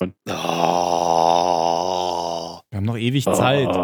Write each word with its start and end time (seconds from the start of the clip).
Oh. 0.00 0.10
Wir 2.70 2.76
haben 2.78 2.84
noch 2.84 2.96
ewig 2.96 3.24
Zeit. 3.24 3.68
Jetzt 3.68 3.74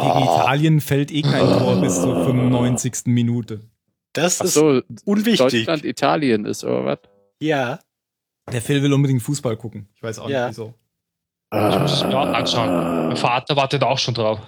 Gegen 0.00 0.18
Italien 0.24 0.80
fällt 0.80 1.10
eh 1.10 1.22
kein 1.22 1.58
Tor 1.58 1.80
bis 1.80 2.00
zur 2.00 2.24
95. 2.24 3.06
Minute. 3.06 3.60
Das 4.12 4.40
Ach 4.40 4.44
ist 4.44 4.54
so, 4.54 4.82
unwichtig. 5.04 5.38
Deutschland, 5.64 5.84
Italien 5.84 6.44
ist, 6.44 6.62
oder 6.64 6.84
was? 6.84 6.98
Ja. 7.40 7.80
Der 8.52 8.60
Phil 8.62 8.82
will 8.82 8.92
unbedingt 8.92 9.22
Fußball 9.22 9.56
gucken. 9.56 9.88
Ich 9.94 10.02
weiß 10.02 10.18
auch 10.20 10.28
Ja. 10.28 10.46
nicht 10.48 10.58
wieso. 10.58 10.74
Ich 11.52 11.78
muss 11.80 11.92
es 11.94 12.04
mir 12.04 12.16
auch 12.18 12.26
anschauen. 12.26 13.08
Mein 13.08 13.16
Vater 13.16 13.56
wartet 13.56 13.82
auch 13.82 13.98
schon 13.98 14.14
drauf. 14.14 14.38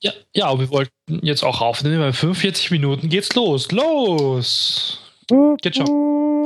Ja, 0.00 0.12
ja, 0.34 0.46
aber 0.46 0.60
wir 0.60 0.70
wollten 0.70 0.92
jetzt 1.22 1.42
auch 1.44 1.60
aufnehmen, 1.60 2.00
weil 2.00 2.12
45 2.14 2.70
Minuten 2.70 3.08
geht's 3.10 3.34
los. 3.34 3.70
Los! 3.72 5.00
Geht 5.60 5.76
schon. 5.76 5.86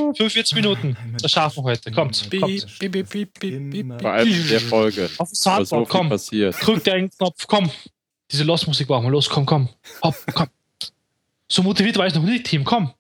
45 0.01 0.55
Minuten. 0.55 0.97
Das 1.21 1.31
schaffen 1.31 1.59
wir 1.65 1.71
heute. 1.71 1.91
Kommt, 1.93 2.29
kommt. 2.31 2.61
Vor 4.01 4.11
allem 4.11 4.29
in 4.29 4.49
der 4.49 4.61
Folge. 4.61 5.11
Auf 5.19 5.29
das 5.31 5.47
Aber 5.47 5.65
so 5.65 5.85
komm. 5.85 6.09
passiert. 6.09 6.57
Drück 6.61 6.83
den 6.85 7.11
Knopf, 7.11 7.47
komm. 7.47 7.71
Diese 8.31 8.45
Lost-Musik 8.45 8.87
brauchen 8.89 9.07
wir. 9.07 9.11
Los, 9.11 9.29
komm, 9.29 9.47
komm. 9.47 9.69
Hopp, 10.03 10.17
komm. 10.35 10.49
So 11.49 11.63
motiviert 11.63 11.97
war 11.99 12.07
ich 12.07 12.15
noch 12.15 12.23
nicht, 12.23 12.47
Team. 12.47 12.65
Komm. 12.65 12.93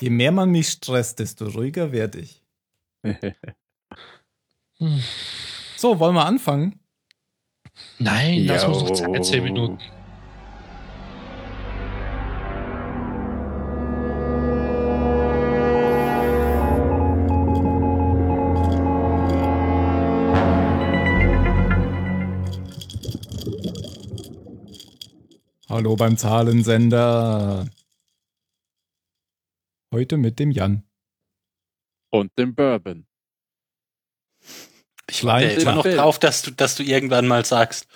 Je 0.00 0.10
mehr 0.10 0.32
man 0.32 0.50
mich 0.50 0.68
stresst, 0.68 1.18
desto 1.18 1.46
ruhiger 1.46 1.92
werde 1.92 2.20
ich. 2.20 2.42
So, 5.76 5.98
wollen 5.98 6.14
wir 6.14 6.24
anfangen? 6.24 6.78
Nein, 7.98 8.46
das 8.46 8.66
muss 8.66 8.80
noch 8.80 8.88
Jo. 8.88 8.94
Zeit. 8.94 9.24
10 9.26 9.44
Minuten. 9.44 9.78
Hallo 25.80 25.96
beim 25.96 26.18
Zahlensender. 26.18 27.64
Heute 29.94 30.18
mit 30.18 30.38
dem 30.38 30.50
Jan. 30.50 30.82
Und 32.10 32.36
den 32.36 32.54
Bourbon. 32.54 33.06
Ich 35.08 35.24
warte 35.24 35.46
Leicht. 35.46 35.62
immer 35.62 35.76
noch 35.76 35.86
drauf, 35.86 36.18
dass 36.18 36.42
du, 36.42 36.50
dass 36.50 36.74
du 36.74 36.82
irgendwann 36.82 37.26
mal 37.26 37.46
sagst, 37.46 37.86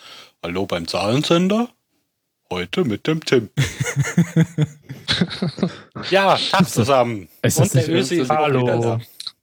hallo 0.43 0.65
beim 0.65 0.89
Zahlensender? 0.89 1.69
Heute 2.51 2.87
mit 2.87 3.07
dem 3.07 3.23
Tim. 3.23 3.51
ja, 6.11 6.39
Tag 6.39 6.67
zusammen. 6.67 7.29
Ist 7.43 7.59
Und 7.59 7.75
das 7.75 7.85
der 7.85 7.95
Ösi 7.95 8.21
ist 8.21 8.31
Hallo. 8.31 8.67
da. 8.67 8.99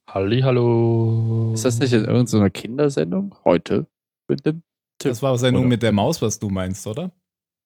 Halli, 0.07 0.41
hallo. 0.41 1.51
Ist 1.53 1.65
das 1.65 1.77
nicht 1.77 1.93
in 1.93 2.05
irgendeiner 2.05 2.49
Kindersendung? 2.49 3.35
Heute? 3.45 3.85
Mit 4.27 4.47
dem 4.47 4.63
Tim? 4.97 5.11
Das 5.11 5.21
war 5.21 5.37
Sendung 5.37 5.65
Oder? 5.65 5.69
mit 5.69 5.83
der 5.83 5.91
Maus, 5.91 6.23
was 6.23 6.39
du 6.39 6.49
meinst, 6.49 6.87
oder? 6.87 7.11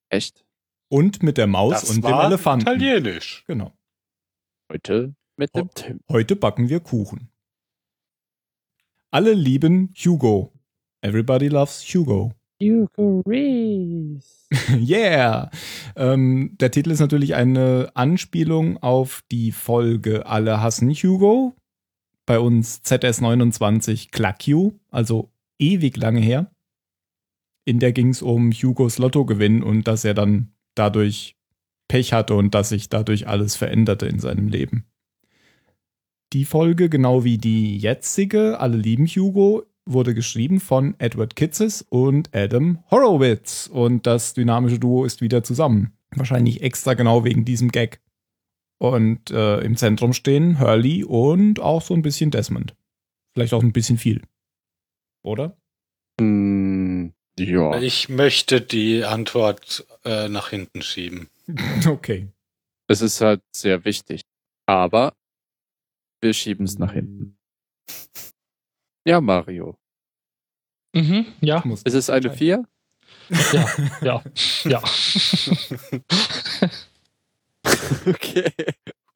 Echt? 0.10 0.45
Und 0.90 1.24
mit 1.24 1.38
der 1.38 1.48
Maus 1.48 1.82
Das 1.82 1.90
und 1.90 2.04
dem 2.04 2.12
war 2.12 2.26
Elefanten. 2.26 2.68
italienisch. 2.68 3.44
Genau. 3.48 3.74
Heute 4.72 5.16
mit 5.38 5.56
dem 5.56 5.70
Tim. 5.74 6.00
Heute 6.10 6.36
backen 6.36 6.70
wir 6.70 6.80
Kuchen. 6.80 7.30
Alle 9.12 9.34
lieben 9.34 9.94
Hugo. 9.98 10.52
Everybody 11.02 11.48
loves 11.48 11.84
Hugo. 11.94 12.34
Hugo 12.62 13.22
Reese. 13.26 14.48
yeah! 14.80 15.50
Ähm, 15.96 16.56
der 16.60 16.72
Titel 16.72 16.92
ist 16.92 17.00
natürlich 17.00 17.36
eine 17.36 17.92
Anspielung 17.96 18.78
auf 18.78 19.24
die 19.32 19.52
Folge 19.52 20.26
Alle 20.26 20.62
hassen 20.62 20.90
Hugo. 20.92 21.56
Bei 22.26 22.40
uns 22.40 22.82
ZS29 22.84 24.12
Cluck 24.12 24.48
You, 24.48 24.80
also 24.90 25.32
ewig 25.60 25.98
lange 25.98 26.22
her. 26.22 26.52
In 27.66 27.80
der 27.80 27.92
ging 27.94 28.10
es 28.10 28.22
um 28.22 28.52
Hugos 28.52 28.98
Lottogewinn 28.98 29.62
und 29.62 29.88
dass 29.88 30.06
er 30.06 30.14
dann 30.14 30.55
dadurch 30.76 31.36
Pech 31.88 32.14
hatte 32.14 32.36
und 32.36 32.54
dass 32.56 32.70
sich 32.70 32.90
dadurch 32.90 33.28
alles 33.28 33.56
veränderte 33.56 34.08
in 34.08 34.20
seinem 34.20 34.48
Leben. 34.48 34.86
Die 36.34 36.46
Folge, 36.46 36.90
genau 36.90 37.24
wie 37.24 37.38
die 37.38 37.78
jetzige, 37.78 38.60
Alle 38.60 38.78
lieben 38.78 39.06
Hugo, 39.08 39.64
wurde 39.86 40.14
geschrieben 40.14 40.60
von 40.60 40.96
Edward 40.98 41.36
Kitzes 41.36 41.84
und 41.84 42.36
Adam 42.36 42.84
Horowitz. 42.90 43.68
Und 43.72 44.08
das 44.08 44.34
dynamische 44.34 44.80
Duo 44.80 45.06
ist 45.06 45.22
wieder 45.22 45.44
zusammen. 45.44 45.94
Wahrscheinlich 46.16 46.62
extra 46.62 46.94
genau 46.94 47.24
wegen 47.24 47.46
diesem 47.46 47.70
Gag. 47.70 48.02
Und 48.80 49.32
äh, 49.32 49.60
im 49.60 49.78
Zentrum 49.78 50.14
stehen 50.14 50.60
Hurley 50.60 51.04
und 51.04 51.60
auch 51.60 51.82
so 51.82 51.94
ein 51.94 52.02
bisschen 52.02 52.32
Desmond. 52.32 52.76
Vielleicht 53.34 53.54
auch 53.54 53.64
ein 53.64 53.74
bisschen 53.74 53.98
viel. 53.98 54.22
Oder? 55.24 55.58
Hm, 56.20 57.14
ja. 57.40 57.80
Ich 57.80 58.10
möchte 58.10 58.62
die 58.62 59.04
Antwort 59.04 59.86
äh, 60.04 60.28
nach 60.30 60.50
hinten 60.50 60.82
schieben. 60.82 61.30
okay. 61.88 62.28
Es 62.88 63.02
ist 63.02 63.22
halt 63.22 63.42
sehr 63.56 63.86
wichtig. 63.86 64.22
Aber 64.68 65.14
wir 66.22 66.34
schieben 66.34 66.66
es 66.66 66.78
nach 66.80 66.94
hinten. 66.94 67.38
Ja, 69.06 69.22
Mario. 69.22 69.78
Mhm, 70.94 71.26
ja, 71.42 71.62
Muss 71.66 71.84
Ist 71.84 71.94
es 71.94 72.10
eine 72.10 72.32
4? 72.32 72.64
ja, 73.52 73.70
ja, 74.02 74.24
ja. 74.64 74.84
Okay. 78.08 78.52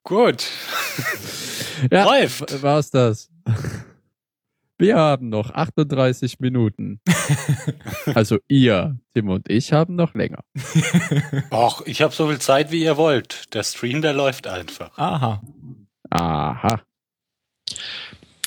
Gut. 0.04 0.46
Ja, 1.92 2.04
Läuft. 2.06 2.62
war's 2.62 2.92
das. 2.92 3.30
Wir 4.80 4.96
haben 4.96 5.28
noch 5.30 5.52
38 5.52 6.40
Minuten. 6.40 7.02
Also 8.16 8.40
ihr, 8.48 8.98
Tim 9.14 9.30
und 9.30 9.50
ich, 9.50 9.72
haben 9.72 9.96
noch 9.96 10.16
länger. 10.16 10.44
Och, 11.52 11.86
ich 11.86 12.02
habe 12.02 12.14
so 12.14 12.28
viel 12.28 12.40
Zeit, 12.40 12.72
wie 12.72 12.84
ihr 12.84 12.98
wollt. 12.98 13.54
Der 13.54 13.64
Stream, 13.64 14.02
der 14.02 14.14
läuft 14.14 14.48
einfach. 14.48 14.98
Aha. 14.98 15.42
Aha. 16.10 16.82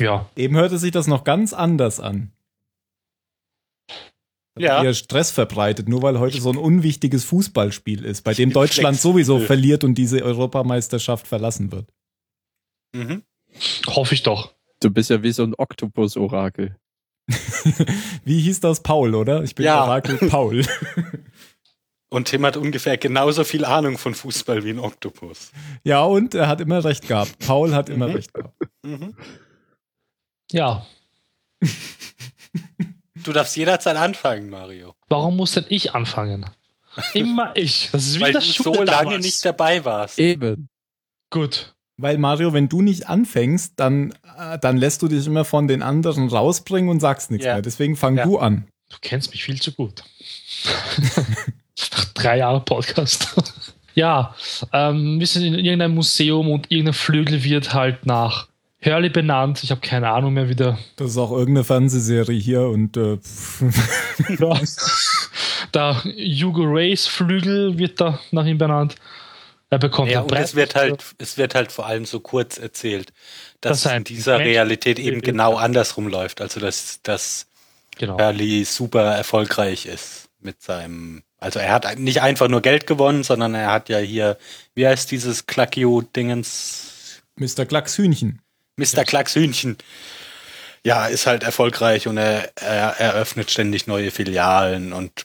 Ja, 0.00 0.28
Eben 0.34 0.56
hörte 0.56 0.78
sich 0.78 0.90
das 0.90 1.06
noch 1.06 1.22
ganz 1.22 1.52
anders 1.52 2.00
an. 2.00 2.32
Ja. 4.58 4.82
Ihr 4.82 4.94
Stress 4.94 5.30
verbreitet, 5.30 5.88
nur 5.88 6.02
weil 6.02 6.18
heute 6.18 6.40
so 6.40 6.50
ein 6.50 6.58
unwichtiges 6.58 7.24
Fußballspiel 7.24 8.04
ist, 8.04 8.22
bei 8.22 8.34
dem 8.34 8.52
Deutschland 8.52 8.96
flexibel. 8.96 9.24
sowieso 9.24 9.38
verliert 9.38 9.84
und 9.84 9.94
diese 9.94 10.22
Europameisterschaft 10.22 11.26
verlassen 11.26 11.70
wird. 11.72 11.88
Mhm. 12.94 13.22
hoffe 13.86 14.14
ich 14.14 14.22
doch. 14.22 14.54
Du 14.82 14.90
bist 14.90 15.10
ja 15.10 15.22
wie 15.22 15.32
so 15.32 15.42
ein 15.44 15.54
Oktopus-Orakel. 15.54 16.76
Wie 18.24 18.40
hieß 18.40 18.60
das? 18.60 18.82
Paul, 18.82 19.14
oder? 19.14 19.42
Ich 19.44 19.54
bin 19.54 19.64
Ja. 19.66 19.84
Orakel 19.84 20.16
Paul. 20.28 20.64
Und 22.10 22.28
Tim 22.28 22.44
hat 22.44 22.56
ungefähr 22.58 22.98
genauso 22.98 23.42
viel 23.44 23.64
Ahnung 23.64 23.96
von 23.96 24.14
Fußball 24.14 24.64
wie 24.64 24.70
ein 24.70 24.78
Oktopus. 24.78 25.50
ja, 25.82 26.02
und 26.04 26.34
er 26.34 26.46
hat 26.46 26.60
immer 26.60 26.84
recht 26.84 27.08
gehabt. 27.08 27.38
Paul 27.38 27.74
hat 27.74 27.88
immer 27.88 28.08
Mhm. 28.08 28.14
recht 28.14 28.34
gehabt. 28.34 28.54
Mhm. 28.82 29.16
Ja, 30.50 30.84
Du 33.24 33.32
darfst 33.32 33.56
jederzeit 33.56 33.96
anfangen, 33.96 34.50
Mario. 34.50 34.94
warum 35.08 35.36
muss 35.36 35.52
denn 35.52 35.64
ich 35.68 35.94
anfangen? 35.94 36.44
Immer 37.14 37.52
ich. 37.56 37.88
Das 37.92 38.04
ist 38.06 38.16
wie 38.16 38.20
Weil 38.20 38.28
in 38.34 38.34
du 38.34 38.42
Schule 38.42 38.76
so 38.78 38.82
lange 38.82 39.04
damals. 39.04 39.24
nicht 39.24 39.44
dabei 39.44 39.82
warst. 39.84 40.18
Eben. 40.18 40.68
Gut. 41.30 41.74
Weil 41.98 42.18
Mario, 42.18 42.52
wenn 42.52 42.68
du 42.68 42.82
nicht 42.82 43.08
anfängst, 43.08 43.74
dann, 43.76 44.12
äh, 44.38 44.58
dann 44.58 44.76
lässt 44.76 45.02
du 45.02 45.08
dich 45.08 45.26
immer 45.26 45.44
von 45.44 45.68
den 45.68 45.82
anderen 45.82 46.28
rausbringen 46.28 46.90
und 46.90 47.00
sagst 47.00 47.30
nichts 47.30 47.46
Ja. 47.46 47.54
mehr. 47.54 47.62
Deswegen 47.62 47.96
fang 47.96 48.16
Ja. 48.16 48.24
du 48.24 48.38
an. 48.38 48.66
Du 48.90 48.96
kennst 49.00 49.30
mich 49.30 49.44
viel 49.44 49.60
zu 49.60 49.72
gut. 49.72 50.02
Nach 51.92 52.04
drei 52.14 52.38
Jahren 52.38 52.64
Podcast. 52.64 53.34
ja, 53.94 54.34
ähm, 54.72 55.18
wir 55.18 55.26
sind 55.26 55.44
in 55.44 55.54
irgendeinem 55.54 55.94
Museum 55.94 56.50
und 56.50 56.70
irgendein 56.70 56.94
Flügel 56.94 57.42
wird 57.44 57.72
halt 57.74 58.06
nach 58.06 58.48
Hurley 58.84 59.08
benannt. 59.10 59.62
Ich 59.62 59.70
habe 59.70 59.80
keine 59.80 60.10
Ahnung 60.10 60.34
mehr 60.34 60.48
wieder. 60.48 60.78
Das 60.96 61.10
ist 61.10 61.16
auch 61.18 61.30
irgendeine 61.30 61.64
Fernsehserie 61.64 62.38
hier 62.38 62.62
und 62.62 62.96
äh, 62.96 63.18
Ja. 64.38 64.60
Der 65.74 66.02
Hugo 66.04 66.64
Rays 66.64 67.06
Flügel 67.06 67.78
wird 67.78 68.00
da 68.00 68.18
nach 68.30 68.44
ihm 68.44 68.58
benannt. 68.58 68.96
Er 69.72 69.78
bekommt 69.78 70.10
Ja, 70.10 70.20
und 70.20 70.30
es 70.32 70.54
wird 70.54 70.74
halt, 70.74 71.02
es 71.16 71.38
wird 71.38 71.54
halt 71.54 71.72
vor 71.72 71.86
allem 71.86 72.04
so 72.04 72.20
kurz 72.20 72.58
erzählt, 72.58 73.10
Das 73.62 73.82
dass 73.82 73.90
es 73.92 73.96
in 73.96 74.04
dieser 74.04 74.36
Mensch- 74.36 74.48
Realität 74.48 74.98
eben 74.98 75.22
genau 75.22 75.54
andersrum 75.56 76.08
läuft. 76.08 76.42
Also 76.42 76.60
dass, 76.60 77.00
dass 77.02 77.46
Genau. 77.96 78.18
Hurley 78.18 78.64
super 78.66 79.14
erfolgreich 79.16 79.86
ist 79.86 80.28
mit 80.40 80.60
seinem. 80.62 81.22
Also 81.38 81.58
er 81.58 81.72
hat 81.72 81.98
nicht 81.98 82.20
einfach 82.20 82.48
nur 82.48 82.60
Geld 82.60 82.86
gewonnen, 82.86 83.22
sondern 83.24 83.54
er 83.54 83.70
hat 83.72 83.88
ja 83.88 83.98
hier, 83.98 84.36
wie 84.74 84.86
heißt 84.86 85.10
dieses 85.10 85.46
Klackio-Dingens? 85.46 87.22
Mr. 87.36 87.64
Klacks 87.64 87.96
Hühnchen. 87.96 88.42
Mr. 88.76 89.04
Klacks 89.04 89.34
Hühnchen. 89.34 89.78
Ja, 90.84 91.06
ist 91.06 91.26
halt 91.26 91.44
erfolgreich 91.44 92.08
und 92.08 92.18
er, 92.18 92.52
er 92.56 92.98
eröffnet 93.00 93.50
ständig 93.50 93.86
neue 93.86 94.10
Filialen 94.10 94.92
und 94.92 95.24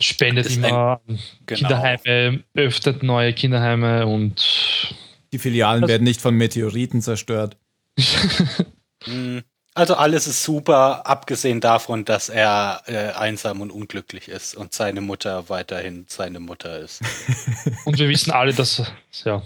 Spendet 0.00 0.50
immer 0.54 1.00
Genau. 1.06 1.18
Kinderheime, 1.46 2.42
öffnet 2.54 3.02
neue 3.02 3.32
Kinderheime 3.34 4.06
und 4.06 4.94
Die 5.32 5.38
Filialen 5.38 5.82
Das- 5.82 5.90
werden 5.90 6.04
nicht 6.04 6.20
von 6.20 6.34
Meteoriten 6.34 7.02
zerstört. 7.02 7.56
mh, 9.06 9.42
Also 9.74 9.94
alles 9.94 10.26
ist 10.26 10.42
super, 10.42 11.06
abgesehen 11.06 11.60
davon, 11.60 12.04
dass 12.04 12.28
er 12.28 12.82
äh, 12.86 13.12
einsam 13.12 13.60
und 13.60 13.70
unglücklich 13.70 14.28
ist 14.28 14.54
und 14.56 14.74
seine 14.74 15.00
Mutter 15.00 15.48
weiterhin 15.48 16.06
seine 16.08 16.40
Mutter 16.40 16.78
ist. 16.80 17.00
Und 17.84 17.98
wir 17.98 18.08
wissen 18.08 18.32
alle, 18.32 18.52
dass, 18.52 18.82
ja, 19.24 19.42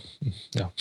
ja, 0.55 0.73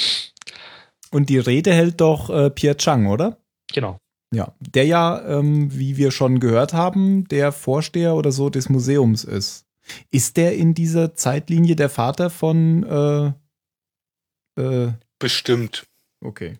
Und 1.11 1.29
die 1.29 1.39
Rede 1.39 1.73
hält 1.73 1.99
doch 1.99 2.29
äh, 2.29 2.49
Pierre 2.49 2.77
Chang, 2.77 3.07
oder? 3.07 3.37
genau. 3.71 3.97
Ja, 4.33 4.53
der 4.59 4.85
ja, 4.85 5.23
ähm, 5.25 5.77
wie 5.77 5.97
wir 5.97 6.11
schon 6.11 6.39
gehört 6.39 6.73
haben, 6.73 7.27
der 7.27 7.51
Vorsteher 7.51 8.15
oder 8.15 8.31
so 8.31 8.49
des 8.49 8.67
Museums 8.67 9.23
ist. 9.23 9.65
Ist 10.09 10.37
der 10.37 10.55
in 10.55 10.73
dieser 10.73 11.13
Zeitlinie 11.13 11.75
der 11.75 11.89
Vater 11.89 12.29
von 12.29 12.83
äh, 14.57 14.61
äh, 14.61 14.93
Bestimmt. 15.19 15.85
okay. 16.21 16.57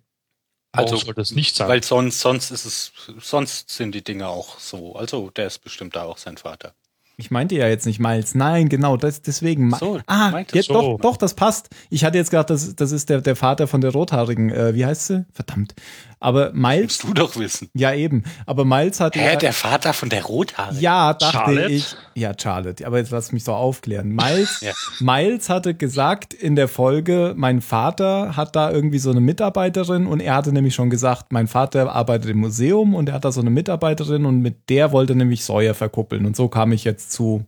Also 0.76 0.98
soll 0.98 1.14
das 1.14 1.32
nicht 1.32 1.56
sein. 1.56 1.68
weil 1.68 1.84
sonst, 1.84 2.20
sonst 2.20 2.50
ist 2.50 2.66
es, 2.66 2.94
sonst 3.20 3.70
sind 3.70 3.94
die 3.94 4.04
Dinge 4.04 4.28
auch 4.28 4.60
so. 4.60 4.96
Also, 4.96 5.30
der 5.30 5.46
ist 5.46 5.60
bestimmt 5.60 5.96
da 5.96 6.04
auch 6.04 6.18
sein 6.18 6.38
Vater. 6.38 6.74
Ich 7.16 7.30
meinte 7.30 7.56
ja 7.56 7.68
jetzt 7.68 7.86
nicht 7.86 8.00
Miles. 8.00 8.34
Nein, 8.34 8.70
genau, 8.70 8.98
das 8.98 9.22
deswegen. 9.22 9.72
So, 9.72 10.00
ah, 10.08 10.40
jetzt 10.52 10.70
du. 10.70 10.74
doch, 10.74 11.00
doch, 11.00 11.18
das 11.18 11.36
passt. 11.36 11.70
Ich 11.92 12.04
hatte 12.04 12.18
jetzt 12.18 12.32
gedacht, 12.32 12.50
das, 12.50 12.76
das 12.76 12.92
ist 12.92 13.10
der, 13.10 13.22
der 13.22 13.36
Vater 13.36 13.68
von 13.68 13.82
der 13.82 13.92
Rothaarigen. 13.92 14.50
Äh, 14.50 14.74
wie 14.74 14.86
heißt 14.86 15.08
sie? 15.08 15.26
Verdammt. 15.32 15.76
Aber 16.20 16.54
Miles, 16.54 17.04
Musst 17.04 17.04
du 17.04 17.14
doch 17.14 17.36
wissen. 17.38 17.70
ja 17.74 17.94
eben. 17.94 18.24
Aber 18.46 18.64
Miles 18.64 19.00
hat 19.02 19.16
Hä, 19.16 19.26
ja, 19.34 19.36
der 19.36 19.52
Vater 19.52 19.92
von 19.94 20.08
der 20.10 20.24
Rothaarigen? 20.24 20.82
ja, 20.82 21.14
dachte 21.14 21.38
Charlotte? 21.38 21.70
ich. 21.72 21.96
Ja, 22.16 22.32
Charlotte. 22.40 22.88
Aber 22.88 22.98
jetzt 22.98 23.12
lass 23.12 23.32
mich 23.34 23.44
doch 23.44 23.58
aufklären. 23.58 24.08
Miles, 24.10 24.62
Ja. 24.62 24.72
Miles 25.02 25.50
hatte 25.50 25.74
gesagt 25.76 26.34
in 26.34 26.56
der 26.56 26.70
Folge, 26.70 27.34
mein 27.36 27.60
Vater 27.62 28.38
hat 28.38 28.56
da 28.56 28.72
irgendwie 28.72 29.00
so 29.00 29.12
eine 29.12 29.20
Mitarbeiterin 29.20 30.08
und 30.08 30.22
er 30.22 30.36
hatte 30.36 30.54
nämlich 30.54 30.74
schon 30.76 30.90
gesagt, 30.90 31.32
mein 31.34 31.48
Vater 31.48 31.92
arbeitet 31.92 32.32
im 32.32 32.40
Museum 32.40 32.96
und 32.96 33.10
er 33.10 33.16
hat 33.16 33.26
da 33.26 33.32
so 33.34 33.42
eine 33.42 33.50
Mitarbeiterin 33.50 34.26
und 34.26 34.40
mit 34.40 34.70
der 34.70 34.94
wollte 34.94 35.16
nämlich 35.16 35.44
Sawyer 35.44 35.74
verkuppeln. 35.74 36.26
Und 36.26 36.36
so 36.38 36.48
kam 36.48 36.72
ich 36.72 36.86
jetzt 36.86 37.03
zu 37.10 37.46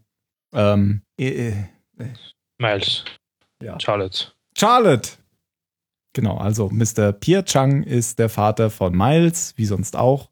ähm, 0.54 1.02
äh, 1.20 1.50
äh, 1.50 1.54
Miles. 2.58 3.04
Ja. 3.62 3.80
Charlotte. 3.80 4.34
Charlotte. 4.58 5.12
Genau, 6.14 6.38
also 6.38 6.70
Mr. 6.70 7.12
Pierre 7.12 7.44
Chang 7.44 7.84
ist 7.84 8.20
der 8.20 8.30
Vater 8.30 8.70
von 8.70 8.96
Miles, 8.96 9.54
wie 9.58 9.66
sonst 9.66 9.98
auch, 9.98 10.30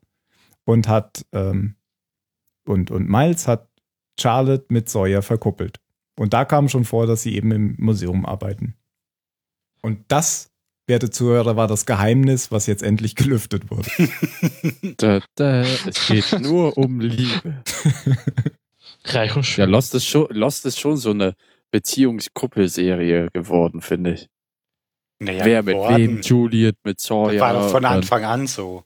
und 0.65 0.87
hat 0.87 1.25
ähm, 1.33 1.75
und, 2.65 2.91
und 2.91 3.09
Miles 3.09 3.47
hat 3.47 3.69
Charlotte 4.19 4.65
mit 4.69 4.89
Sawyer 4.89 5.21
verkuppelt. 5.21 5.79
Und 6.17 6.33
da 6.33 6.45
kam 6.45 6.69
schon 6.69 6.85
vor, 6.85 7.07
dass 7.07 7.23
sie 7.23 7.35
eben 7.35 7.51
im 7.51 7.75
Museum 7.77 8.25
arbeiten. 8.25 8.75
Und 9.81 10.05
das, 10.07 10.51
werte 10.87 11.09
Zuhörer, 11.09 11.55
war 11.55 11.67
das 11.67 11.85
Geheimnis, 11.85 12.51
was 12.51 12.67
jetzt 12.67 12.83
endlich 12.83 13.15
gelüftet 13.15 13.69
wurde. 13.71 13.89
Da, 14.97 15.21
da, 15.35 15.61
es 15.61 16.07
geht 16.07 16.39
nur 16.39 16.77
um 16.77 16.99
Liebe. 16.99 17.63
Reich 19.05 19.35
und 19.35 19.45
Ja, 19.47 19.53
schön. 19.53 19.69
Lost 19.69 19.94
ist 19.95 20.07
schon, 20.07 20.27
Lost 20.29 20.65
ist 20.65 20.79
schon 20.79 20.97
so 20.97 21.11
eine 21.11 21.35
Beziehungskuppelserie 21.71 23.29
geworden, 23.33 23.81
finde 23.81 24.13
ich. 24.13 24.29
Naja, 25.19 25.45
Wer 25.45 25.63
mit 25.63 25.75
geworden. 25.75 25.97
wem, 25.97 26.21
Juliet 26.21 26.77
mit 26.83 27.00
Sawyer. 27.00 27.39
War 27.39 27.53
doch 27.53 27.69
von 27.69 27.85
Anfang 27.85 28.23
an 28.25 28.47
so. 28.47 28.83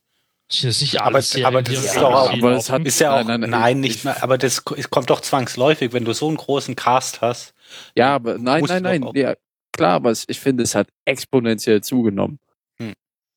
Das 0.49 0.63
nicht 0.81 1.01
Aber- 1.01 1.21
Serien, 1.21 1.45
aber 1.47 1.61
das 1.61 1.83
ist 1.83 1.95
doch 1.97 2.03
auch- 2.03 2.31
aber 2.31 2.51
es 2.53 2.67
laufen? 2.69 2.71
hat- 2.81 2.87
Ist 2.87 2.99
ja 3.01 3.19
auch, 3.19 3.25
Nein, 3.25 3.41
nein, 3.41 3.49
nein, 3.49 3.79
nicht 3.81 3.97
ich- 3.97 4.03
mehr, 4.05 4.23
aber 4.23 4.37
das 4.37 4.63
es 4.77 4.89
kommt 4.89 5.09
doch 5.09 5.19
zwangsläufig, 5.19 5.91
wenn 5.91 6.05
du 6.05 6.13
so 6.13 6.27
einen 6.29 6.37
großen 6.37 6.75
Cast 6.75 7.19
hast. 7.21 7.53
Ja, 7.97 8.15
aber 8.15 8.37
nein, 8.37 8.63
nein, 8.65 8.83
nein. 8.83 9.03
auch- 9.03 9.13
Ja, 9.15 9.35
klar, 9.73 9.95
aber 9.95 10.11
ich 10.11 10.39
finde, 10.39 10.63
es 10.63 10.73
hat 10.73 10.87
exponentiell 11.05 11.81
zugenommen. 11.83 12.39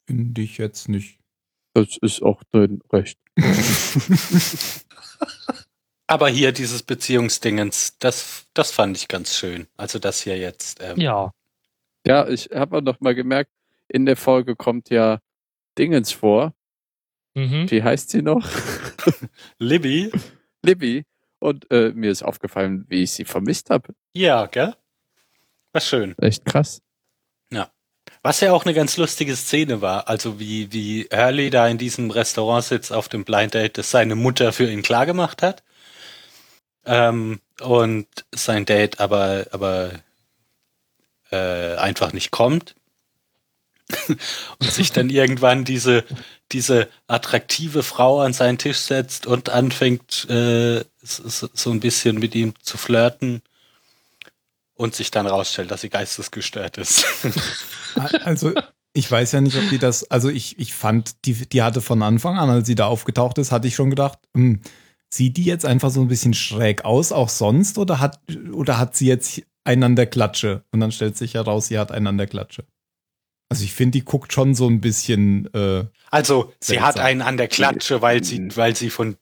Finde 0.06 0.40
ich 0.42 0.58
jetzt 0.58 0.88
nicht. 0.88 1.18
Das 1.74 1.96
ist 2.00 2.22
auch 2.22 2.42
dein 2.52 2.80
Recht. 2.92 3.18
Aber 6.10 6.28
hier 6.28 6.50
dieses 6.50 6.82
Beziehungsdingens, 6.82 7.96
das, 8.00 8.46
das 8.52 8.72
fand 8.72 8.96
ich 8.96 9.06
ganz 9.06 9.36
schön. 9.36 9.68
Also 9.76 10.00
das 10.00 10.20
hier 10.20 10.36
jetzt. 10.36 10.82
Ähm, 10.82 10.98
Ja. 10.98 11.32
Ja, 12.04 12.26
ich 12.26 12.50
habe 12.52 12.82
noch 12.82 13.00
mal 13.00 13.14
gemerkt, 13.14 13.52
in 13.86 14.06
der 14.06 14.16
Folge 14.16 14.56
kommt 14.56 14.90
ja 14.90 15.20
Dingens 15.78 16.10
vor. 16.10 16.52
Mhm. 17.34 17.70
Wie 17.70 17.84
heißt 17.84 18.10
sie 18.10 18.22
noch? 18.22 18.44
Libby, 19.58 20.10
Libby. 20.64 21.04
Und 21.38 21.70
äh, 21.70 21.92
mir 21.94 22.10
ist 22.10 22.24
aufgefallen, 22.24 22.86
wie 22.88 23.04
ich 23.04 23.12
sie 23.12 23.24
vermisst 23.24 23.70
habe. 23.70 23.94
ja, 24.12 24.46
gell? 24.46 24.74
Was 25.72 25.86
schön. 25.86 26.18
Echt 26.18 26.44
krass. 26.44 26.82
Was 28.22 28.40
ja 28.40 28.52
auch 28.52 28.66
eine 28.66 28.74
ganz 28.74 28.98
lustige 28.98 29.34
Szene 29.34 29.80
war, 29.80 30.08
also 30.08 30.38
wie, 30.38 30.70
wie 30.72 31.08
Hurley 31.10 31.48
da 31.48 31.66
in 31.68 31.78
diesem 31.78 32.10
Restaurant 32.10 32.64
sitzt 32.64 32.92
auf 32.92 33.08
dem 33.08 33.24
Blind 33.24 33.54
Date, 33.54 33.78
das 33.78 33.90
seine 33.90 34.14
Mutter 34.14 34.52
für 34.52 34.70
ihn 34.70 34.82
klargemacht 34.82 35.40
hat. 35.40 35.62
Ähm, 36.90 37.40
und 37.60 38.08
sein 38.34 38.66
Date 38.66 38.98
aber, 38.98 39.46
aber 39.52 39.92
äh, 41.30 41.76
einfach 41.76 42.12
nicht 42.12 42.32
kommt. 42.32 42.74
und 44.08 44.70
sich 44.70 44.90
dann 44.92 45.08
irgendwann 45.08 45.64
diese, 45.64 46.04
diese 46.52 46.88
attraktive 47.06 47.82
Frau 47.84 48.20
an 48.20 48.32
seinen 48.32 48.58
Tisch 48.58 48.78
setzt 48.78 49.26
und 49.26 49.48
anfängt 49.50 50.28
äh, 50.28 50.84
so, 51.02 51.70
ein 51.70 51.80
bisschen 51.80 52.18
mit 52.18 52.34
ihm 52.34 52.54
zu 52.62 52.76
flirten 52.76 53.42
und 54.74 54.94
sich 54.94 55.12
dann 55.12 55.26
rausstellt, 55.26 55.70
dass 55.70 55.82
sie 55.82 55.90
geistesgestört 55.90 56.76
ist. 56.78 57.04
Also, 58.24 58.52
ich 58.92 59.10
weiß 59.10 59.32
ja 59.32 59.40
nicht, 59.40 59.56
ob 59.56 59.68
die 59.68 59.78
das, 59.78 60.08
also 60.10 60.28
ich, 60.28 60.58
ich 60.60 60.74
fand, 60.74 61.24
die, 61.24 61.34
die 61.34 61.62
hatte 61.62 61.80
von 61.80 62.02
Anfang 62.02 62.38
an, 62.38 62.50
als 62.50 62.68
sie 62.68 62.76
da 62.76 62.86
aufgetaucht 62.86 63.38
ist, 63.38 63.50
hatte 63.50 63.66
ich 63.66 63.74
schon 63.74 63.90
gedacht, 63.90 64.18
hm, 64.34 64.60
sieht 65.12 65.36
die 65.36 65.44
jetzt 65.44 65.66
einfach 65.66 65.90
so 65.90 66.00
ein 66.00 66.08
bisschen 66.08 66.34
schräg 66.34 66.84
aus, 66.84 67.12
auch 67.12 67.28
sonst, 67.28 67.78
oder 67.78 68.00
hat, 68.00 68.20
oder 68.52 68.78
hat 68.78 68.96
sie 68.96 69.06
jetzt 69.06 69.42
einen 69.64 69.82
an 69.82 69.96
der 69.96 70.06
Klatsche? 70.06 70.64
Und 70.72 70.80
dann 70.80 70.92
stellt 70.92 71.16
sich 71.16 71.34
heraus, 71.34 71.66
sie 71.68 71.78
hat 71.78 71.90
einen 71.92 72.06
an 72.06 72.18
der 72.18 72.26
Klatsche. 72.26 72.64
Also 73.48 73.64
ich 73.64 73.72
finde, 73.74 73.98
die 73.98 74.04
guckt 74.04 74.32
schon 74.32 74.54
so 74.54 74.68
ein 74.68 74.80
bisschen, 74.80 75.52
äh, 75.54 75.84
Also, 76.10 76.52
sie 76.60 76.74
Seltsam. 76.74 76.86
hat 76.86 76.98
einen 77.00 77.20
an 77.22 77.36
der 77.36 77.48
Klatsche, 77.48 78.00
weil 78.00 78.22
sie, 78.22 78.56
weil 78.56 78.76
sie 78.76 78.90
von, 78.90 79.16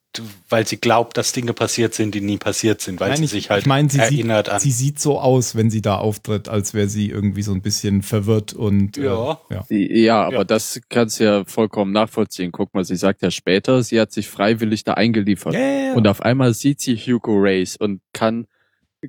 weil 0.48 0.66
sie 0.66 0.78
glaubt, 0.78 1.16
dass 1.16 1.32
Dinge 1.32 1.52
passiert 1.52 1.94
sind, 1.94 2.14
die 2.14 2.20
nie 2.20 2.38
passiert 2.38 2.80
sind, 2.80 2.98
weil 2.98 3.10
Nein, 3.10 3.18
sie 3.18 3.24
ich- 3.24 3.30
sich 3.30 3.50
halt 3.50 3.60
ich 3.62 3.66
meine, 3.66 3.88
sie 3.90 3.98
erinnert 3.98 4.46
sieht, 4.46 4.54
an. 4.54 4.60
sie 4.60 4.70
sieht 4.72 4.98
so 4.98 5.20
aus, 5.20 5.54
wenn 5.54 5.70
sie 5.70 5.82
da 5.82 5.96
auftritt, 5.98 6.48
als 6.48 6.74
wäre 6.74 6.88
sie 6.88 7.08
irgendwie 7.10 7.42
so 7.42 7.52
ein 7.52 7.60
bisschen 7.62 8.02
verwirrt 8.02 8.52
und 8.52 8.96
Ja. 8.96 9.38
Äh, 9.50 9.54
ja. 9.54 9.64
Ja, 9.68 10.24
aber 10.24 10.32
Ja. 10.38 10.44
das 10.44 10.80
kannst 10.88 11.20
du 11.20 11.24
ja 11.24 11.44
vollkommen 11.44 11.92
nachvollziehen. 11.92 12.50
Guck 12.52 12.74
mal, 12.74 12.84
sie 12.84 12.96
sagt 12.96 13.22
ja 13.22 13.30
später, 13.30 13.82
sie 13.82 14.00
hat 14.00 14.10
sich 14.12 14.28
freiwillig 14.28 14.82
da 14.84 14.94
eingeliefert. 14.94 15.54
Ja. 15.54 15.92
Und 15.94 16.08
auf 16.08 16.22
einmal 16.22 16.54
sieht 16.54 16.80
sie 16.80 16.96
Hugo 16.96 17.36
Race 17.38 17.76
und 17.76 18.00
kann, 18.12 18.46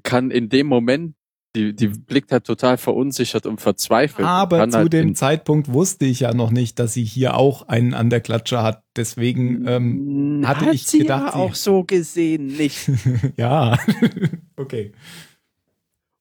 kann 0.03 0.29
in 0.31 0.49
dem 0.49 0.67
Moment, 0.67 1.15
die, 1.55 1.75
die 1.75 1.87
blickt 1.87 2.31
halt 2.31 2.43
total 2.45 2.77
verunsichert 2.77 3.45
und 3.47 3.59
verzweifelt. 3.59 4.27
Aber 4.27 4.59
kann 4.59 4.71
zu 4.71 4.77
halt 4.77 4.93
dem 4.93 5.15
Zeitpunkt 5.15 5.73
wusste 5.73 6.05
ich 6.05 6.19
ja 6.21 6.33
noch 6.33 6.51
nicht, 6.51 6.77
dass 6.77 6.93
sie 6.93 7.03
hier 7.03 7.35
auch 7.35 7.67
einen 7.67 7.93
an 7.95 8.09
der 8.11 8.21
Klatsche 8.21 8.61
hat. 8.61 8.83
Deswegen, 8.95 9.67
ähm, 9.67 10.43
hatte 10.45 10.67
Hat 10.67 10.73
ich 10.75 10.85
sie 10.85 10.99
gedacht, 10.99 11.25
ja 11.27 11.31
sie- 11.31 11.37
auch 11.39 11.55
so 11.55 11.83
gesehen 11.83 12.47
nicht. 12.47 12.89
ja. 13.37 13.77
okay. 14.57 14.91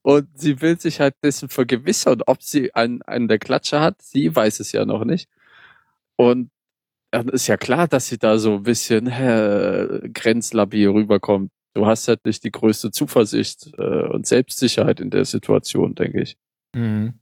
Und 0.03 0.29
sie 0.35 0.61
will 0.63 0.81
sich 0.81 1.01
halt 1.01 1.15
dessen 1.23 1.51
vergewissern, 1.51 2.23
ob 2.27 2.43
sie 2.43 2.75
einen 2.75 3.03
an 3.03 3.29
der 3.29 3.39
Klatsche 3.39 3.81
hat. 3.81 4.01
Sie 4.01 4.35
weiß 4.35 4.61
es 4.61 4.73
ja 4.73 4.87
noch 4.87 5.05
nicht. 5.05 5.29
Und 6.17 6.51
dann 7.11 7.29
ist 7.29 7.47
ja 7.47 7.57
klar, 7.59 7.89
dass 7.89 8.07
sie 8.07 8.19
da 8.19 8.39
so 8.39 8.55
ein 8.57 8.63
bisschen 8.63 9.07
äh, 9.09 10.09
grenzlabil 10.13 10.89
rüberkommt. 10.89 11.51
Du 11.79 11.87
hast 11.87 12.09
halt 12.09 12.25
nicht 12.25 12.43
die 12.43 12.51
größte 12.51 12.91
Zuversicht 12.91 13.71
äh, 13.79 14.09
und 14.09 14.27
Selbstsicherheit 14.27 14.99
in 14.99 15.11
der 15.11 15.25
Situation, 15.25 15.95
denke 15.95 16.23
ich. 16.23 16.37
Mhm. 16.75 17.15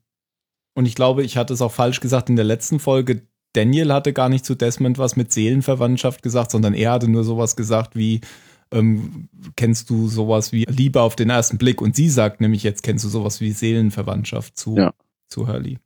Und 0.74 0.86
ich 0.86 0.94
glaube, 0.94 1.24
ich 1.24 1.36
hatte 1.36 1.52
es 1.52 1.60
auch 1.60 1.72
falsch 1.72 2.00
gesagt 2.00 2.30
in 2.30 2.36
der 2.36 2.46
letzten 2.46 2.78
Folge. 2.78 3.20
Daniel 3.52 3.92
hatte 3.92 4.14
gar 4.14 4.30
nicht 4.30 4.46
zu 4.46 4.54
Desmond 4.54 4.96
was 4.96 5.14
mit 5.14 5.30
Seelenverwandtschaft 5.30 6.22
gesagt, 6.22 6.52
sondern 6.52 6.72
er 6.72 6.92
hatte 6.92 7.06
nur 7.06 7.22
sowas 7.22 7.54
gesagt 7.54 7.96
wie, 7.96 8.22
ähm, 8.72 9.28
kennst 9.56 9.90
du 9.90 10.08
sowas 10.08 10.52
wie 10.52 10.64
Liebe 10.64 11.02
auf 11.02 11.16
den 11.16 11.28
ersten 11.28 11.58
Blick? 11.58 11.82
Und 11.82 11.94
sie 11.94 12.08
sagt 12.08 12.40
nämlich 12.40 12.62
jetzt, 12.62 12.82
kennst 12.82 13.04
du 13.04 13.10
sowas 13.10 13.42
wie 13.42 13.52
Seelenverwandtschaft 13.52 14.56
zu, 14.56 14.74
Ja. 14.78 14.94
zu 15.28 15.48
Hurley. 15.48 15.78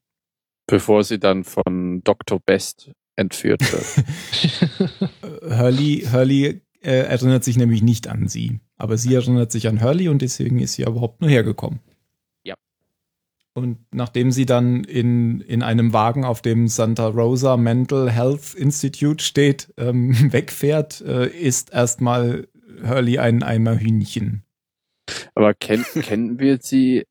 Bevor 0.69 1.03
sie 1.03 1.19
dann 1.19 1.43
von 1.43 2.03
Dr. 2.05 2.39
Best 2.39 2.93
entführt 3.17 3.62
wird. 3.73 5.11
Hurley, 5.59 6.07
Hurley 6.12 6.62
äh, 6.83 7.01
erinnert 7.01 7.45
sich 7.45 7.57
nämlich 7.57 7.83
nicht 7.83 8.09
an 8.09 8.29
sie. 8.29 8.61
Aber 8.77 8.97
sie 8.97 9.15
erinnert 9.15 9.53
sich 9.53 9.69
an 9.69 9.83
Hurley 9.83 10.09
und 10.09 10.23
deswegen 10.23 10.59
ist 10.59 10.75
sie 10.75 10.83
überhaupt 10.83 11.21
nur 11.21 11.31
hergekommen. 11.31 11.81
Ja. 12.43 12.55
Und 13.55 13.79
nachdem 13.93 14.31
sie 14.31 14.47
dann 14.47 14.85
in, 14.85 15.41
in 15.41 15.63
einem 15.63 15.93
Wagen, 15.93 16.25
auf 16.25 16.43
dem 16.43 16.69
Santa 16.69 17.09
Rosa 17.09 17.57
Mental 17.57 18.11
Health 18.11 18.55
Institute 18.55 19.23
steht, 19.23 19.73
ähm, 19.77 20.15
wegfährt, 20.33 21.01
äh, 21.03 21.29
ist 21.29 21.73
erstmal 21.73 22.49
Hurley 22.83 23.19
ein 23.19 23.43
Eimer 23.43 23.79
Hühnchen. 23.79 24.45
Aber 25.35 25.55
kenn, 25.55 25.85
kennen 26.03 26.39
wir 26.39 26.59
sie, 26.61 27.05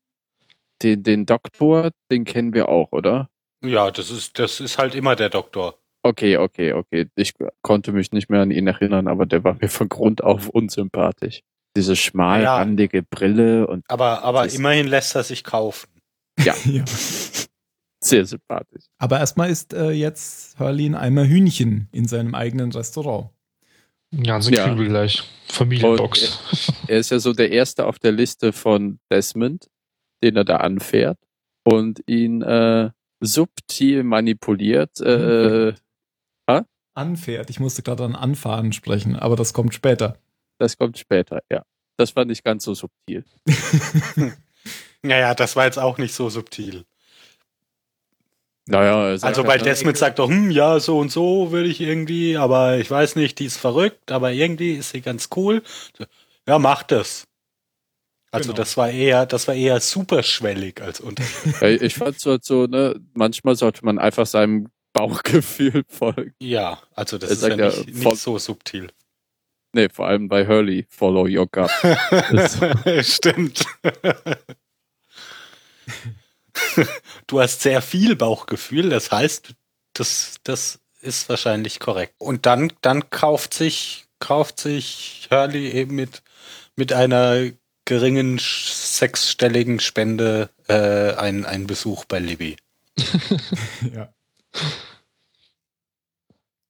den, 0.82 1.02
den 1.02 1.26
Doktor, 1.26 1.90
den 2.10 2.24
kennen 2.24 2.54
wir 2.54 2.68
auch, 2.68 2.92
oder? 2.92 3.28
Ja, 3.62 3.90
das 3.90 4.10
ist, 4.10 4.38
das 4.38 4.60
ist 4.60 4.78
halt 4.78 4.94
immer 4.94 5.16
der 5.16 5.28
Doktor. 5.28 5.79
Okay, 6.02 6.36
okay, 6.38 6.72
okay. 6.72 7.08
Ich 7.14 7.34
konnte 7.62 7.92
mich 7.92 8.10
nicht 8.12 8.30
mehr 8.30 8.40
an 8.40 8.50
ihn 8.50 8.66
erinnern, 8.66 9.06
aber 9.06 9.26
der 9.26 9.44
war 9.44 9.56
mir 9.60 9.68
von 9.68 9.88
Grund 9.88 10.22
auf 10.24 10.48
unsympathisch. 10.48 11.42
Diese 11.76 11.94
schmalrandige 11.94 13.02
Brille 13.02 13.66
und 13.66 13.84
Aber, 13.88 14.22
aber 14.24 14.50
immerhin 14.52 14.86
lässt 14.88 15.14
er 15.14 15.22
sich 15.22 15.44
kaufen. 15.44 15.88
ja. 16.38 16.54
sehr 18.02 18.24
sympathisch. 18.24 18.84
Aber 18.98 19.18
erstmal 19.20 19.50
ist 19.50 19.74
äh, 19.74 19.90
jetzt 19.90 20.58
Hurley 20.58 20.86
ein 20.86 20.94
Eimer 20.94 21.26
Hühnchen 21.26 21.88
in 21.92 22.08
seinem 22.08 22.34
eigenen 22.34 22.72
Restaurant. 22.72 23.28
Ja, 24.10 24.40
so 24.40 24.50
Ja. 24.50 24.64
kriegen 24.64 24.78
wir 24.80 24.88
gleich. 24.88 25.22
Familienbox. 25.48 26.72
Er 26.88 26.98
ist 26.98 27.10
ja 27.10 27.18
so 27.18 27.32
der 27.34 27.52
Erste 27.52 27.84
auf 27.86 27.98
der 27.98 28.12
Liste 28.12 28.52
von 28.52 28.98
Desmond, 29.12 29.68
den 30.24 30.34
er 30.36 30.44
da 30.44 30.56
anfährt 30.56 31.18
und 31.64 32.02
ihn 32.06 32.40
äh, 32.42 32.90
subtil 33.20 34.02
manipuliert. 34.02 34.98
Äh, 35.00 35.74
Anfährt. 36.94 37.50
Ich 37.50 37.60
musste 37.60 37.82
gerade 37.82 38.04
an 38.04 38.14
Anfahren 38.14 38.72
sprechen, 38.72 39.16
aber 39.16 39.36
das 39.36 39.52
kommt 39.52 39.74
später. 39.74 40.18
das 40.58 40.76
kommt 40.76 40.98
später, 40.98 41.40
ja. 41.50 41.62
Das 41.96 42.16
war 42.16 42.24
nicht 42.24 42.44
ganz 42.44 42.64
so 42.64 42.74
subtil. 42.74 43.24
Naja, 45.02 45.34
das 45.34 45.56
war 45.56 45.64
jetzt 45.64 45.78
auch 45.78 45.96
nicht 45.96 46.12
so 46.12 46.28
subtil. 46.28 46.84
Naja, 48.68 49.02
Also, 49.04 49.26
halt, 49.26 49.36
weil 49.46 49.58
ne, 49.58 49.64
Desmond 49.64 49.96
sagt 49.96 50.18
doch, 50.18 50.28
hm, 50.28 50.50
ja, 50.50 50.78
so 50.78 50.98
und 50.98 51.10
so 51.10 51.52
will 51.52 51.64
ich 51.64 51.80
irgendwie, 51.80 52.36
aber 52.36 52.76
ich 52.78 52.90
weiß 52.90 53.16
nicht, 53.16 53.38
die 53.38 53.46
ist 53.46 53.56
verrückt, 53.56 54.12
aber 54.12 54.32
irgendwie 54.32 54.72
ist 54.72 54.90
sie 54.90 55.00
ganz 55.00 55.30
cool. 55.36 55.62
Ja, 56.46 56.58
mach 56.58 56.82
das. 56.82 57.24
Also, 58.30 58.50
Genau. 58.50 58.58
das 58.58 58.76
war 58.76 58.90
eher, 58.90 59.24
das 59.26 59.48
war 59.48 59.54
eher 59.54 59.80
superschwellig 59.80 60.80
als 60.82 61.00
unter. 61.00 61.24
Ich 61.82 61.94
fand 61.94 62.20
so, 62.20 62.36
so, 62.40 62.66
ne, 62.66 63.00
manchmal 63.14 63.56
sollte 63.56 63.84
man 63.84 63.98
einfach 63.98 64.26
seinem 64.26 64.68
Bauchgefühl 64.92 65.84
folgen. 65.88 66.34
Ja, 66.40 66.80
also 66.94 67.18
das 67.18 67.30
Er 67.30 67.36
ist 67.36 67.42
ja 67.42 67.56
ja, 67.56 67.84
nicht, 67.84 68.18
so 68.18 68.38
subtil. 68.38 68.90
Nee, 69.72 69.88
vor 69.88 70.08
allem 70.08 70.28
bei 70.28 70.46
Hurley, 70.46 70.86
follow 70.88 71.26
your 71.28 71.46
gut. 71.46 71.70
Stimmt. 73.06 73.64
du 77.28 77.40
hast 77.40 77.60
sehr 77.62 77.80
viel 77.80 78.16
Bauchgefühl, 78.16 78.90
das 78.90 79.12
heißt, 79.12 79.54
das, 79.92 80.36
das 80.42 80.80
ist 81.00 81.28
wahrscheinlich 81.28 81.78
korrekt. 81.78 82.14
Und 82.18 82.46
dann, 82.46 82.72
dann 82.80 83.10
kauft 83.10 83.54
sich, 83.54 84.06
kauft 84.18 84.60
sich 84.60 85.28
Hurley 85.30 85.70
eben 85.70 85.94
mit, 85.94 86.22
mit 86.74 86.92
einer 86.92 87.50
geringen 87.84 88.38
sechsstelligen 88.38 89.80
Spende 89.80 90.50
äh, 90.68 91.14
einen, 91.14 91.44
einen 91.44 91.66
Besuch 91.66 92.04
bei 92.04 92.18
Libby. 92.18 92.56
ja. 93.94 94.12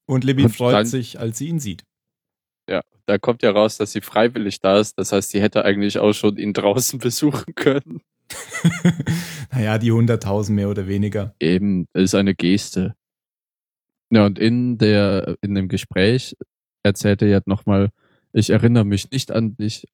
Und 0.06 0.24
Libby 0.24 0.44
Und 0.44 0.56
freut 0.56 0.74
dann- 0.74 0.86
sich, 0.86 1.18
als 1.20 1.38
sie 1.38 1.48
ihn 1.48 1.60
sieht. 1.60 1.84
Ja, 2.68 2.82
da 3.06 3.18
kommt 3.18 3.42
ja 3.42 3.50
raus, 3.50 3.76
dass 3.78 3.92
sie 3.92 4.00
freiwillig 4.00 4.60
da 4.60 4.78
ist. 4.78 4.98
Das 4.98 5.12
heißt, 5.12 5.30
sie 5.30 5.40
hätte 5.40 5.64
eigentlich 5.64 5.98
auch 5.98 6.12
schon 6.12 6.36
ihn 6.36 6.52
draußen 6.52 6.98
besuchen 7.00 7.54
können. 7.54 8.00
naja, 9.52 9.78
die 9.78 9.90
100.000 9.92 10.52
mehr 10.52 10.68
oder 10.68 10.86
weniger. 10.86 11.34
Eben, 11.40 11.86
ist 11.94 12.14
eine 12.14 12.34
Geste. 12.34 12.94
Ja, 14.10 14.26
und 14.26 14.38
in 14.38 14.78
der, 14.78 15.36
in 15.40 15.54
dem 15.54 15.68
Gespräch 15.68 16.36
erzählte 16.82 17.26
er 17.26 17.42
nochmal, 17.46 17.90
ich 18.32 18.50
erinnere 18.50 18.84
mich 18.84 19.10
nicht 19.10 19.30
an 19.32 19.56
dich, 19.56 19.86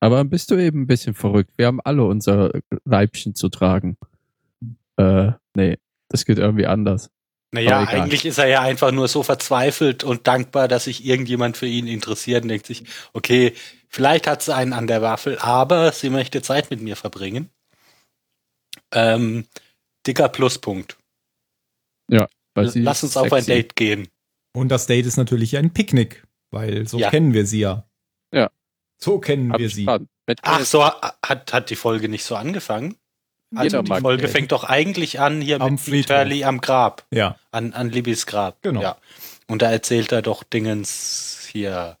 aber 0.00 0.24
bist 0.24 0.50
du 0.50 0.56
eben 0.56 0.82
ein 0.82 0.86
bisschen 0.86 1.14
verrückt. 1.14 1.50
Wir 1.56 1.66
haben 1.66 1.80
alle 1.82 2.04
unser 2.04 2.50
Leibchen 2.84 3.34
zu 3.34 3.48
tragen. 3.50 3.96
Äh, 4.96 5.32
nee, 5.54 5.78
das 6.12 6.24
geht 6.24 6.38
irgendwie 6.38 6.66
anders. 6.66 7.10
Naja, 7.54 7.80
eigentlich 7.86 8.24
ist 8.24 8.38
er 8.38 8.46
ja 8.46 8.62
einfach 8.62 8.92
nur 8.92 9.08
so 9.08 9.22
verzweifelt 9.22 10.04
und 10.04 10.26
dankbar, 10.26 10.68
dass 10.68 10.84
sich 10.84 11.04
irgendjemand 11.04 11.56
für 11.56 11.66
ihn 11.66 11.86
interessiert 11.86 12.44
und 12.44 12.48
denkt 12.48 12.66
sich, 12.66 12.84
okay, 13.12 13.52
vielleicht 13.88 14.26
hat 14.26 14.42
sie 14.42 14.54
einen 14.54 14.72
an 14.72 14.86
der 14.86 15.02
Waffel, 15.02 15.38
aber 15.38 15.92
sie 15.92 16.08
möchte 16.08 16.40
Zeit 16.40 16.70
mit 16.70 16.80
mir 16.80 16.96
verbringen. 16.96 17.50
Ähm, 18.92 19.46
dicker 20.06 20.28
Pluspunkt. 20.30 20.96
Weil 22.54 22.68
sie 22.68 22.82
Lass 22.82 23.02
uns 23.02 23.16
auf 23.16 23.32
ein 23.32 23.42
sexy. 23.42 23.50
Date 23.62 23.76
gehen. 23.76 24.08
Und 24.54 24.68
das 24.68 24.86
Date 24.86 25.06
ist 25.06 25.16
natürlich 25.16 25.56
ein 25.56 25.72
Picknick, 25.72 26.24
weil 26.50 26.86
so 26.86 26.98
Ja. 26.98 27.10
kennen 27.10 27.32
wir 27.32 27.46
sie 27.46 27.60
ja. 27.60 27.86
Ja. 28.32 28.50
So 28.98 29.18
kennen 29.18 29.52
Hab 29.52 29.58
wir 29.58 29.70
sie. 29.70 29.88
Ach 30.42 30.60
so, 30.60 30.84
hat, 30.84 31.52
hat 31.52 31.70
die 31.70 31.76
Folge 31.76 32.08
nicht 32.08 32.24
so 32.24 32.36
angefangen? 32.36 32.96
Also 33.54 33.78
Jeder 33.78 33.96
die 33.96 34.00
Folge 34.00 34.28
fängt 34.28 34.52
doch 34.52 34.64
eigentlich 34.64 35.20
an 35.20 35.40
hier 35.40 35.60
Am 35.60 35.78
mit. 35.86 36.10
Hurley 36.10 36.44
am 36.44 36.60
Grab, 36.60 37.04
Ja, 37.10 37.36
an, 37.50 37.72
an 37.74 37.90
Libbys 37.90 38.26
Grab. 38.26 38.62
Genau. 38.62 38.80
Ja. 38.82 38.96
Und 39.46 39.62
da 39.62 39.70
erzählt 39.70 40.12
er 40.12 40.22
doch 40.22 40.42
Dingens 40.42 41.46
hier, 41.50 41.98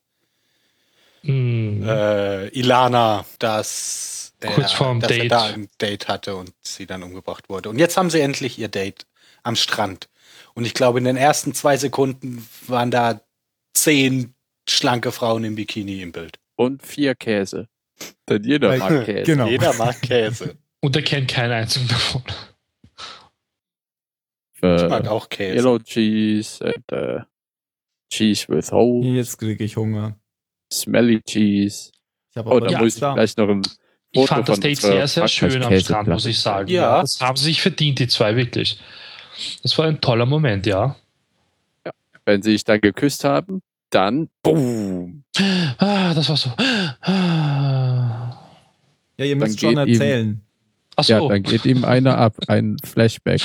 Hm. 1.22 1.82
äh, 1.86 2.48
Ilana, 2.48 3.24
dass, 3.38 4.32
er, 4.40 4.50
Kurz 4.52 4.72
vorm 4.72 5.00
dass 5.00 5.10
er 5.12 5.18
Date. 5.18 5.30
da 5.32 5.44
ein 5.44 5.68
Date 5.80 6.08
hatte 6.08 6.34
und 6.36 6.52
sie 6.62 6.86
dann 6.86 7.02
umgebracht 7.02 7.48
wurde. 7.48 7.68
Und 7.68 7.78
jetzt 7.78 7.96
haben 7.96 8.10
sie 8.10 8.20
endlich 8.20 8.58
ihr 8.58 8.68
Date 8.68 9.06
am 9.44 9.54
Strand. 9.54 10.08
Und 10.54 10.64
ich 10.64 10.74
glaube, 10.74 10.98
in 10.98 11.04
den 11.04 11.16
ersten 11.16 11.54
zwei 11.54 11.76
Sekunden 11.76 12.46
waren 12.66 12.90
da 12.90 13.20
zehn 13.74 14.34
schlanke 14.68 15.12
Frauen 15.12 15.44
im 15.44 15.54
Bikini 15.54 16.02
im 16.02 16.12
Bild. 16.12 16.38
Und 16.56 16.84
vier 16.84 17.14
Käse. 17.14 17.68
Denn 18.28 18.42
jeder 18.44 18.76
mag 18.78 19.04
Käse. 19.04 19.22
genau. 19.26 19.46
Jeder 19.46 19.72
mag 19.74 20.00
Käse. 20.02 20.56
Und 20.84 20.96
er 20.96 21.02
kennt 21.02 21.28
keinen 21.30 21.52
einzigen 21.52 21.86
davon. 21.88 22.22
Ich 24.56 24.62
mag 24.62 25.04
Äh, 25.04 25.08
auch 25.08 25.28
Käse. 25.28 25.54
yellow 25.56 25.78
cheese 25.78 26.64
and 26.64 26.92
uh, 26.92 27.20
cheese 28.12 28.46
with 28.48 28.70
holes, 28.70 29.06
jetzt 29.16 29.38
kriege 29.38 29.64
ich 29.64 29.76
Hunger. 29.76 30.16
smelly 30.72 31.20
cheese. 31.22 31.90
Ich 32.30 32.36
habe 32.36 32.50
Oh, 32.50 32.60
da 32.60 32.68
Ja, 32.70 32.78
muss 32.80 32.94
ich 32.94 33.00
gleich 33.00 33.36
noch 33.36 33.48
ein 33.48 33.62
Ich 34.10 34.20
Foto 34.20 34.26
fand 34.34 34.48
das 34.48 34.54
von 34.56 34.60
Date 34.62 34.78
sehr, 34.80 35.08
sehr 35.08 35.28
schön 35.28 35.62
am 35.62 35.78
Strand, 35.78 36.08
muss 36.08 36.26
ich 36.26 36.38
sagen. 36.38 36.68
Ja. 36.68 37.00
Das 37.00 37.20
haben 37.20 37.36
sie 37.36 37.44
sich 37.44 37.60
verdient, 37.62 37.98
die 37.98 38.08
zwei, 38.08 38.36
wirklich. 38.36 38.80
Das 39.62 39.76
war 39.78 39.86
ein 39.86 40.00
toller 40.00 40.26
Moment, 40.26 40.66
ja. 40.66 40.96
Wenn 42.24 42.42
sie 42.42 42.52
sich 42.52 42.64
dann 42.64 42.80
geküsst 42.80 43.24
haben, 43.24 43.62
dann 43.90 44.28
boom. 44.42 45.24
Ah, 45.78 46.14
das 46.14 46.28
war 46.28 46.36
so. 46.36 46.50
Ah. 47.00 48.38
Ja, 49.18 49.24
ihr 49.24 49.30
Dann 49.36 49.38
müsst 49.38 49.60
schon 49.60 49.76
erzählen. 49.76 50.40
Ach 50.96 51.04
Ja, 51.06 51.18
so. 51.18 51.28
dann 51.28 51.42
geht 51.42 51.64
ihm 51.64 51.84
einer 51.84 52.18
ab, 52.18 52.36
ein 52.48 52.76
Flashback. 52.84 53.42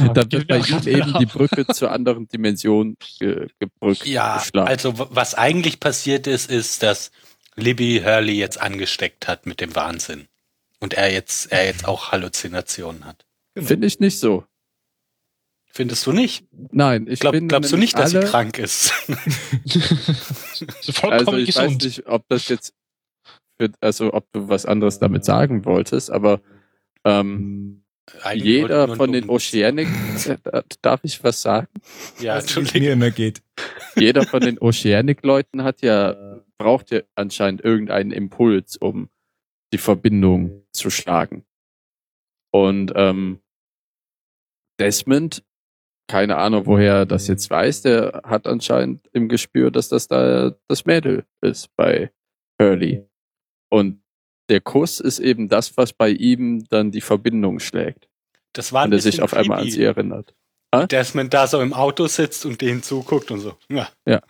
Ja, 0.00 0.08
dann 0.08 0.32
wird 0.32 0.48
bei 0.48 0.60
genau, 0.60 0.78
ihm 0.80 0.88
eben 0.88 1.02
genau. 1.06 1.18
die 1.18 1.26
Brücke 1.26 1.66
zur 1.66 1.90
anderen 1.92 2.26
Dimension 2.28 2.96
ge 3.18 3.48
gebrückt. 3.58 4.06
Ja, 4.06 4.38
geschlagen. 4.38 4.68
also 4.68 4.94
was 4.96 5.34
eigentlich 5.34 5.80
passiert 5.80 6.26
ist, 6.26 6.50
ist, 6.50 6.82
dass 6.82 7.10
Libby 7.56 8.02
Hurley 8.04 8.34
jetzt 8.34 8.60
angesteckt 8.60 9.28
hat 9.28 9.46
mit 9.46 9.60
dem 9.60 9.74
Wahnsinn. 9.74 10.28
Und 10.80 10.94
er 10.94 11.12
jetzt, 11.12 11.52
er 11.52 11.64
jetzt 11.66 11.86
auch 11.86 12.12
Halluzinationen 12.12 13.04
hat. 13.04 13.24
Finde 13.56 13.86
ich 13.86 13.98
nicht 13.98 14.18
so. 14.18 14.44
Findest 15.66 16.06
du 16.06 16.12
nicht? 16.12 16.46
Nein, 16.72 17.06
ich 17.06 17.20
Glaub, 17.20 17.34
glaubst 17.48 17.70
du 17.72 17.76
nicht, 17.76 17.98
dass 17.98 18.14
alle, 18.14 18.24
sie 18.24 18.30
krank 18.30 18.58
ist? 18.58 18.90
Vollkommen 20.90 21.12
Also 21.12 21.36
ich 21.36 21.54
weiß 21.54 21.64
gesund. 21.64 21.84
nicht, 21.84 22.06
ob 22.06 22.26
das 22.28 22.48
jetzt, 22.48 22.72
für, 23.58 23.70
also 23.80 24.12
ob 24.12 24.30
du 24.32 24.48
was 24.48 24.66
anderes 24.66 24.98
damit 24.98 25.24
sagen 25.24 25.64
wolltest, 25.64 26.10
aber 26.10 26.40
ähm, 27.04 27.82
Eigentlich 28.22 28.44
jeder 28.44 28.94
von 28.94 29.12
den 29.12 29.28
Oceanic, 29.28 29.88
äh, 30.26 30.62
darf 30.80 31.00
ich 31.02 31.22
was 31.24 31.42
sagen? 31.42 31.68
Ja, 32.20 32.36
es 32.36 32.44
Entschuldigung. 32.44 32.82
mir 32.82 32.92
immer 32.92 33.10
geht. 33.10 33.42
Jeder 33.96 34.24
von 34.24 34.40
den 34.40 34.58
Oceanic-Leuten 34.60 35.64
hat 35.64 35.82
ja, 35.82 36.40
braucht 36.56 36.92
ja 36.92 37.00
anscheinend 37.16 37.62
irgendeinen 37.62 38.12
Impuls, 38.12 38.76
um 38.76 39.08
die 39.72 39.78
Verbindung 39.78 40.64
zu 40.72 40.90
schlagen. 40.90 41.44
Und 42.52 42.92
ähm, 42.94 43.40
Desmond, 44.78 45.42
keine 46.08 46.36
Ahnung, 46.36 46.66
woher 46.66 46.94
er 46.94 47.06
das 47.06 47.26
jetzt 47.26 47.50
weiß, 47.50 47.82
der 47.82 48.22
hat 48.24 48.46
anscheinend 48.46 49.08
im 49.12 49.28
Gespür, 49.28 49.72
dass 49.72 49.88
das 49.88 50.06
da 50.06 50.54
das 50.68 50.84
Mädel 50.84 51.24
ist 51.40 51.74
bei 51.74 52.12
Hurley. 52.60 53.04
Und 53.68 54.00
der 54.48 54.60
Kuss 54.60 55.00
ist 55.00 55.18
eben 55.18 55.48
das, 55.48 55.76
was 55.76 55.92
bei 55.92 56.10
ihm 56.10 56.64
dann 56.68 56.90
die 56.92 57.00
Verbindung 57.00 57.58
schlägt. 57.58 58.08
Das 58.52 58.72
war 58.72 58.82
ein 58.82 58.86
Und 58.86 58.92
er 58.92 59.00
sich 59.00 59.20
auf 59.22 59.34
einmal 59.34 59.58
an 59.58 59.64
creepy. 59.64 59.76
sie 59.76 59.84
erinnert. 59.84 60.34
Desmond 60.90 61.32
da 61.32 61.46
so 61.46 61.60
im 61.60 61.72
Auto 61.72 62.06
sitzt 62.06 62.44
und 62.44 62.60
denen 62.60 62.82
zuguckt 62.82 63.30
und 63.30 63.40
so. 63.40 63.54
Ja. 63.68 63.88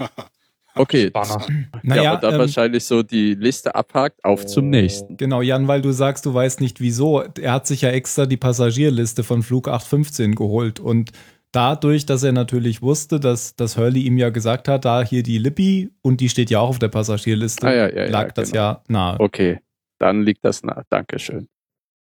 Okay, 0.79 1.09
Banner. 1.09 1.41
ja, 1.49 1.81
Naja, 1.83 2.15
und 2.17 2.23
dann 2.23 2.35
ähm, 2.35 2.41
wahrscheinlich 2.41 2.85
so 2.85 3.03
die 3.03 3.33
Liste 3.33 3.75
abhakt, 3.75 4.23
auf 4.23 4.45
zum 4.45 4.69
nächsten. 4.69 5.17
genau, 5.17 5.41
Jan, 5.41 5.67
weil 5.69 5.81
du 5.81 5.91
sagst, 5.93 6.27
du 6.27 6.35
weißt 6.35 6.61
nicht 6.61 6.81
wieso. 6.83 7.23
Er 7.23 7.53
hat 7.53 7.67
sich 7.67 7.81
ja 7.81 7.89
extra 7.89 8.27
die 8.27 8.37
Passagierliste 8.37 9.25
von 9.25 9.43
Flug 9.43 9.69
815 9.69 10.35
geholt 10.35 10.79
und 10.79 11.13
dadurch, 11.57 12.05
dass 12.07 12.23
er 12.23 12.33
natürlich 12.33 12.83
wusste, 12.83 13.19
dass, 13.19 13.57
dass 13.57 13.77
Hurley 13.77 14.03
ihm 14.03 14.19
ja 14.19 14.29
gesagt 14.31 14.69
hat, 14.69 14.85
da 14.85 15.03
hier 15.03 15.23
die 15.23 15.39
Lippi 15.39 15.91
und 16.03 16.21
die 16.21 16.29
steht 16.29 16.51
ja 16.51 16.61
auch 16.61 16.69
auf 16.69 16.79
der 16.79 16.89
Passagierliste, 16.89 17.67
Ah, 17.67 17.75
ja, 17.75 17.89
ja, 17.89 18.05
ja, 18.05 18.11
lag 18.11 18.33
das 18.33 18.51
genau. 18.53 18.63
ja 18.63 18.83
nahe. 18.89 19.21
Okay, 19.21 19.61
dann 19.99 20.23
liegt 20.23 20.45
das 20.45 20.63
nah. 20.63 20.83
Dankeschön. 20.91 21.49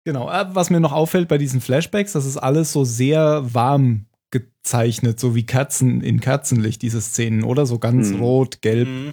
Genau. 0.04 0.30
Äh, 0.30 0.46
Was 0.54 0.70
mir 0.70 0.80
noch 0.80 0.92
auffällt 0.92 1.28
bei 1.28 1.38
diesen 1.38 1.60
Flashbacks, 1.60 2.12
das 2.12 2.24
ist 2.26 2.36
alles 2.36 2.72
so 2.72 2.84
sehr 2.84 3.42
warm 3.54 4.06
gezeichnet, 4.30 5.18
so 5.18 5.34
wie 5.34 5.44
Kerzen 5.44 6.00
in 6.02 6.20
Kerzenlicht, 6.20 6.82
diese 6.82 7.00
Szenen, 7.00 7.42
oder? 7.44 7.66
So 7.66 7.78
ganz 7.78 8.10
Hm. 8.10 8.20
rot, 8.20 8.62
gelb. 8.62 8.88
Mhm. 8.88 9.12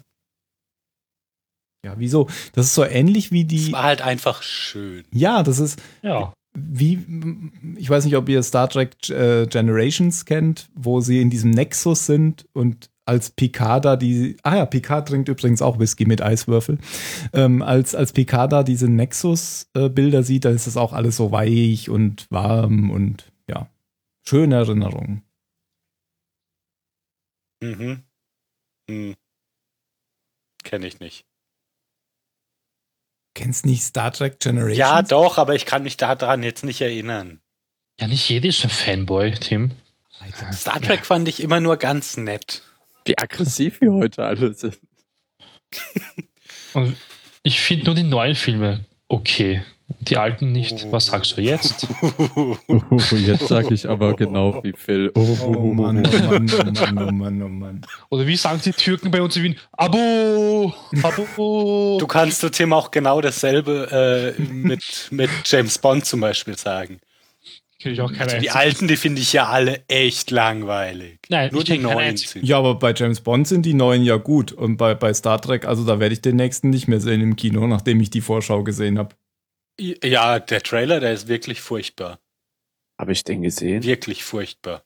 Ja, 1.86 1.94
wieso? 1.98 2.28
Das 2.54 2.66
ist 2.66 2.74
so 2.76 2.84
ähnlich 2.84 3.32
wie 3.32 3.42
Es 3.42 3.48
die. 3.48 3.72
war 3.72 3.84
halt 3.84 4.02
einfach 4.02 4.42
schön. 4.44 5.06
Ja, 5.14 5.44
das 5.44 5.60
ist 5.60 5.82
Ja. 6.02 6.34
Wie, 6.60 7.06
ich 7.78 7.88
weiß 7.88 8.06
nicht, 8.06 8.16
ob 8.16 8.28
ihr 8.30 8.42
Star 8.42 8.68
Trek 8.68 9.10
äh, 9.10 9.46
Generations 9.46 10.26
kennt, 10.26 10.70
wo 10.74 11.02
sie 11.02 11.22
in 11.22 11.30
diesem 11.30 11.52
Nexus 11.52 12.08
sind 12.08 12.48
und 12.54 12.90
als 13.06 13.30
Picard 13.30 13.86
da 13.86 13.96
die, 13.96 14.38
ah 14.44 14.58
ja, 14.58 14.66
Picard 14.66 15.08
trinkt 15.08 15.30
übrigens 15.30 15.62
auch 15.62 15.80
Whisky 15.80 16.06
mit 16.06 16.22
Eiswürfel. 16.22 16.80
Ähm, 17.32 17.62
als, 17.62 17.94
als 17.96 18.12
Picard 18.12 18.52
da 18.52 18.64
diese 18.64 18.90
Nexus-Bilder 18.90 20.24
sieht, 20.24 20.46
da 20.46 20.50
ist 20.50 20.68
das 20.68 20.78
auch 20.78 20.94
alles 20.94 21.16
so 21.16 21.32
weich 21.32 21.90
und 21.90 22.26
warm 22.32 22.90
und 22.90 23.32
ja, 23.48 23.70
schöne 24.28 24.56
Erinnerungen. 24.56 25.22
Mhm. 27.62 28.04
Hm. 28.90 29.16
Kenne 30.64 30.88
ich 30.88 31.00
nicht. 31.00 31.26
Kennst 33.38 33.68
nicht 33.68 33.84
Star 33.84 34.12
Trek 34.12 34.40
Generations? 34.40 34.80
Ja, 34.80 35.04
doch, 35.04 35.38
aber 35.38 35.54
ich 35.54 35.68
kann 35.68 35.84
mich 35.84 35.96
daran 35.96 36.42
jetzt 36.42 36.64
nicht 36.66 36.82
erinnern. 36.82 37.40
Ja, 38.00 38.08
nicht 38.08 38.28
jeder 38.28 38.50
ist 38.50 38.64
ein 38.64 38.72
Fanboy, 38.72 39.32
Tim. 39.34 39.74
Alter. 40.20 40.52
Star 40.54 40.82
Trek 40.82 41.06
fand 41.06 41.28
ich 41.28 41.44
immer 41.44 41.60
nur 41.60 41.78
ganz 41.78 42.18
nett. 42.18 42.64
Wie 43.06 43.16
aggressiv 43.16 43.80
wir 43.80 43.94
heute 43.94 44.26
alle 44.26 44.56
sind. 44.56 44.80
Und 46.74 46.98
ich 47.44 47.62
finde 47.62 47.86
nur 47.86 47.94
die 47.94 48.02
neuen 48.02 48.34
Filme 48.34 48.84
okay. 49.08 49.64
Die 50.02 50.18
alten 50.18 50.52
nicht. 50.52 50.92
Was 50.92 51.08
sagst 51.08 51.38
du 51.38 51.42
jetzt? 51.42 51.88
Oh, 52.36 52.58
jetzt 53.16 53.48
sage 53.48 53.74
ich 53.74 53.88
aber 53.88 54.16
genau 54.16 54.62
wie 54.64 54.74
Phil. 54.74 55.12
Oh, 55.16 55.38
Oh 55.46 55.74
Mann, 55.74 56.06
oh 56.06 56.30
Mann, 56.30 56.52
oh 56.52 56.72
Mann, 56.72 56.98
oh 57.08 57.12
Mann, 57.12 57.42
oh 57.44 57.48
Mann. 57.48 57.82
Oder 58.10 58.28
wie 58.28 58.36
sagen 58.36 58.60
die 58.64 58.72
Türken 58.74 59.12
bei 59.12 59.22
uns 59.22 59.38
in 59.38 59.44
Wien? 59.44 59.56
Abo! 59.74 60.74
Abo! 61.04 61.98
Du 62.00 62.08
kannst 62.08 62.42
zu 62.42 62.52
Tim 62.52 62.74
auch 62.74 62.92
genau 62.92 63.22
dasselbe 63.22 64.36
äh, 64.38 64.42
mit, 64.42 65.08
mit 65.12 65.30
James 65.46 65.78
Bond 65.78 66.06
zum 66.06 66.20
Beispiel 66.20 66.58
sagen. 66.58 67.00
Ich 67.80 68.02
auch 68.02 68.12
keine 68.12 68.24
Also 68.24 68.38
die 68.40 68.50
einzige- 68.50 68.56
alten, 68.60 68.88
die 68.90 68.96
finde 68.98 69.22
ich 69.22 69.32
ja 69.34 69.46
alle 69.48 69.84
echt 69.88 70.32
langweilig. 70.32 71.20
Nein, 71.30 71.50
Nur 71.54 71.62
ich 71.62 71.68
die 71.70 71.78
neuen 71.78 72.18
sind. 72.18 72.44
Ja, 72.44 72.58
aber 72.58 72.76
bei 72.76 72.94
James 72.94 73.22
Bond 73.22 73.48
sind 73.48 73.66
die 73.66 73.74
neuen 73.76 74.04
ja 74.04 74.18
gut. 74.18 74.52
Und 74.52 74.76
bei, 74.78 74.96
bei 74.96 75.14
Star 75.14 75.40
Trek, 75.40 75.66
also 75.66 75.86
da 75.86 76.00
werde 76.00 76.14
ich 76.14 76.22
den 76.22 76.36
nächsten 76.36 76.70
nicht 76.72 76.88
mehr 76.90 77.00
sehen 77.00 77.22
im 77.22 77.36
Kino, 77.38 77.66
nachdem 77.68 78.02
ich 78.02 78.10
die 78.10 78.22
Vorschau 78.22 78.64
gesehen 78.64 78.98
habe. 78.98 79.16
Ja, 79.80 80.40
der 80.40 80.62
Trailer, 80.64 81.00
der 81.00 81.14
ist 81.14 81.28
wirklich 81.28 81.62
furchtbar. 81.62 82.20
Habe 83.00 83.12
ich 83.12 83.24
den 83.24 83.44
gesehen? 83.44 83.84
Wirklich 83.84 84.24
furchtbar. 84.24 84.84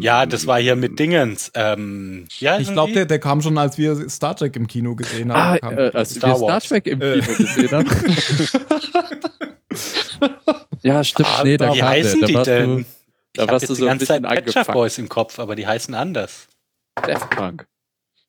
Ja, 0.00 0.24
das 0.26 0.46
war 0.46 0.58
hier 0.60 0.76
mit 0.76 0.98
Dingens. 0.98 1.50
Ähm, 1.54 2.26
ja, 2.38 2.58
Ich 2.58 2.70
glaube, 2.72 2.92
der, 2.92 3.04
der 3.06 3.18
kam 3.18 3.42
schon, 3.42 3.58
als 3.58 3.76
wir 3.76 4.08
Star 4.08 4.34
Trek 4.36 4.56
im 4.56 4.66
Kino 4.66 4.94
gesehen 4.96 5.30
Ah, 5.30 5.52
haben. 5.52 5.58
kam- 5.60 5.78
äh, 5.78 5.90
als 5.92 6.14
Star 6.14 6.30
wir 6.30 6.36
Star 6.36 6.48
Wars. 6.48 6.68
Trek 6.68 6.86
im 6.86 7.00
Äh. 7.02 7.20
Kino 7.20 7.36
gesehen 7.36 7.70
haben. 7.70 7.90
ja, 10.82 11.04
stimmt. 11.04 11.28
ah, 11.28 11.42
nee, 11.44 11.56
da 11.56 11.74
wie 11.74 11.78
kam 11.80 11.88
heißen 11.88 12.20
der. 12.20 12.26
die 12.28 12.32
Da 12.34 12.38
warst 12.38 12.48
denn? 12.48 12.70
du 12.76 12.80
ich 12.80 12.86
da 13.34 13.42
habe 13.42 13.52
warst 13.52 13.68
du 13.68 13.72
die 13.74 13.78
so 13.80 13.84
ein 13.84 13.88
ganze 13.88 14.06
Zeit 14.06 14.24
angefangen. 14.24 14.72
Boys 14.72 14.98
im 14.98 15.08
Kopf, 15.08 15.38
aber 15.38 15.56
die 15.56 15.66
heißen 15.66 15.94
anders. 15.94 16.48
Daft 16.94 17.30
Punk. 17.30 17.66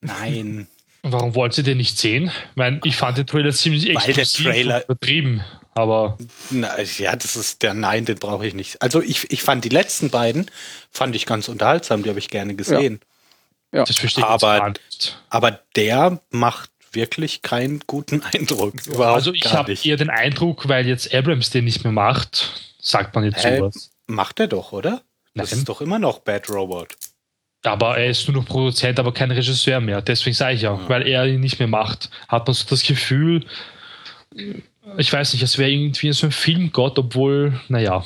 Nein. 0.02 0.68
Warum 1.02 1.36
wollt 1.36 1.58
ihr 1.58 1.64
den 1.66 1.78
nicht 1.78 1.98
sehen? 1.98 2.32
Ich 2.52 2.56
meine, 2.56 2.80
ich 2.86 2.96
fand 2.96 3.18
den 3.18 3.28
Trailer 3.28 3.52
ziemlich 3.52 3.84
Weil 3.88 4.14
der 4.14 4.18
explosiv 4.20 4.46
Trailer- 4.48 4.84
übertrieben. 4.86 5.42
Aber 5.76 6.18
Na, 6.52 6.80
ja, 6.82 7.16
das 7.16 7.36
ist 7.36 7.64
der 7.64 7.74
Nein, 7.74 8.06
den 8.06 8.18
brauche 8.20 8.46
ich 8.46 8.54
nicht. 8.54 8.82
Also 8.82 9.02
ich, 9.02 9.32
ich 9.32 9.42
fand 9.42 9.66
die 9.66 9.70
letzten 9.70 10.10
beiden, 10.10 10.50
fand 10.92 11.16
ich 11.16 11.26
ganz 11.26 11.48
unterhaltsam, 11.50 12.04
die 12.04 12.10
habe 12.10 12.20
ich 12.20 12.30
gerne 12.30 12.56
gesehen. 12.56 13.00
Ja. 13.72 13.84
das 13.86 13.98
verstehe 13.98 14.24
ich 14.24 14.30
aber- 14.30 14.70
nicht. 14.70 15.18
Aber 15.30 15.60
der 15.76 16.22
macht 16.30 16.70
wirklich 16.92 17.42
keinen 17.42 17.80
guten 17.88 18.22
Eindruck. 18.34 18.86
Überhaupt 18.86 19.16
Also 19.16 19.34
ich 19.34 19.52
habe 19.52 19.74
eher 19.84 19.98
den 19.98 20.12
Eindruck, 20.12 20.68
weil 20.68 20.88
jetzt 20.88 21.14
Abrams 21.14 21.50
den 21.50 21.66
nicht 21.66 21.84
mehr 21.84 21.92
macht, 21.94 22.52
sagt 22.80 23.16
man 23.16 23.24
jetzt 23.24 23.42
sowas. 23.42 23.90
Macht 24.06 24.40
er 24.40 24.48
doch, 24.48 24.74
oder? 24.74 25.02
Das 25.34 25.50
Nein. 25.50 25.60
ist 25.62 25.70
doch 25.70 25.82
immer 25.82 25.98
noch 25.98 26.20
Bad 26.20 26.50
Robot. 26.52 26.96
Aber 27.64 27.98
er 27.98 28.12
ist 28.12 28.28
nur 28.28 28.38
noch 28.38 28.46
Produzent, 28.48 29.00
aber 29.00 29.12
kein 29.14 29.32
Regisseur 29.32 29.80
mehr. 29.80 30.02
Deswegen 30.04 30.36
sage 30.36 30.54
ich 30.56 30.62
ja, 30.62 30.74
Ja. 30.74 30.90
weil 30.90 31.08
er 31.08 31.26
ihn 31.26 31.40
nicht 31.40 31.58
mehr 31.58 31.68
macht, 31.68 32.12
hat 32.28 32.46
man 32.46 32.54
so 32.54 32.66
das 32.70 32.84
Gefühl, 32.84 33.44
ich 34.98 35.12
weiß 35.12 35.34
nicht, 35.34 35.44
es 35.44 35.58
wäre 35.58 35.70
irgendwie 35.72 36.12
so 36.14 36.28
ein 36.28 36.32
Filmgott, 36.32 36.98
obwohl, 37.00 37.60
naja, 37.70 38.06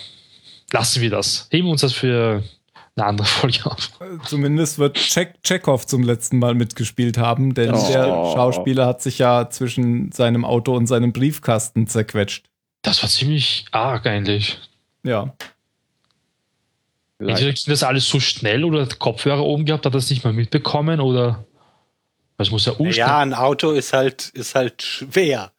lassen 0.72 1.02
wir 1.02 1.10
das. 1.10 1.48
Heben 1.52 1.68
wir 1.68 1.72
uns 1.72 1.82
das 1.82 1.94
für 1.94 2.44
eine 2.96 3.06
andere 3.06 3.28
Folge 3.28 3.66
auf. 3.66 3.90
Zumindest 4.26 4.80
wird 4.80 4.96
Check 4.98 5.42
Chekhov 5.44 5.86
zum 5.86 6.04
letzten 6.04 6.40
Mal 6.40 6.56
mitgespielt 6.56 7.18
haben, 7.18 7.54
denn 7.54 7.74
Oh. 7.74 7.88
der 7.92 8.04
Schauspieler 8.06 8.86
hat 8.86 9.02
sich 9.02 9.20
ja 9.20 9.50
zwischen 9.50 10.12
seinem 10.12 10.46
Auto 10.46 10.76
und 10.76 10.88
seinem 10.88 11.14
Briefkasten 11.14 11.88
zerquetscht. 11.88 12.46
Das 12.82 13.02
war 13.02 13.10
ziemlich 13.10 13.66
arg 13.72 14.06
eigentlich. 14.06 14.60
Ja. 15.04 15.34
Vielleicht. 17.18 17.40
Entweder 17.40 17.54
ging 17.54 17.64
das 17.68 17.84
alles 17.84 18.08
so 18.08 18.20
schnell 18.20 18.64
oder 18.64 18.84
hat 18.84 19.00
Kopfhörer 19.00 19.44
oben 19.44 19.66
gehabt, 19.66 19.86
hat 19.86 19.96
das 19.96 20.10
nicht 20.10 20.24
mal 20.24 20.34
mitbekommen 20.34 21.00
oder 21.00 21.46
was 22.38 22.52
muss 22.52 22.68
er 22.68 22.80
Ja, 22.92 23.18
ein 23.20 23.34
Auto 23.34 23.72
ist 23.72 23.94
halt, 23.94 24.30
ist 24.30 24.54
halt 24.54 24.84
schwer. 24.84 25.52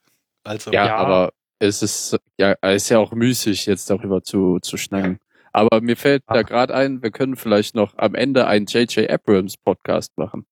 Also, 0.49 0.71
Ja, 0.71 0.85
Ja. 0.87 0.95
aber 0.97 1.31
es 1.59 1.81
ist 1.83 2.17
ja, 2.39 2.55
es 2.61 2.83
ist 2.83 2.89
ja 2.89 2.99
auch 2.99 3.11
müßig, 3.11 3.65
jetzt 3.65 3.89
darüber 3.89 4.23
zu, 4.23 4.59
zu 4.61 4.77
schnacken. 4.77 5.19
Aber 5.51 5.81
mir 5.81 5.97
fällt 5.97 6.23
da 6.27 6.35
Ah. 6.35 6.41
gerade 6.43 6.73
ein, 6.75 7.01
wir 7.03 7.11
können 7.11 7.35
vielleicht 7.35 7.75
noch 7.75 7.97
am 7.97 8.15
Ende 8.15 8.47
einen 8.47 8.65
J.J. 8.65 9.09
Abrams 9.09 9.57
Podcast 9.57 10.17
machen. 10.17 10.45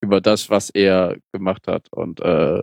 Über 0.00 0.20
das, 0.20 0.50
was 0.50 0.70
er 0.70 1.16
gemacht 1.32 1.66
hat. 1.66 1.88
Und 1.92 2.20
äh, 2.20 2.60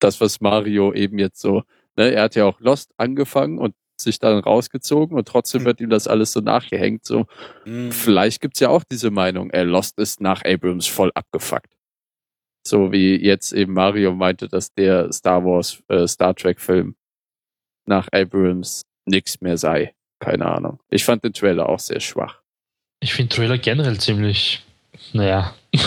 das, 0.00 0.20
was 0.20 0.40
Mario 0.40 0.92
eben 0.92 1.18
jetzt 1.18 1.40
so, 1.40 1.62
ne, 1.96 2.12
er 2.12 2.22
hat 2.24 2.34
ja 2.34 2.44
auch 2.46 2.58
Lost 2.60 2.90
angefangen 2.96 3.58
und 3.58 3.74
sich 4.00 4.18
dann 4.18 4.38
rausgezogen 4.40 5.16
und 5.16 5.28
trotzdem 5.28 5.60
Hm. 5.60 5.66
wird 5.66 5.80
ihm 5.80 5.90
das 5.90 6.08
alles 6.08 6.32
so 6.32 6.40
nachgehängt. 6.40 7.04
So, 7.04 7.26
hm, 7.64 7.92
Vielleicht 7.92 8.40
gibt's 8.40 8.60
ja 8.60 8.70
auch 8.70 8.82
diese 8.90 9.10
Meinung, 9.10 9.50
er 9.50 9.64
Lost 9.66 9.98
ist 9.98 10.20
nach 10.22 10.42
Abrams 10.44 10.86
voll 10.86 11.12
abgefuckt. 11.14 11.72
So 12.66 12.92
wie 12.92 13.16
jetzt 13.16 13.52
eben 13.52 13.72
Mario 13.72 14.12
meinte, 14.14 14.48
dass 14.48 14.72
der 14.74 15.12
Star 15.12 15.44
Wars, 15.44 15.82
äh, 15.88 16.06
Star 16.06 16.34
Trek 16.34 16.60
Film 16.60 16.94
nach 17.86 18.08
Abrams 18.12 18.82
nix 19.06 19.40
mehr 19.40 19.56
sei. 19.56 19.94
Keine 20.18 20.46
Ahnung. 20.46 20.78
Ich 20.90 21.04
fand 21.04 21.24
den 21.24 21.32
Trailer 21.32 21.68
auch 21.68 21.78
sehr 21.78 22.00
schwach. 22.00 22.40
Ich 23.00 23.14
finde 23.14 23.34
Trailer 23.34 23.56
generell 23.58 23.98
ziemlich, 23.98 24.62
naja. 25.12 25.54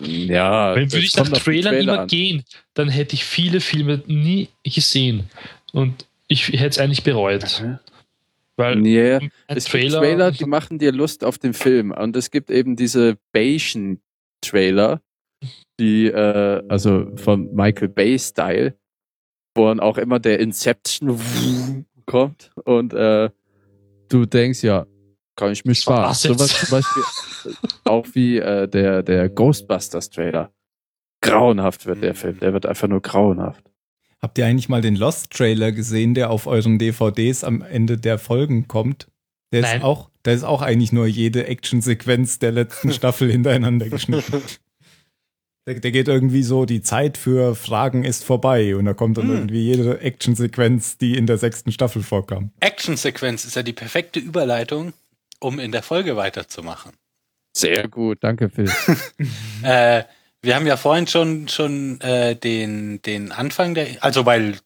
Ja, 0.00 0.74
Wenn 0.74 0.92
würde 0.92 1.06
ich 1.06 1.16
nach 1.16 1.26
Trailern 1.26 1.72
Trailer 1.72 1.78
immer 1.80 1.98
an. 2.00 2.08
gehen, 2.08 2.44
dann 2.74 2.90
hätte 2.90 3.14
ich 3.14 3.24
viele 3.24 3.60
Filme 3.60 4.02
nie 4.06 4.50
gesehen. 4.62 5.30
Und 5.72 6.06
ich 6.28 6.48
hätte 6.48 6.66
es 6.66 6.78
eigentlich 6.78 7.02
bereut. 7.02 7.64
Weil 8.56 8.76
Nee, 8.76 9.14
ein 9.14 9.30
es 9.48 9.70
gibt 9.70 9.92
Trailer, 9.92 10.32
die 10.32 10.44
machen 10.44 10.78
dir 10.78 10.92
Lust 10.92 11.24
auf 11.24 11.38
den 11.38 11.54
Film. 11.54 11.92
Und 11.92 12.16
es 12.16 12.30
gibt 12.30 12.50
eben 12.50 12.76
diese 12.76 13.16
Bayesian-Trailer, 13.32 15.00
die, 15.78 16.06
äh, 16.06 16.62
also 16.68 17.10
von 17.16 17.54
Michael 17.54 17.88
Bay-Style, 17.88 18.76
wo 19.54 19.66
dann 19.66 19.80
auch 19.80 19.98
immer 19.98 20.18
der 20.18 20.40
Inception 20.40 21.18
kommt 22.06 22.52
und 22.64 22.92
äh, 22.92 23.30
du 24.08 24.26
denkst, 24.26 24.62
ja, 24.62 24.86
kann 25.36 25.52
ich 25.52 25.64
mich 25.64 25.86
Was 25.86 25.86
war 25.86 26.14
sparen. 26.14 26.36
das 26.38 26.48
jetzt? 26.48 26.66
Sowas 26.68 26.68
zum 26.68 26.78
Beispiel 26.78 27.70
auch 27.84 28.06
wie 28.14 28.38
äh, 28.38 28.68
der, 28.68 29.02
der 29.02 29.28
Ghostbusters-Trailer. 29.28 30.50
Grauenhaft 31.20 31.86
wird 31.86 32.02
der 32.02 32.14
Film, 32.14 32.38
der 32.40 32.52
wird 32.52 32.66
einfach 32.66 32.88
nur 32.88 33.02
grauenhaft. 33.02 33.70
Habt 34.22 34.38
ihr 34.38 34.46
eigentlich 34.46 34.68
mal 34.68 34.80
den 34.80 34.96
Lost-Trailer 34.96 35.72
gesehen, 35.72 36.14
der 36.14 36.30
auf 36.30 36.46
euren 36.46 36.78
DVDs 36.78 37.44
am 37.44 37.62
Ende 37.62 37.98
der 37.98 38.18
Folgen 38.18 38.66
kommt? 38.66 39.08
Der 39.52 39.62
Nein. 39.62 39.78
ist 39.78 39.84
auch, 39.84 40.10
der 40.24 40.34
ist 40.34 40.44
auch 40.44 40.62
eigentlich 40.62 40.92
nur 40.92 41.06
jede 41.06 41.46
Actionsequenz 41.46 42.38
der 42.38 42.52
letzten 42.52 42.92
Staffel 42.92 43.30
hintereinander 43.30 43.88
geschnitten. 43.88 44.42
Der, 45.66 45.74
der 45.80 45.90
geht 45.90 46.08
irgendwie 46.08 46.42
so, 46.42 46.64
die 46.64 46.80
Zeit 46.80 47.18
für 47.18 47.54
Fragen 47.56 48.04
ist 48.04 48.24
vorbei 48.24 48.76
und 48.76 48.84
da 48.84 48.94
kommt 48.94 49.18
dann 49.18 49.28
Hm. 49.28 49.34
irgendwie 49.34 49.62
jede 49.62 50.00
Actionsequenz, 50.00 50.96
die 50.98 51.16
in 51.16 51.26
der 51.26 51.38
sechsten 51.38 51.72
Staffel 51.72 52.02
vorkam. 52.02 52.50
Actionsequenz 52.60 53.44
ist 53.44 53.56
ja 53.56 53.62
die 53.62 53.72
perfekte 53.72 54.20
Überleitung, 54.20 54.92
um 55.40 55.58
in 55.58 55.72
der 55.72 55.82
Folge 55.82 56.16
weiterzumachen. 56.16 56.92
Sehr 57.56 57.88
gut, 57.88 58.18
danke 58.20 58.48
Phil. 58.48 58.70
Äh, 59.62 60.04
wir 60.42 60.54
haben 60.54 60.66
ja 60.66 60.76
vorhin 60.76 61.08
schon 61.08 61.48
schon 61.48 62.00
äh, 62.02 62.36
den 62.36 63.02
den 63.02 63.32
Anfang 63.32 63.74
der, 63.74 63.88
also 64.00 64.24
weil 64.26 64.58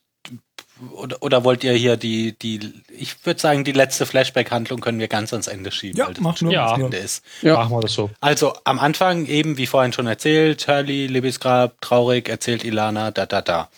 oder, 0.93 1.23
oder 1.23 1.45
wollt 1.45 1.65
ihr 1.65 1.73
hier 1.73 1.97
die 1.97 2.33
die, 2.39 2.73
ich 2.89 3.25
würde 3.25 3.41
sagen 3.41 3.65
die 3.65 3.73
letzte 3.73 4.07
Flashback-Handlung 4.07 4.81
können 4.81 4.99
wir 4.99 5.09
ganz 5.09 5.33
ans 5.33 5.47
Ende 5.47 5.71
schieben, 5.71 5.99
Ja, 5.99 6.07
weil 6.07 6.15
das 6.15 6.39
schon 6.39 6.49
nur. 6.49 6.87
Ende 6.87 6.97
ist. 6.97 7.25
Ja. 7.43 7.55
Machen 7.55 7.73
wir 7.73 7.81
das 7.81 7.93
so. 7.93 8.11
Also 8.21 8.55
am 8.65 8.79
Anfang 8.79 9.27
eben, 9.27 9.57
wie 9.59 9.67
vorhin 9.67 9.93
schon 9.93 10.07
erzählt, 10.07 10.67
Hurley, 10.69 11.07
Liebesgrab, 11.07 11.81
traurig, 11.81 12.29
erzählt 12.29 12.65
Ilana, 12.65 13.11
da, 13.11 13.27
da, 13.27 13.43
da. 13.43 13.69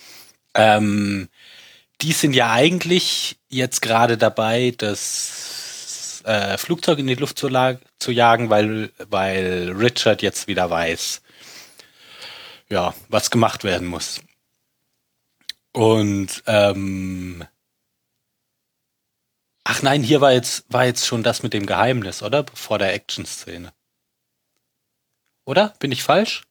Ähm, 0.54 1.28
die 2.00 2.12
sind 2.12 2.34
ja 2.34 2.52
eigentlich 2.52 3.36
jetzt 3.48 3.80
gerade 3.80 4.18
dabei, 4.18 4.74
das 4.76 6.22
äh, 6.24 6.58
Flugzeug 6.58 6.98
in 6.98 7.06
die 7.06 7.14
Luft 7.14 7.38
zu, 7.38 7.48
zu 7.98 8.10
jagen, 8.10 8.50
weil, 8.50 8.90
weil 9.08 9.72
Richard 9.76 10.22
jetzt 10.22 10.48
wieder 10.48 10.70
weiß, 10.70 11.22
ja, 12.70 12.94
was 13.08 13.30
gemacht 13.30 13.64
werden 13.64 13.86
muss. 13.86 14.20
Und 15.72 16.42
ähm, 16.46 17.44
ach 19.64 19.82
nein, 19.82 20.02
hier 20.02 20.20
war 20.20 20.32
jetzt 20.32 20.64
war 20.68 20.85
jetzt 20.85 21.06
schon 21.06 21.22
das 21.22 21.42
mit 21.42 21.54
dem 21.54 21.66
Geheimnis, 21.66 22.22
oder? 22.22 22.44
Vor 22.52 22.78
der 22.78 22.92
Action-Szene. 22.92 23.72
Oder? 25.44 25.74
Bin 25.78 25.92
ich 25.92 26.02
falsch? 26.02 26.42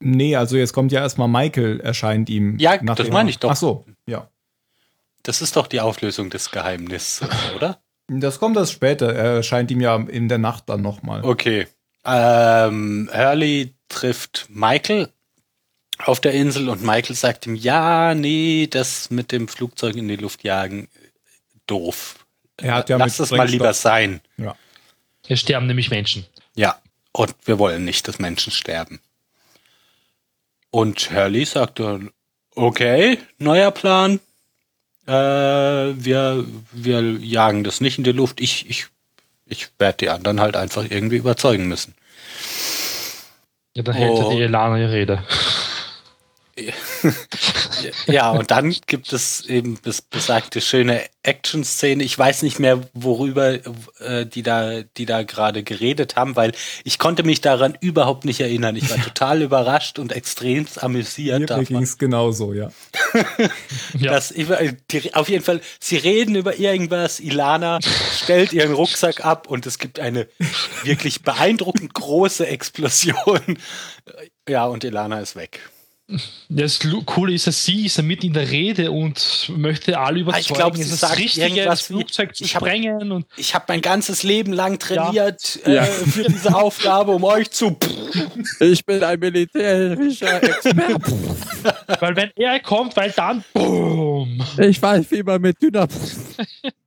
Nee, 0.00 0.34
also 0.34 0.56
jetzt 0.56 0.72
kommt 0.72 0.92
ja 0.92 1.00
erstmal 1.00 1.28
Michael, 1.28 1.80
erscheint 1.80 2.30
ihm. 2.30 2.58
Ja, 2.58 2.78
das 2.78 3.10
meine 3.10 3.30
ich 3.30 3.38
doch. 3.38 3.50
Ach 3.50 3.56
so, 3.56 3.84
ja. 4.06 4.28
Das 5.22 5.42
ist 5.42 5.56
doch 5.56 5.66
die 5.66 5.82
Auflösung 5.82 6.30
des 6.30 6.50
Geheimnisses, 6.50 7.28
oder? 7.56 7.82
Das 8.08 8.40
kommt 8.40 8.56
erst 8.56 8.72
später. 8.72 9.14
Er 9.14 9.36
erscheint 9.36 9.70
ihm 9.70 9.80
ja 9.80 9.94
in 9.96 10.28
der 10.28 10.38
Nacht 10.38 10.68
dann 10.68 10.80
nochmal. 10.80 11.22
Okay. 11.22 11.68
Ähm, 12.04 13.10
Hurley 13.12 13.74
trifft 13.88 14.46
Michael 14.48 15.12
auf 16.06 16.20
der 16.20 16.32
Insel 16.32 16.68
und 16.68 16.82
Michael 16.82 17.14
sagt 17.16 17.46
ihm, 17.46 17.54
ja, 17.54 18.14
nee, 18.14 18.66
das 18.70 19.10
mit 19.10 19.32
dem 19.32 19.48
Flugzeug 19.48 19.96
in 19.96 20.08
die 20.08 20.16
Luft 20.16 20.44
jagen, 20.44 20.88
doof. 21.66 22.24
Er 22.56 22.74
hat 22.74 22.88
ja 22.90 22.96
Lass 22.96 23.18
es 23.18 23.30
mal 23.30 23.48
lieber 23.48 23.72
sein. 23.74 24.20
Ja. 24.36 24.56
Hier 25.26 25.36
sterben 25.36 25.66
nämlich 25.66 25.90
Menschen. 25.90 26.26
Ja, 26.54 26.78
und 27.12 27.34
wir 27.44 27.58
wollen 27.58 27.84
nicht, 27.84 28.06
dass 28.08 28.18
Menschen 28.18 28.52
sterben. 28.52 29.00
Und 30.70 31.10
Hurley 31.10 31.44
sagt 31.44 31.80
dann, 31.80 32.10
okay, 32.54 33.18
neuer 33.38 33.70
Plan. 33.70 34.20
Äh, 35.06 35.12
wir, 35.12 36.44
wir 36.72 37.00
jagen 37.00 37.64
das 37.64 37.80
nicht 37.80 37.98
in 37.98 38.04
die 38.04 38.12
Luft. 38.12 38.40
Ich, 38.40 38.68
ich, 38.68 38.86
ich 39.46 39.68
werde 39.78 39.98
die 39.98 40.08
anderen 40.10 40.40
halt 40.40 40.56
einfach 40.56 40.84
irgendwie 40.88 41.16
überzeugen 41.16 41.66
müssen. 41.66 41.94
Ja, 43.74 43.82
dann 43.82 43.94
hält 43.94 44.10
Oh. 44.12 44.30
die 44.30 44.42
Elana 44.42 44.78
ihre 44.78 44.92
Rede. 44.92 45.24
Ja, 48.06 48.30
und 48.32 48.50
dann 48.50 48.74
gibt 48.86 49.12
es 49.12 49.44
eben 49.46 49.78
besagte 50.10 50.60
schöne 50.60 51.02
Action-Szene. 51.22 52.02
Ich 52.04 52.18
weiß 52.18 52.42
nicht 52.42 52.58
mehr, 52.58 52.80
worüber 52.94 53.58
äh, 54.00 54.26
die 54.26 54.42
da, 54.42 54.82
die 54.82 55.06
da 55.06 55.22
gerade 55.22 55.62
geredet 55.62 56.16
haben, 56.16 56.36
weil 56.36 56.52
ich 56.84 56.98
konnte 56.98 57.22
mich 57.22 57.40
daran 57.40 57.76
überhaupt 57.80 58.24
nicht 58.24 58.40
erinnern. 58.40 58.76
Ich 58.76 58.88
war 58.90 59.02
total 59.02 59.42
überrascht 59.42 59.98
und 59.98 60.12
extrem 60.12 60.66
amüsiert 60.76 61.40
Mir 61.40 61.46
davon. 61.46 61.64
ging 61.66 61.82
es 61.82 61.98
genauso, 61.98 62.52
ja. 62.52 62.70
Das, 64.00 64.30
über- 64.30 64.58
die, 64.90 65.14
auf 65.14 65.28
jeden 65.28 65.44
Fall, 65.44 65.60
sie 65.78 65.96
reden 65.96 66.34
über 66.34 66.58
irgendwas. 66.58 67.20
Ilana 67.20 67.78
stellt 68.22 68.52
ihren 68.52 68.72
Rucksack 68.72 69.24
ab 69.24 69.48
und 69.48 69.66
es 69.66 69.78
gibt 69.78 69.98
eine 70.00 70.26
wirklich 70.84 71.22
beeindruckend 71.22 71.92
große 71.94 72.46
Explosion. 72.46 73.58
Ja, 74.48 74.66
und 74.66 74.84
Ilana 74.84 75.20
ist 75.20 75.36
weg. 75.36 75.60
Das 76.48 76.80
Coole 77.06 77.34
ist, 77.34 77.46
dass 77.46 77.64
sie 77.64 77.86
ist 77.86 77.96
ja 77.98 78.02
mit 78.02 78.24
in 78.24 78.32
der 78.32 78.50
Rede 78.50 78.90
und 78.90 79.50
möchte 79.56 79.98
alle 79.98 80.20
überzeugen, 80.20 80.40
ich 80.48 80.54
glaub, 80.54 80.76
sie 80.76 80.82
es 80.82 80.90
ist 80.92 81.02
das 81.02 81.16
Richtige, 81.16 81.64
das 81.64 81.82
Flugzeug 81.82 82.34
zu 82.34 82.44
ich 82.44 82.54
hab- 82.56 82.62
sprengen. 82.62 83.12
Und 83.12 83.26
Ich 83.36 83.54
habe 83.54 83.66
mein 83.68 83.80
ganzes 83.80 84.22
Leben 84.22 84.52
lang 84.52 84.78
trainiert 84.78 85.60
Ja. 85.66 85.82
Äh, 85.82 85.86
für 85.86 86.24
diese 86.24 86.54
Aufgabe, 86.54 87.12
um 87.12 87.24
euch 87.24 87.50
zu. 87.50 87.76
Ich 88.60 88.84
bin 88.84 89.02
ein 89.04 89.18
militärischer 89.20 90.42
Experte. 90.42 91.00
weil 92.00 92.16
wenn 92.16 92.30
er 92.36 92.60
kommt, 92.60 92.96
weil 92.96 93.10
dann 93.12 93.44
BOOM! 93.52 94.42
Ich 94.58 94.80
weiß, 94.82 95.06
wie 95.10 95.22
man 95.22 95.40
mit 95.40 95.60
Dynam. 95.62 95.88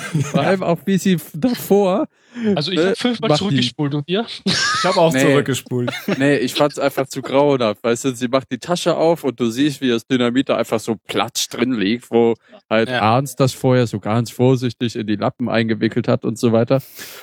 Vor 0.22 0.40
allem 0.40 0.62
auch, 0.62 0.78
wie 0.86 0.98
sie 0.98 1.18
davor. 1.34 2.06
Also 2.54 2.70
ich 2.70 2.78
Äh, 2.78 2.84
habe 2.86 2.96
fünfmal 2.96 3.28
mach 3.30 3.36
die- 3.36 3.44
zurückgespult 3.44 3.94
und 3.94 4.04
ihr? 4.08 4.24
Ich 4.44 4.84
habe 4.84 5.00
auch 5.00 5.12
Nee. 5.12 5.20
zurückgespult. 5.20 5.90
Nee, 6.18 6.36
ich 6.36 6.54
fand's 6.54 6.78
einfach 6.78 7.06
zu 7.08 7.22
grauenhaft. 7.22 7.82
Weißt 7.82 8.04
du, 8.04 8.14
sie 8.14 8.28
macht 8.28 8.50
die 8.52 8.58
Tasche 8.58 8.96
auf 8.96 9.24
und 9.24 9.38
du 9.40 9.50
siehst, 9.50 9.80
wie 9.80 9.88
das 9.88 10.06
Dynamit 10.06 10.48
da 10.48 10.56
einfach 10.56 10.78
so 10.80 10.96
platsch 11.08 11.48
drin 11.48 11.72
liegt, 11.72 12.10
wo 12.10 12.34
halt 12.68 12.88
Ja. 12.88 13.00
Arns 13.00 13.34
das 13.36 13.52
vorher 13.52 13.86
so 13.86 13.98
ganz 13.98 14.30
vorsichtig 14.30 14.94
in 14.96 15.06
die 15.06 15.16
Lappen 15.16 15.48
eingewickelt 15.48 16.06
hat 16.08 16.24
und 16.24 16.38
so 16.38 16.52
weiter. 16.52 16.82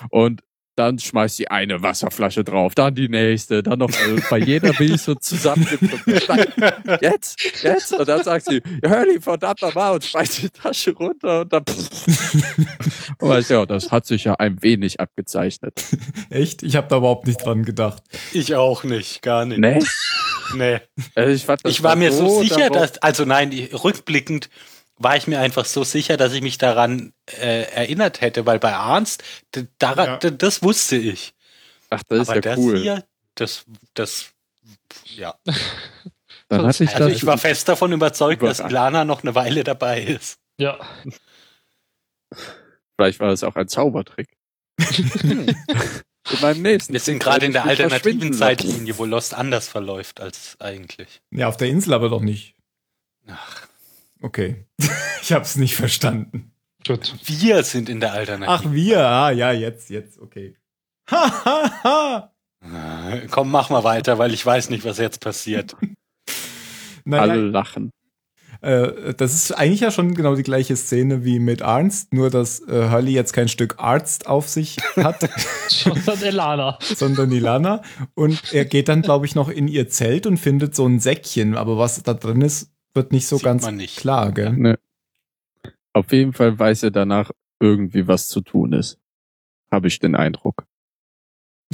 Und 0.10 0.42
dann 0.78 1.00
schmeißt 1.00 1.38
sie 1.38 1.48
eine 1.48 1.82
Wasserflasche 1.82 2.44
drauf, 2.44 2.76
dann 2.76 2.94
die 2.94 3.10
nächste, 3.10 3.64
dann 3.64 3.80
noch 3.80 3.90
äh, 3.90 4.22
bei 4.30 4.38
jeder 4.38 4.74
bin 4.74 4.94
ich 4.94 5.02
so 5.02 5.16
zusammengepflückt. 5.16 6.30
Nein, 6.30 7.00
Jetzt, 7.02 7.64
jetzt. 7.64 7.94
Und 7.94 8.08
dann 8.08 8.24
sagt 8.24 8.46
sie, 8.46 8.62
Hurley, 8.86 9.20
verdammt 9.20 9.62
nochmal 9.64 9.96
und 9.96 10.06
schmeißt 10.06 10.44
die 10.44 10.50
Tasche 10.52 10.92
runter 10.92 11.42
und 11.42 11.52
dann. 11.52 11.64
und 13.20 13.30
weißt 13.30 13.50
du, 13.50 13.54
ja, 13.56 13.66
das 13.66 13.92
hat 13.92 14.06
sich 14.06 14.26
ja 14.26 14.36
ein 14.36 14.62
wenig 14.62 15.00
abgezeichnet. 15.00 15.84
Echt? 16.30 16.62
Ich 16.62 16.76
habe 16.76 16.88
da 16.88 16.98
überhaupt 16.98 17.26
nicht 17.26 17.44
dran 17.44 17.64
gedacht. 17.64 18.04
Ich 18.32 18.54
auch 18.54 18.84
nicht, 18.84 19.24
gar 19.24 19.46
nicht. 19.46 19.60
Nee? 19.60 19.80
Nee. 20.56 20.80
Also 21.16 21.32
ich, 21.32 21.72
Ich 21.72 21.82
war 21.82 21.96
mir 21.96 22.12
so 22.12 22.44
sicher, 22.44 22.70
dass, 22.70 23.00
also 23.00 23.26
nein, 23.26 23.52
rückblickend 23.52 24.50
war 24.98 25.16
ich 25.18 25.28
mir 25.28 25.40
einfach 25.40 25.66
so 25.66 25.84
sicher, 25.84 26.18
dass 26.18 26.34
ich 26.34 26.42
mich 26.42 26.58
daran 26.58 27.14
äh, 27.40 27.64
erinnert 27.72 28.22
hätte, 28.22 28.46
weil 28.46 28.60
bei 28.60 28.74
Arnst, 28.76 29.24
daran, 29.80 30.20
Ja. 30.22 30.30
das 30.32 30.64
wusste 30.64 30.96
ich. 30.98 31.34
Ach, 31.90 32.02
das 32.10 32.22
ist 32.24 32.30
Aber 32.30 32.36
ja 32.38 32.42
das 32.42 32.58
cool. 32.58 32.80
hier, 32.80 33.06
das, 33.36 33.66
das, 33.94 34.32
ja. 35.06 35.36
Dann 36.50 36.66
hatte 36.66 36.84
ich 36.86 36.96
Also 36.96 37.10
das. 37.10 37.18
ich 37.18 37.26
war 37.26 37.38
fest 37.38 37.68
davon 37.68 37.92
überzeugt, 37.92 38.42
dass. 38.42 38.60
Ilana 38.60 39.04
noch 39.06 39.22
eine 39.24 39.36
Weile 39.36 39.64
dabei 39.66 40.02
ist. 40.02 40.40
Ja. 40.58 40.80
Vielleicht 42.96 43.20
war 43.20 43.30
es 43.32 43.44
auch 43.44 43.56
ein 43.56 43.68
Zaubertrick. 43.68 44.30
in 45.24 45.56
meinem 46.42 46.62
nächsten. 46.62 46.94
Wir 46.94 47.00
sind 47.00 47.20
gerade 47.20 47.46
in 47.46 47.52
der 47.54 47.66
alternativen. 47.66 48.34
Zeitlinie, 48.34 48.98
wo 48.98 49.06
Lost 49.06 49.34
anders 49.34 49.68
verläuft 49.68 50.20
als 50.22 50.56
eigentlich. 50.60 51.22
Ja, 51.32 51.48
auf 51.50 51.58
der 51.58 51.68
Insel 51.68 51.94
aber 51.94 52.10
doch 52.10 52.22
nicht. 52.22 52.56
Ach, 53.28 53.67
Okay. 54.28 54.66
ich 55.22 55.32
habe 55.32 55.46
es 55.46 55.56
nicht 55.56 55.76
verstanden. 55.78 56.52
Gut. 56.86 57.16
wir 57.24 57.64
sind 57.64 57.88
in 57.88 58.02
der 58.02 58.12
Ach, 58.12 58.16
Alternativen. 58.18 58.74
wir. 58.74 59.00
Ah, 59.06 59.32
ja, 59.32 59.54
jetzt, 59.54 59.90
jetzt, 59.90 60.20
okay. 60.20 60.56
Ha, 61.10 61.46
ha, 61.46 61.84
ha. 61.84 62.34
Ah, 62.62 63.18
Komm, 63.32 63.52
mach 63.52 63.70
mal 63.70 63.86
weiter, 63.86 64.18
weil 64.20 64.34
ich 64.34 64.46
weiß 64.46 64.70
nicht, 64.70 64.84
was 64.84 64.98
jetzt 64.98 65.22
passiert. 65.22 65.76
Naja, 67.06 67.22
Alle 67.24 67.40
lachen. 67.42 67.92
Äh, 68.60 69.14
das 69.14 69.34
ist 69.34 69.54
eigentlich 69.54 69.80
ja 69.80 69.92
schon 69.92 70.14
genau 70.14 70.36
die 70.36 70.44
gleiche 70.44 70.76
Szene 70.76 71.24
wie 71.24 71.40
mit 71.40 71.62
Arnst, 71.62 72.12
nur 72.14 72.30
dass 72.30 72.60
äh, 72.68 72.90
Hurley 72.90 73.14
jetzt 73.14 73.32
kein 73.32 73.48
Stück 73.48 73.76
Arzt 73.78 74.28
auf 74.28 74.50
sich 74.50 74.76
hat, 74.98 75.30
Sondern 75.70 76.22
Elana. 76.22 76.78
sondern 76.82 77.32
Ilana. 77.32 77.82
Und 78.14 78.54
er 78.54 78.66
geht 78.66 78.90
dann, 78.90 79.04
glaube 79.04 79.26
ich, 79.26 79.36
noch 79.36 79.48
in 79.48 79.70
ihr 79.70 79.88
Zelt 79.88 80.26
und 80.28 80.36
findet 80.38 80.76
so 80.76 80.86
ein 80.86 81.00
Säckchen. 81.00 81.56
Aber 81.56 81.78
was 81.78 82.04
da 82.04 82.14
drin 82.14 82.42
ist, 82.42 82.72
wird 82.98 83.14
nicht 83.14 83.28
so 83.28 83.38
Sieht 83.38 83.46
ganz 83.46 83.72
nicht. 83.72 83.98
klar, 83.98 84.34
gell? 84.34 84.52
Ne. 84.52 84.80
Auf 85.94 86.12
jeden 86.12 86.34
Fall 86.34 86.60
weiß 86.60 86.84
er 86.84 86.92
danach 86.92 87.32
irgendwie, 87.62 88.08
was 88.08 88.28
zu 88.28 88.42
tun 88.42 88.74
ist. 88.74 89.00
Habe 89.72 89.88
ich 89.88 90.00
den 90.00 90.16
Eindruck. 90.16 90.66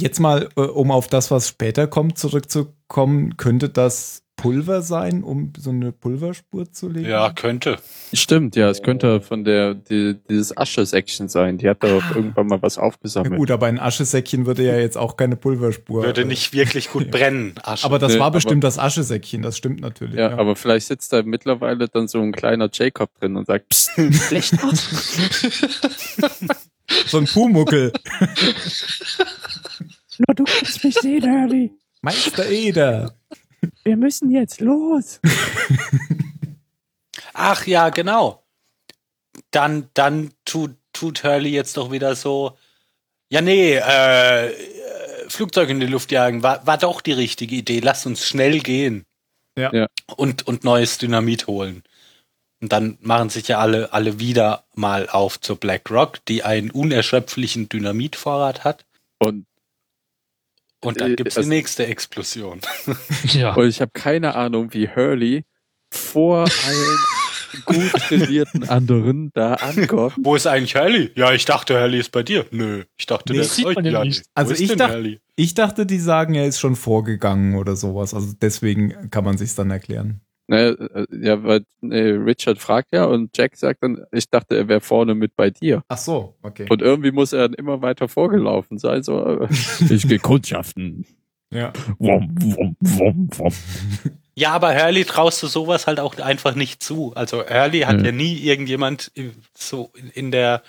Jetzt 0.00 0.18
mal, 0.18 0.48
äh, 0.56 0.60
um 0.60 0.90
auf 0.90 1.08
das, 1.08 1.30
was 1.30 1.48
später 1.48 1.86
kommt, 1.86 2.18
zurückzukommen, 2.18 3.36
könnte 3.36 3.68
das 3.68 4.23
Pulver 4.36 4.82
sein, 4.82 5.22
um 5.22 5.52
so 5.56 5.70
eine 5.70 5.92
Pulverspur 5.92 6.70
zu 6.70 6.88
legen? 6.88 7.08
Ja, 7.08 7.30
könnte. 7.32 7.78
Stimmt, 8.12 8.56
ja, 8.56 8.68
es 8.68 8.82
könnte 8.82 9.20
von 9.20 9.44
der 9.44 9.74
die, 9.74 10.16
dieses 10.28 10.54
Asche-Section 10.56 11.28
sein. 11.28 11.56
Die 11.56 11.68
hat 11.68 11.82
da 11.82 11.96
auch 11.96 12.14
irgendwann 12.16 12.48
mal 12.48 12.60
was 12.60 12.76
Ja, 12.76 12.82
aufgesammelt. 12.82 13.36
gut, 13.36 13.50
aber 13.50 13.66
ein 13.66 13.78
Aschesäckchen 13.78 14.44
würde 14.44 14.64
ja 14.66 14.76
jetzt 14.76 14.98
auch 14.98 15.16
keine 15.16 15.36
Pulverspur. 15.36 16.02
Würde 16.02 16.22
äh, 16.22 16.24
nicht 16.26 16.52
wirklich 16.52 16.90
gut 16.90 17.10
brennen. 17.12 17.54
Asche. 17.62 17.84
Aber 17.86 17.98
das 17.98 18.12
Nee, 18.14 18.18
war 18.18 18.26
aber- 18.26 18.34
bestimmt 18.34 18.64
das 18.64 18.78
Aschesäckchen, 18.78 19.40
das 19.42 19.56
stimmt 19.56 19.80
natürlich. 19.80 20.16
ja, 20.16 20.36
aber 20.36 20.56
vielleicht 20.56 20.88
sitzt 20.88 21.12
da 21.12 21.22
mittlerweile 21.22 21.88
dann 21.88 22.08
so 22.08 22.20
ein 22.20 22.32
kleiner 22.32 22.68
Jacob 22.72 23.10
drin 23.20 23.36
und 23.36 23.46
sagt, 23.46 23.68
Psst, 23.68 23.92
aus. 24.62 24.88
so 27.06 27.18
ein 27.18 27.24
Pumuckel. 27.26 27.92
Nur 30.18 30.34
du 30.34 30.44
kannst 30.44 30.84
mich 30.84 30.94
sehen, 30.96 31.22
Hurley. 31.22 31.70
Meister 32.02 32.46
Eder. 32.48 33.14
Wir 33.84 33.96
müssen 33.96 34.30
jetzt 34.30 34.60
los. 34.60 35.20
Ach 37.32 37.66
ja, 37.66 37.90
genau. 37.90 38.42
Dann, 39.50 39.88
dann 39.94 40.32
tut, 40.44 40.76
tut 40.92 41.24
Hurley 41.24 41.50
jetzt 41.50 41.76
doch 41.76 41.90
wieder 41.90 42.14
so. 42.14 42.56
Ja, 43.28 43.40
nee, 43.40 43.74
äh, 43.74 44.46
äh, 44.46 45.28
Flugzeug 45.28 45.68
in 45.68 45.80
die 45.80 45.86
Luft 45.86 46.12
jagen 46.12 46.42
war, 46.42 46.66
war 46.66 46.78
doch 46.78 47.00
die 47.00 47.12
richtige 47.12 47.56
Idee. 47.56 47.80
Lass 47.80 48.06
uns 48.06 48.26
schnell 48.26 48.60
gehen. 48.60 49.04
Ja. 49.56 49.72
Ja. 49.72 49.86
Und, 50.16 50.46
und 50.46 50.64
neues 50.64 50.98
Dynamit 50.98 51.46
holen. 51.46 51.82
Und 52.60 52.72
dann 52.72 52.98
machen 53.00 53.30
sich 53.30 53.48
ja 53.48 53.58
alle, 53.58 53.92
alle 53.92 54.18
wieder 54.18 54.64
mal 54.74 55.08
auf 55.08 55.40
zur 55.40 55.56
Black 55.56 55.90
Rock, 55.90 56.24
die 56.26 56.44
einen 56.44 56.70
unerschöpflichen 56.70 57.68
Dynamitvorrat 57.68 58.64
hat. 58.64 58.84
Und, 59.18 59.46
Und 60.84 61.00
dann 61.00 61.12
Äh, 61.12 61.16
gibt's 61.16 61.34
das- 61.34 61.44
die 61.44 61.48
nächste 61.50 61.86
Explosion. 61.86 62.60
Ja. 63.32 63.54
und 63.54 63.68
ich 63.68 63.80
habe 63.80 63.90
keine 63.92 64.34
Ahnung, 64.34 64.72
wie 64.74 64.88
Hurley 64.88 65.44
vor 65.92 66.40
allen 66.40 66.98
gut 67.66 67.92
trainierten 68.08 68.68
anderen 68.68 69.30
da 69.32 69.54
ankommt. 69.54 70.14
Wo 70.20 70.34
ist 70.34 70.46
eigentlich 70.46 70.74
Hurley? 70.74 71.10
Ja, 71.14 71.32
ich 71.32 71.44
dachte, 71.44 71.78
Hurley 71.80 72.00
ist 72.00 72.10
bei 72.10 72.22
dir. 72.22 72.46
Nö, 72.50 72.84
ich 72.96 73.06
dachte, 73.06 73.32
Nee, 73.32 73.38
der 73.38 73.46
das 73.46 73.58
ist 73.58 73.64
euch 73.64 73.76
ja 73.76 74.04
nicht. 74.04 74.24
Also 74.34 74.54
ich 74.54 74.70
Hurley? 74.70 75.20
Ich 75.36 75.54
dachte, 75.54 75.86
die 75.86 75.98
sagen, 75.98 76.34
er 76.34 76.46
ist 76.46 76.58
schon 76.60 76.76
vorgegangen 76.76 77.54
oder 77.56 77.76
sowas. 77.76 78.12
Also 78.14 78.32
deswegen 78.40 79.10
kann 79.10 79.24
man 79.24 79.36
sich's 79.38 79.54
dann 79.54 79.70
erklären. 79.70 80.20
Ne, 80.46 80.76
äh, 80.94 81.06
ja, 81.26 81.42
weil 81.42 81.64
nee, 81.80 82.00
Richard 82.10 82.58
fragt 82.58 82.92
ja 82.92 83.04
und 83.06 83.36
Jack 83.36 83.56
sagt 83.56 83.82
dann, 83.82 84.04
ich 84.12 84.28
dachte, 84.28 84.56
er 84.56 84.68
wäre 84.68 84.80
vorne 84.82 85.14
mit 85.14 85.34
bei 85.36 85.48
dir. 85.50 85.82
Ach 85.88 85.96
so, 85.96 86.34
okay. 86.42 86.66
Und 86.68 86.82
irgendwie 86.82 87.12
muss 87.12 87.32
er 87.32 87.48
dann 87.48 87.54
immer 87.54 87.80
weiter 87.80 88.08
vorgelaufen 88.08 88.76
sein. 88.78 89.02
So, 89.02 89.24
äh, 89.40 89.48
ich 89.90 90.06
gehe 90.06 90.18
kundschaften. 90.18 91.06
Ja. 91.50 91.72
Wom, 91.98 92.34
wom, 92.40 92.76
wom, 92.80 93.28
wom. 93.36 93.52
Ja, 94.36 94.50
aber 94.50 94.74
Hurley 94.74 95.04
traust 95.04 95.40
du 95.44 95.46
sowas 95.46 95.86
halt 95.86 96.00
auch 96.00 96.18
einfach 96.18 96.56
nicht 96.56 96.82
zu. 96.82 97.12
Also 97.14 97.44
Hurley 97.48 97.82
hat 97.82 97.98
Nö. 97.98 98.06
ja 98.06 98.10
nie 98.12 98.34
irgendjemand 98.34 99.12
so 99.56 99.92
in- 99.96 100.10
in 100.10 100.30
der 100.32 100.62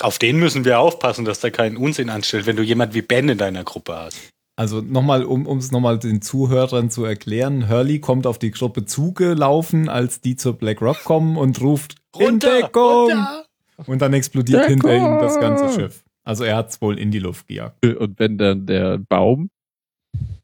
auf 0.00 0.18
den 0.18 0.38
müssen 0.38 0.64
wir 0.64 0.80
aufpassen, 0.80 1.26
dass 1.26 1.40
der 1.40 1.50
keinen 1.50 1.76
Unsinn 1.76 2.08
anstellt, 2.08 2.46
wenn 2.46 2.56
du 2.56 2.62
jemand 2.62 2.94
wie 2.94 3.02
Ben 3.02 3.28
in 3.28 3.36
deiner 3.38 3.62
Gruppe 3.64 3.94
hast. 3.94 4.31
Also 4.56 4.80
nochmal, 4.82 5.24
um 5.24 5.46
es 5.58 5.72
nochmal 5.72 5.98
den 5.98 6.20
Zuhörern 6.20 6.90
zu 6.90 7.04
erklären, 7.04 7.68
Hurley 7.70 8.00
kommt 8.00 8.26
auf 8.26 8.38
die 8.38 8.50
Gruppe 8.50 8.84
zugelaufen, 8.84 9.88
als 9.88 10.20
die 10.20 10.36
zur 10.36 10.54
Black 10.58 10.82
Rock 10.82 11.02
kommen 11.04 11.36
und 11.38 11.60
ruft 11.62 11.96
in 12.18 12.38
Deckung! 12.38 13.10
runter! 13.10 13.46
Und 13.86 14.02
dann 14.02 14.12
explodiert 14.12 14.62
Deckung! 14.68 14.90
hinter 14.90 14.94
ihm 14.96 15.18
das 15.20 15.40
ganze 15.40 15.72
Schiff. 15.72 16.04
Also 16.24 16.44
er 16.44 16.56
hat's 16.56 16.80
wohl 16.82 16.98
in 16.98 17.10
die 17.10 17.18
Luft 17.18 17.48
gejagt. 17.48 17.84
Und 17.84 18.18
wenn 18.18 18.36
dann 18.38 18.66
der 18.66 18.98
Baum, 18.98 19.50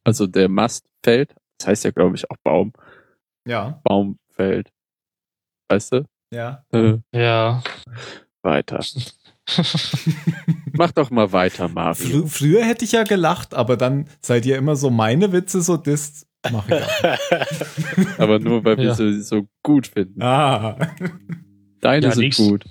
also 0.05 0.27
der 0.27 0.49
Mast 0.49 0.87
fällt, 1.05 1.35
das 1.59 1.69
heißt 1.69 1.85
ja, 1.85 1.91
glaube 1.91 2.17
ich, 2.17 2.29
auch 2.31 2.37
Baum, 2.43 2.73
Ja. 3.47 3.81
Baum 3.85 4.19
fällt. 4.31 4.71
Weißt 5.69 5.93
du? 5.93 6.05
Ja. 6.33 6.65
Äh, 6.73 6.97
Ja. 7.15 7.63
weiter. 8.43 8.81
Mach 10.73 10.93
doch 10.93 11.11
mal 11.11 11.33
weiter, 11.33 11.69
Mario. 11.69 11.95
Frü 11.95 12.27
früher 12.29 12.65
hätte 12.65 12.85
ich 12.85 12.93
ja 12.93 13.03
gelacht, 13.05 13.55
aber 13.55 13.77
dann 13.77 14.09
seid 14.21 14.47
ihr 14.47 14.57
immer 14.57 14.77
so 14.77 14.91
meine 14.91 15.33
Witze 15.33 15.63
so 15.63 15.77
disst. 15.77 16.27
Mach 16.53 16.69
ich 16.69 16.75
auch. 16.83 18.19
Aber 18.19 18.39
nur, 18.39 18.65
weil 18.65 18.77
wir 18.77 18.85
Ja. 18.85 18.95
sie 18.95 19.21
so 19.23 19.49
gut 19.63 19.89
finden. 19.89 20.23
ah. 20.23 20.77
Deine 21.81 22.07
Ja, 22.07 22.13
sind 22.13 22.23
nix. 22.25 22.37
gut. 22.37 22.65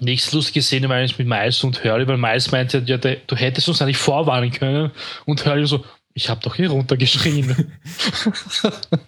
Nächste 0.00 0.36
lustige 0.36 0.62
Szene 0.62 0.88
war 0.88 0.96
eigentlich 0.96 1.18
mit 1.18 1.26
Miles 1.28 1.62
und 1.64 1.82
Hurley, 1.84 2.06
weil 2.06 2.16
Miles 2.18 2.50
meinte, 2.50 2.82
ja, 2.86 2.96
der, 2.96 3.16
du 3.26 3.36
hättest 3.36 3.68
uns 3.68 3.82
eigentlich 3.82 3.96
vorwarnen 3.98 4.50
können. 4.52 4.90
Und 5.26 5.44
Hurley 5.44 5.66
so, 5.66 5.84
ich 6.14 6.30
habe 6.30 6.40
doch 6.42 6.54
hier 6.54 6.70
runtergeschrien. 6.70 7.72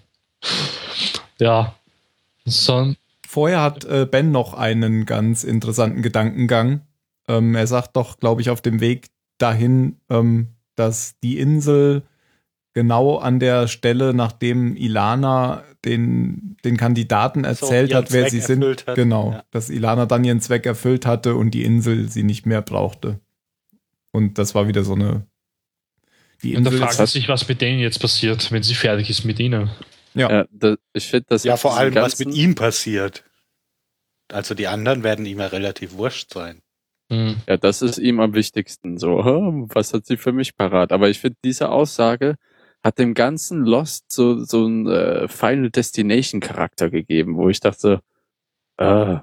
ja. 1.38 1.74
So, 2.44 2.94
Vorher 3.32 3.62
hat 3.62 3.84
äh, 3.84 4.08
Ben 4.10 4.32
noch 4.32 4.54
einen 4.54 5.06
ganz 5.06 5.44
interessanten 5.44 6.02
Gedankengang. 6.02 6.80
Ähm, 7.28 7.54
er 7.54 7.68
sagt 7.68 7.94
doch, 7.94 8.18
glaube 8.18 8.40
ich, 8.40 8.50
auf 8.50 8.60
dem 8.60 8.80
Weg 8.80 9.06
dahin, 9.38 10.00
ähm, 10.10 10.48
dass 10.74 11.14
die 11.22 11.38
Insel 11.38 12.02
genau 12.74 13.18
an 13.18 13.38
der 13.38 13.68
Stelle, 13.68 14.14
nachdem 14.14 14.74
Ilana 14.74 15.62
den, 15.84 16.56
den 16.64 16.76
Kandidaten 16.76 17.44
erzählt 17.44 17.90
ihren 17.90 17.98
hat, 17.98 18.10
wer 18.10 18.22
Zweck 18.22 18.30
sie 18.32 18.40
sind, 18.40 18.64
hat. 18.88 18.96
genau, 18.96 19.30
Ja. 19.30 19.44
dass 19.52 19.70
Ilana 19.70 20.06
dann 20.06 20.24
ihren 20.24 20.40
Zweck 20.40 20.66
erfüllt 20.66 21.06
hatte 21.06 21.36
und 21.36 21.52
die 21.52 21.62
Insel 21.62 22.08
sie 22.08 22.24
nicht 22.24 22.46
mehr 22.46 22.62
brauchte. 22.62 23.20
Und 24.10 24.38
das 24.38 24.56
war 24.56 24.66
wieder 24.66 24.82
so 24.82 24.94
eine. 24.94 25.24
Die 26.42 26.56
und 26.56 26.64
da 26.64 26.70
Insel 26.72 26.84
fragt 26.84 27.08
sich, 27.08 27.28
was 27.28 27.46
mit 27.46 27.60
denen 27.60 27.78
jetzt 27.78 28.00
passiert, 28.00 28.50
wenn 28.50 28.64
sie 28.64 28.74
fertig 28.74 29.08
ist 29.08 29.22
mit 29.22 29.38
ihnen. 29.38 29.70
Ja, 30.14 30.30
Ja, 30.30 30.46
das, 30.50 30.78
ich 30.92 31.06
finde 31.06 31.26
das 31.28 31.44
Ja, 31.44 31.56
vor 31.56 31.76
allem, 31.76 31.94
was 31.94 32.18
mit 32.18 32.34
ihm 32.34 32.54
passiert. 32.54 33.24
Also 34.28 34.54
die 34.54 34.68
anderen 34.68 35.02
werden 35.02 35.26
ihm 35.26 35.38
ja 35.38 35.46
relativ 35.46 35.94
wurscht 35.94 36.32
sein. 36.32 36.62
Hm. 37.10 37.36
Ja, 37.48 37.56
das 37.56 37.82
ist 37.82 37.98
ihm 37.98 38.20
am 38.20 38.34
wichtigsten. 38.34 38.98
So, 38.98 39.18
was 39.18 39.92
hat 39.92 40.06
sie 40.06 40.16
für 40.16 40.32
mich 40.32 40.56
parat? 40.56 40.92
Aber 40.92 41.08
ich 41.08 41.18
finde, 41.18 41.36
diese 41.44 41.70
Aussage 41.70 42.36
hat 42.82 42.98
dem 42.98 43.14
ganzen 43.14 43.64
Lost 43.64 44.10
so, 44.10 44.44
so 44.44 44.64
einen 44.64 44.86
äh, 44.86 45.28
Final 45.28 45.70
Destination 45.70 46.40
Charakter 46.40 46.88
gegeben, 46.88 47.36
wo 47.36 47.48
ich 47.48 47.60
dachte, 47.60 48.00
äh, 48.78 49.18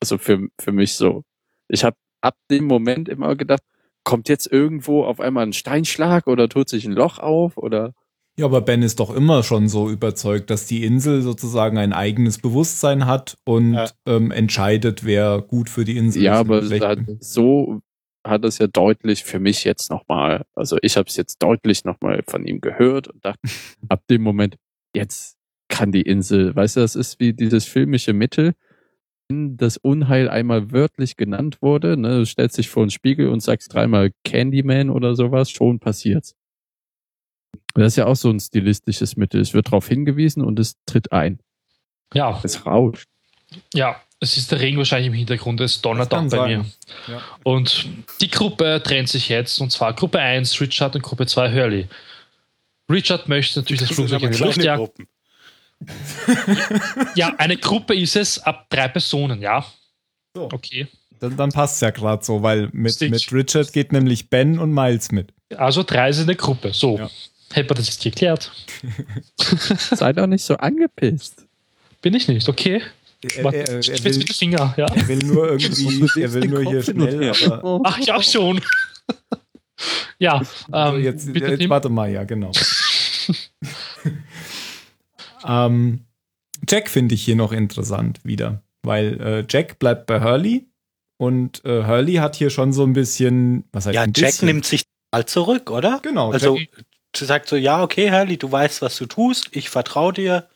also 0.00 0.18
für, 0.18 0.48
für 0.60 0.72
mich 0.72 0.94
so. 0.94 1.22
Ich 1.68 1.84
habe 1.84 1.96
ab 2.20 2.36
dem 2.50 2.64
Moment 2.64 3.08
immer 3.08 3.36
gedacht, 3.36 3.62
kommt 4.04 4.28
jetzt 4.28 4.50
irgendwo 4.50 5.04
auf 5.04 5.20
einmal 5.20 5.46
ein 5.46 5.52
Steinschlag 5.52 6.26
oder 6.26 6.48
tut 6.48 6.68
sich 6.68 6.84
ein 6.84 6.92
Loch 6.92 7.18
auf 7.18 7.56
oder 7.56 7.94
Ja, 8.38 8.46
aber 8.46 8.62
Ben 8.62 8.82
ist 8.82 8.98
doch 8.98 9.14
immer 9.14 9.42
schon 9.42 9.68
so 9.68 9.90
überzeugt, 9.90 10.48
dass 10.48 10.66
die 10.66 10.84
Insel 10.84 11.20
sozusagen 11.20 11.76
ein 11.76 11.92
eigenes 11.92 12.38
Bewusstsein 12.38 13.06
hat 13.06 13.36
und 13.44 13.74
Ja. 13.74 13.90
ähm, 14.06 14.30
entscheidet, 14.30 15.04
wer 15.04 15.42
gut 15.42 15.68
für 15.68 15.84
die 15.84 15.98
Insel 15.98 16.22
Ja, 16.22 16.34
ist. 16.34 16.40
aber 16.40 16.62
schlecht. 16.62 16.84
hat, 16.84 16.98
so 17.20 17.80
hat 18.26 18.44
es 18.44 18.58
ja 18.58 18.68
deutlich 18.68 19.24
für 19.24 19.38
mich 19.38 19.64
jetzt 19.64 19.90
nochmal, 19.90 20.44
also 20.54 20.78
ich 20.80 20.96
habe 20.96 21.08
es 21.08 21.16
jetzt 21.16 21.42
deutlich 21.42 21.84
nochmal 21.84 22.22
von 22.26 22.46
ihm 22.46 22.60
gehört 22.60 23.08
und 23.08 23.22
dachte, 23.24 23.40
ab 23.90 24.02
dem 24.08 24.22
Moment, 24.22 24.56
jetzt 24.96 25.36
kann 25.68 25.92
die 25.92 26.02
Insel, 26.02 26.54
weißt 26.56 26.76
du, 26.76 26.80
das 26.80 26.96
ist 26.96 27.20
wie 27.20 27.32
dieses 27.34 27.64
filmische 27.66 28.12
Mittel, 28.14 28.52
wenn 29.28 29.56
das 29.58 29.76
Unheil 29.76 30.28
einmal 30.30 30.72
wörtlich 30.72 31.16
genannt 31.16 31.58
wurde, 31.60 31.96
ne, 31.98 32.18
du 32.20 32.26
stellst 32.26 32.56
dich 32.58 32.68
vor 32.70 32.82
einen 32.84 32.90
Spiegel 32.90 33.28
und 33.28 33.40
sagst 33.42 33.74
dreimal 33.74 34.12
Candyman 34.24 34.88
oder 34.88 35.14
sowas, 35.16 35.50
schon 35.50 35.80
passiert's. 35.80 36.34
Das 37.74 37.88
ist 37.92 37.96
ja 37.96 38.06
auch 38.06 38.16
so 38.16 38.30
ein 38.30 38.40
stilistisches 38.40 39.16
Mittel. 39.16 39.40
Es 39.40 39.54
wird 39.54 39.66
darauf 39.68 39.88
hingewiesen 39.88 40.42
und 40.44 40.58
es 40.58 40.76
tritt 40.86 41.12
ein. 41.12 41.38
Ja, 42.14 42.38
Es 42.42 42.66
rauscht. 42.66 43.08
ja, 43.72 44.00
es 44.20 44.36
ist 44.36 44.52
der 44.52 44.60
Regen 44.60 44.78
wahrscheinlich 44.78 45.08
im 45.08 45.14
Hintergrund, 45.14 45.60
es 45.60 45.80
donnert 45.80 46.12
auch 46.14 46.22
bei 46.22 46.28
sein. 46.28 46.48
mir. 46.60 46.64
Ja. 47.08 47.22
Und 47.42 47.86
die 48.20 48.30
Gruppe 48.30 48.80
trennt 48.84 49.08
sich 49.08 49.28
jetzt, 49.28 49.60
und 49.60 49.70
zwar 49.72 49.94
Gruppe 49.94 50.20
1 50.20 50.60
Richard 50.60 50.94
und 50.94 51.02
Gruppe 51.02 51.26
2 51.26 51.52
Hurley. 51.52 51.88
Richard 52.90 53.28
möchte 53.28 53.58
natürlich 53.60 53.80
das 53.80 53.88
Das 53.88 53.96
Flugzeug 53.96 54.16
aber 54.22 54.26
in 54.26 54.32
die 54.36 54.42
Luft 54.44 54.62
jagen. 54.62 54.88
Ja, 57.16 57.34
eine 57.38 57.56
Gruppe 57.56 57.94
ist 57.96 58.16
es 58.16 58.38
ab 58.38 58.66
drei 58.70 58.88
Personen, 58.88 59.40
ja. 59.40 59.64
So. 60.34 60.44
Okay. 60.52 60.86
Dann, 61.18 61.36
dann 61.36 61.50
passt 61.50 61.76
es 61.76 61.80
ja 61.80 61.90
gerade 61.90 62.24
so, 62.24 62.42
weil 62.42 62.68
mit, 62.72 63.00
mit 63.00 63.32
Richard 63.32 63.72
geht 63.72 63.92
nämlich 63.92 64.28
Ben 64.30 64.58
und 64.58 64.72
Miles 64.72 65.12
mit. 65.12 65.32
Also 65.56 65.82
drei 65.82 66.12
sind 66.12 66.28
eine 66.28 66.36
Gruppe. 66.36 66.72
So. 66.72 66.98
Ja. 66.98 67.10
Hätte 67.52 67.68
man 67.68 67.76
das 67.76 67.86
jetzt 67.86 68.02
geklärt? 68.02 68.52
Sei 69.90 70.12
doch 70.12 70.26
nicht 70.26 70.44
so 70.44 70.56
angepisst. 70.56 71.46
Bin 72.00 72.14
ich 72.14 72.28
nicht, 72.28 72.48
okay. 72.48 72.82
Er, 73.22 73.44
er, 73.44 73.68
er, 73.68 74.04
will, 74.04 74.18
mit 74.18 74.32
Finger, 74.34 74.74
ja. 74.76 74.86
er 74.86 75.08
will 75.08 75.18
nur 75.18 75.48
irgendwie, 75.50 76.20
er 76.20 76.32
will 76.32 76.48
nur 76.48 76.62
hier 76.64 76.82
schnell, 76.82 77.30
aber 77.30 77.80
Ach, 77.84 77.98
ich 77.98 78.12
auch 78.12 78.22
schon. 78.22 78.60
ja, 80.18 80.42
also 80.72 80.96
ähm, 80.96 81.04
jetzt, 81.04 81.32
bitte 81.32 81.46
jetzt 81.46 81.60
Tim. 81.60 81.70
warte 81.70 81.88
mal, 81.88 82.10
ja, 82.10 82.24
genau. 82.24 82.50
ähm, 85.46 86.00
Jack 86.68 86.88
finde 86.90 87.14
ich 87.14 87.24
hier 87.24 87.36
noch 87.36 87.52
interessant 87.52 88.18
wieder, 88.24 88.62
weil 88.82 89.20
äh, 89.20 89.44
Jack 89.48 89.78
bleibt 89.78 90.06
bei 90.06 90.20
Hurley 90.20 90.66
und 91.16 91.64
äh, 91.64 91.84
Hurley 91.84 92.14
hat 92.14 92.34
hier 92.34 92.50
schon 92.50 92.72
so 92.72 92.82
ein 92.82 92.92
bisschen, 92.92 93.64
was 93.70 93.86
heißt 93.86 93.94
Ja, 93.94 94.02
ein 94.02 94.12
Jack 94.16 94.30
bisschen? 94.30 94.46
nimmt 94.46 94.64
sich 94.64 94.82
mal 95.12 95.26
zurück, 95.26 95.70
oder? 95.70 96.00
Genau, 96.02 96.32
Also 96.32 96.56
Jack, 96.56 96.68
sagt 97.16 97.48
so, 97.48 97.56
ja, 97.56 97.82
okay, 97.82 98.10
Hurley, 98.10 98.36
du 98.38 98.50
weißt, 98.50 98.82
was 98.82 98.96
du 98.96 99.06
tust, 99.06 99.48
ich 99.52 99.68
vertraue 99.70 100.12
dir, 100.12 100.48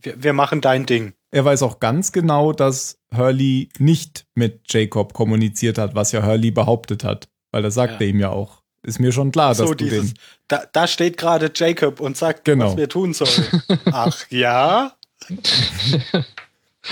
wir, 0.00 0.22
wir 0.22 0.32
machen 0.32 0.60
dein 0.60 0.86
Ding. 0.86 1.12
er 1.30 1.44
weiß 1.44 1.62
auch 1.62 1.80
ganz 1.80 2.12
genau, 2.12 2.52
dass 2.52 2.98
Hurley 3.14 3.68
nicht 3.78 4.26
mit 4.34 4.60
Jacob 4.72 5.12
kommuniziert 5.14 5.78
hat, 5.78 5.94
was 5.94 6.12
ja 6.12 6.24
Hurley 6.24 6.50
behauptet 6.50 7.04
hat, 7.04 7.28
weil 7.50 7.62
das 7.62 7.74
sagt 7.74 7.94
Ja. 7.94 8.00
er 8.00 8.06
ihm 8.06 8.20
ja 8.20 8.30
auch. 8.30 8.62
Ist 8.82 8.98
mir 9.00 9.12
schon 9.12 9.32
klar, 9.32 9.48
dass 9.50 9.58
so 9.58 9.72
du 9.72 9.84
dieses, 9.84 10.08
den. 10.12 10.18
da, 10.48 10.64
da 10.70 10.86
steht 10.86 11.16
gerade 11.16 11.50
Jacob 11.54 12.00
und 12.00 12.16
sagt, 12.18 12.44
Genau. 12.44 12.66
was 12.70 12.76
wir 12.76 12.88
tun 12.88 13.14
sollen. 13.14 13.62
Ach 13.86 14.18
ja? 14.30 14.92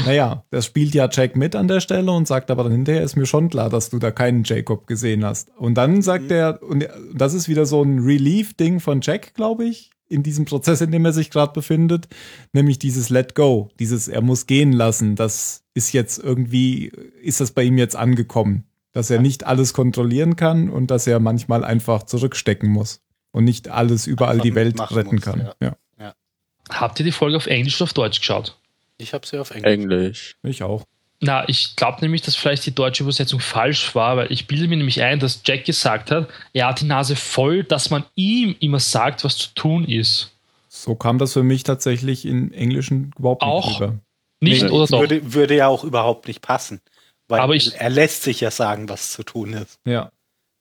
Naja, 0.06 0.44
das 0.50 0.64
spielt 0.66 0.94
ja 0.94 1.08
Jack 1.10 1.36
mit 1.36 1.54
an 1.54 1.68
der 1.68 1.80
Stelle 1.80 2.10
und 2.12 2.26
sagt 2.26 2.50
aber 2.50 2.62
dann 2.64 2.72
hinterher, 2.72 3.02
ist 3.02 3.16
mir 3.16 3.26
schon 3.26 3.50
klar, 3.50 3.68
dass 3.68 3.90
du 3.90 3.98
da 3.98 4.10
keinen 4.10 4.42
Jacob 4.44 4.86
gesehen 4.86 5.24
hast. 5.24 5.50
Und 5.56 5.74
dann 5.74 6.00
sagt 6.02 6.24
Mhm. 6.24 6.30
er, 6.30 6.62
und 6.62 6.88
das 7.14 7.34
ist 7.34 7.48
wieder 7.48 7.66
so 7.66 7.82
ein 7.82 7.98
Relief-Ding 7.98 8.80
von 8.80 9.00
Jack, 9.02 9.34
glaube 9.34 9.64
ich, 9.66 9.90
in 10.08 10.22
diesem 10.22 10.44
Prozess, 10.46 10.80
in 10.80 10.90
dem 10.92 11.04
er 11.04 11.12
sich 11.12 11.30
gerade 11.30 11.52
befindet, 11.52 12.08
nämlich 12.52 12.78
dieses 12.78 13.08
Let 13.10 13.34
Go, 13.34 13.70
dieses 13.78 14.08
er 14.08 14.20
muss 14.22 14.46
gehen 14.46 14.72
lassen, 14.72 15.14
das 15.16 15.64
ist 15.74 15.92
jetzt 15.92 16.18
irgendwie, 16.18 16.92
ist 17.22 17.40
das 17.40 17.52
bei 17.52 17.62
ihm 17.62 17.78
jetzt 17.78 17.96
angekommen, 17.96 18.64
dass 18.92 19.10
er 19.10 19.20
nicht 19.20 19.44
alles 19.44 19.72
kontrollieren 19.72 20.36
kann 20.36 20.68
und 20.68 20.90
dass 20.90 21.06
er 21.06 21.18
manchmal 21.18 21.64
einfach 21.64 22.02
zurückstecken 22.02 22.70
muss 22.70 23.00
und 23.30 23.44
nicht 23.44 23.68
alles 23.68 24.06
überall 24.06 24.34
Einfach 24.34 24.42
die 24.44 24.54
Welt 24.54 24.80
retten 24.90 25.14
muss, 25.16 25.24
kann. 25.24 25.50
ja. 25.62 25.76
Ja, 25.98 26.14
Habt 26.70 27.00
ihr 27.00 27.04
die 27.04 27.12
Folge 27.12 27.36
auf 27.36 27.46
Englisch 27.46 27.76
oder 27.76 27.84
auf 27.84 27.92
Deutsch 27.94 28.20
geschaut? 28.20 28.58
Ich 28.98 29.12
habe 29.14 29.26
sie 29.26 29.38
auf 29.38 29.50
Englisch. 29.50 29.66
Englisch. 29.72 30.36
ich 30.42 30.62
auch. 30.62 30.84
Na, 31.20 31.48
ich 31.48 31.76
glaube 31.76 32.00
nämlich, 32.00 32.22
dass 32.22 32.34
vielleicht 32.34 32.66
die 32.66 32.74
deutsche 32.74 33.04
Übersetzung 33.04 33.38
falsch 33.40 33.94
war, 33.94 34.16
weil 34.16 34.32
ich 34.32 34.48
bilde 34.48 34.66
mir 34.66 34.76
nämlich 34.76 35.02
ein, 35.02 35.20
dass 35.20 35.40
Jack 35.44 35.64
gesagt 35.64 36.10
hat, 36.10 36.28
er 36.52 36.66
hat 36.68 36.80
die 36.80 36.84
Nase 36.84 37.14
voll, 37.14 37.62
dass 37.62 37.90
man 37.90 38.04
ihm 38.16 38.56
immer 38.58 38.80
sagt, 38.80 39.22
was 39.24 39.36
zu 39.38 39.54
tun 39.54 39.84
ist. 39.84 40.32
So 40.68 40.96
kam 40.96 41.18
das 41.18 41.34
für 41.34 41.44
mich 41.44 41.62
tatsächlich 41.62 42.24
in 42.24 42.52
Englischen 42.52 43.12
überhaupt 43.18 43.42
nicht 43.42 43.50
Auch? 43.50 43.80
rüber. 43.80 43.98
Nicht 44.40 44.62
Nee, 44.64 44.70
oder 44.70 44.86
doch? 44.86 45.00
Würde, 45.00 45.32
würde 45.32 45.54
ja 45.56 45.68
auch 45.68 45.84
überhaupt 45.84 46.26
nicht 46.26 46.42
passen. 46.42 46.80
Weil 47.28 47.40
Aber 47.40 47.54
ich- 47.54 47.76
er 47.76 47.90
lässt 47.90 48.24
sich 48.24 48.40
ja 48.40 48.50
sagen, 48.50 48.88
was 48.88 49.12
zu 49.12 49.22
tun 49.22 49.52
ist. 49.52 49.78
Ja. 49.86 50.10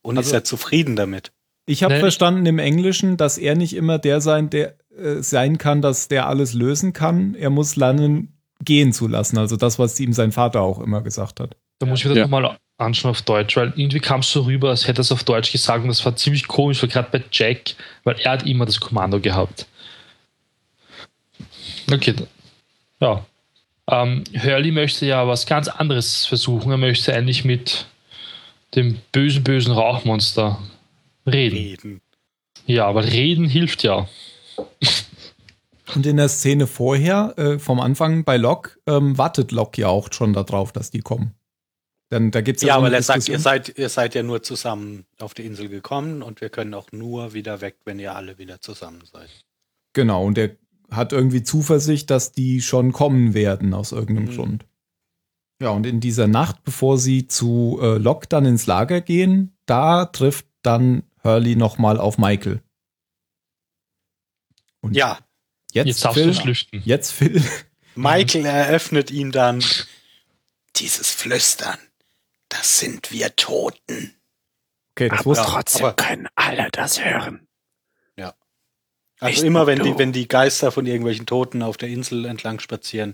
Und 0.04 0.18
Also- 0.18 0.30
ist 0.30 0.34
ja 0.34 0.44
zufrieden 0.44 0.96
damit. 0.96 1.32
Ich 1.66 1.84
habe 1.84 1.96
Nee. 1.96 2.00
verstanden 2.02 2.46
im 2.46 2.60
Englischen, 2.60 3.18
dass 3.18 3.38
er 3.40 3.56
nicht 3.56 3.74
immer 3.76 3.98
der 3.98 4.22
sein, 4.22 4.50
der 4.52 4.76
äh, 4.98 5.22
sein 5.22 5.58
kann, 5.58 5.82
dass 5.82 6.08
der 6.08 6.28
alles 6.28 6.54
lösen 6.54 6.94
kann. 6.94 7.36
Er 7.36 7.50
muss 7.50 7.76
lernen, 7.76 8.34
gehen 8.64 8.94
zu 8.94 9.08
lassen. 9.08 9.38
Also 9.38 9.56
das, 9.58 9.80
was 9.80 10.00
ihm 10.00 10.14
sein 10.14 10.32
Vater 10.32 10.62
auch 10.62 10.80
immer 10.80 11.02
gesagt 11.02 11.40
hat. 11.40 11.56
Da 11.80 11.86
muss 11.86 12.00
ich 12.00 12.06
mir 12.06 12.10
das 12.10 12.18
Ja. 12.20 12.24
nochmal 12.26 12.58
anschauen 12.78 13.12
auf 13.12 13.22
Deutsch, 13.24 13.56
weil 13.58 13.74
irgendwie 13.76 14.00
kam 14.00 14.20
es 14.22 14.32
so 14.32 14.42
rüber, 14.42 14.70
als 14.70 14.88
hätte 14.88 15.00
er 15.00 15.02
es 15.02 15.12
auf 15.12 15.24
Deutsch 15.24 15.52
gesagt 15.52 15.84
und 15.84 15.90
das 15.90 16.04
war 16.06 16.16
ziemlich 16.16 16.48
komisch, 16.48 16.82
weil 16.82 16.90
gerade 16.90 17.10
bei 17.12 17.24
Jack, 17.32 17.76
weil 18.04 18.16
er 18.20 18.32
hat 18.32 18.46
immer 18.48 18.66
das 18.66 18.80
Kommando 18.80 19.20
gehabt. 19.20 19.68
Okay. 21.92 22.16
Ja. 23.00 23.26
Ähm, 23.88 24.24
Hurley 24.42 24.72
möchte 24.72 25.06
ja 25.06 25.28
was 25.28 25.46
ganz 25.46 25.68
anderes 25.68 26.26
versuchen. 26.26 26.72
Er 26.72 26.78
möchte 26.78 27.14
eigentlich 27.14 27.44
mit 27.44 27.86
dem 28.76 28.98
bösen, 29.12 29.44
bösen 29.44 29.74
Rauchmonster 29.74 30.60
reden. 31.28 31.58
Reden. 31.58 32.02
Ja, 32.68 32.88
aber 32.88 33.04
reden 33.06 33.46
hilft 33.50 33.84
ja. 33.84 34.08
Und 35.96 36.06
in 36.06 36.18
der 36.18 36.30
Szene 36.30 36.68
vorher, 36.68 37.34
äh, 37.38 37.60
vom 37.60 37.80
Anfang 37.80 38.24
bei 38.24 38.38
Locke, 38.38 38.78
ähm, 38.88 39.18
wartet 39.18 39.52
Locke 39.52 39.82
ja 39.82 39.88
auch 39.90 40.12
schon 40.12 40.34
darauf, 40.34 40.72
dass 40.72 40.90
die 40.92 41.02
kommen. 41.02 41.34
Dann, 42.10 42.32
da 42.32 42.42
gibt's 42.42 42.62
Ja, 42.62 42.76
so 42.76 42.82
weil 42.82 42.88
eine 42.88 42.98
er 42.98 43.04
sagt, 43.04 43.30
ihr 43.30 43.40
seid, 43.40 43.78
ihr 43.78 43.90
seid 43.90 44.16
ja 44.16 44.24
nur 44.24 44.44
zusammen 44.44 45.06
auf 45.20 45.34
die 45.34 45.46
Insel 45.46 45.70
gekommen 45.70 46.22
und 46.22 46.42
wir 46.42 46.50
können 46.50 46.74
auch 46.74 46.92
nur 46.92 47.34
wieder 47.34 47.62
weg, 47.62 47.78
wenn 47.86 48.00
ihr 48.00 48.16
alle 48.16 48.38
wieder 48.38 48.60
zusammen 48.60 49.02
seid. 49.12 49.30
Genau, 49.94 50.26
und 50.26 50.38
er 50.38 50.52
hat 50.90 51.14
irgendwie 51.14 51.44
Zuversicht, 51.44 52.10
dass 52.10 52.34
die 52.34 52.62
schon 52.62 52.92
kommen 52.92 53.34
werden 53.34 53.74
aus 53.74 53.94
irgendeinem 53.94 54.30
Mhm. 54.30 54.36
Grund. 54.36 54.66
Ja, 55.62 55.70
und 55.70 55.86
in 55.86 56.00
dieser 56.00 56.28
Nacht, 56.28 56.64
bevor 56.64 56.98
sie 56.98 57.28
zu 57.28 57.80
äh, 57.82 57.98
Locke 57.98 58.28
dann 58.28 58.46
ins 58.46 58.66
Lager 58.66 59.00
gehen, 59.00 59.56
da 59.66 60.06
trifft 60.06 60.48
dann 60.64 61.04
Hurley 61.24 61.56
nochmal 61.56 61.98
auf 61.98 62.18
Michael. 62.18 62.62
Und 64.82 64.96
Ja, 64.96 65.20
jetzt, 65.72 65.88
Jetzt 65.88 66.06
darfst 66.06 66.18
du 66.18 66.22
Phil, 66.24 66.30
es 66.32 66.44
lüften. 66.44 66.82
jetzt 66.86 67.12
Phil. 67.12 67.44
Michael 67.96 68.46
eröffnet 68.46 69.12
ihm 69.12 69.32
dann 69.32 69.64
dieses 70.78 71.10
Flüstern. 71.12 71.78
Das 72.50 72.80
sind 72.80 73.12
wir 73.12 73.36
Toten. 73.36 74.16
Okay, 74.96 75.10
das 75.10 75.26
wusste 75.26 75.46
trotzdem 75.48 75.86
aber- 75.86 75.96
können 75.96 76.28
alle 76.36 76.68
das 76.72 77.04
hören. 77.04 77.48
Also 79.24 79.34
Nicht 79.42 79.44
immer 79.44 79.68
wenn 79.68 79.78
du. 79.78 79.86
die, 79.86 80.00
wenn 80.00 80.12
die 80.12 80.28
Geister 80.28 80.72
von 80.72 80.88
irgendwelchen 80.88 81.28
Toten 81.28 81.62
auf 81.62 81.78
der 81.78 81.90
Insel 81.90 82.26
entlang 82.26 82.60
spazieren, 82.60 83.14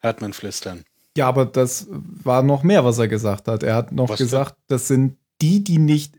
hört 0.00 0.22
man 0.22 0.32
Flüstern. 0.32 0.84
Ja, 1.18 1.28
aber 1.28 1.44
das 1.44 1.86
war 1.90 2.42
noch 2.42 2.62
mehr, 2.62 2.82
was 2.86 2.96
er 2.96 3.06
gesagt 3.06 3.46
hat. 3.46 3.62
Er 3.62 3.74
hat 3.74 3.92
noch 3.92 4.08
Was 4.08 4.16
denn? 4.16 4.24
gesagt, 4.26 4.56
das 4.68 4.88
sind 4.88 5.18
die, 5.42 5.62
die 5.62 5.76
nicht, 5.76 6.14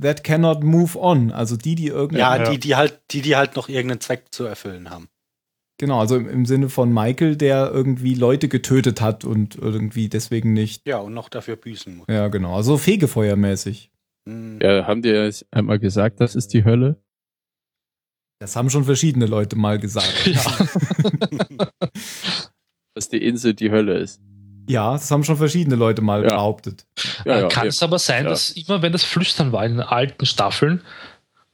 that 0.00 0.24
cannot 0.24 0.62
move 0.62 0.98
on. 0.98 1.30
Also 1.32 1.56
die, 1.56 1.74
die 1.74 1.88
irgendwie. 1.88 2.18
Ja, 2.18 2.36
Ja. 2.36 2.50
die, 2.50 2.58
die 2.58 2.76
halt, 2.76 3.00
die, 3.10 3.22
die 3.22 3.36
halt 3.36 3.56
noch 3.56 3.68
irgendeinen 3.68 4.00
Zweck 4.00 4.26
zu 4.30 4.44
erfüllen 4.44 4.90
haben. 4.90 5.08
Genau, 5.78 6.00
also 6.00 6.16
im, 6.16 6.28
im 6.28 6.46
Sinne 6.46 6.68
von 6.70 6.92
Michael, 6.92 7.36
der 7.36 7.70
irgendwie 7.70 8.14
Leute 8.14 8.48
getötet 8.48 9.00
hat 9.00 9.24
und 9.24 9.56
irgendwie 9.56 10.08
deswegen 10.08 10.52
nicht. 10.54 10.86
Ja, 10.86 10.98
und 10.98 11.12
noch 11.12 11.28
dafür 11.28 11.56
büßen 11.56 11.96
muss. 11.98 12.06
Ja, 12.08 12.28
genau. 12.28 12.56
Also 12.56 12.78
fegefeuermäßig. 12.78 13.90
Hm. 14.28 14.58
Ja, 14.62 14.86
haben 14.86 15.02
die 15.02 15.10
ja 15.10 15.28
einmal 15.50 15.78
gesagt, 15.78 16.20
das 16.20 16.34
ist 16.34 16.54
die 16.54 16.64
Hölle? 16.64 17.00
Das 18.38 18.56
haben 18.56 18.70
schon 18.70 18.84
verschiedene 18.84 19.26
Leute 19.26 19.56
mal 19.56 19.78
gesagt. 19.78 20.12
Dass 22.94 23.08
die 23.08 23.22
Insel 23.24 23.54
die 23.54 23.70
Hölle 23.70 23.98
ist. 23.98 24.20
Ja, 24.68 24.92
das 24.92 25.10
haben 25.10 25.24
schon 25.24 25.36
verschiedene 25.36 25.76
Leute 25.76 26.02
mal 26.02 26.22
Ja. 26.22 26.28
behauptet. 26.30 26.86
Ja, 27.24 27.40
ja, 27.40 27.48
Kann 27.48 27.64
ja. 27.64 27.68
es 27.68 27.82
aber 27.82 27.98
sein, 27.98 28.24
Ja. 28.24 28.30
dass 28.30 28.50
immer, 28.50 28.82
wenn 28.82 28.92
das 28.92 29.04
Flüstern 29.04 29.52
war 29.52 29.64
in 29.64 29.72
den 29.72 29.80
alten 29.82 30.26
Staffeln, 30.26 30.82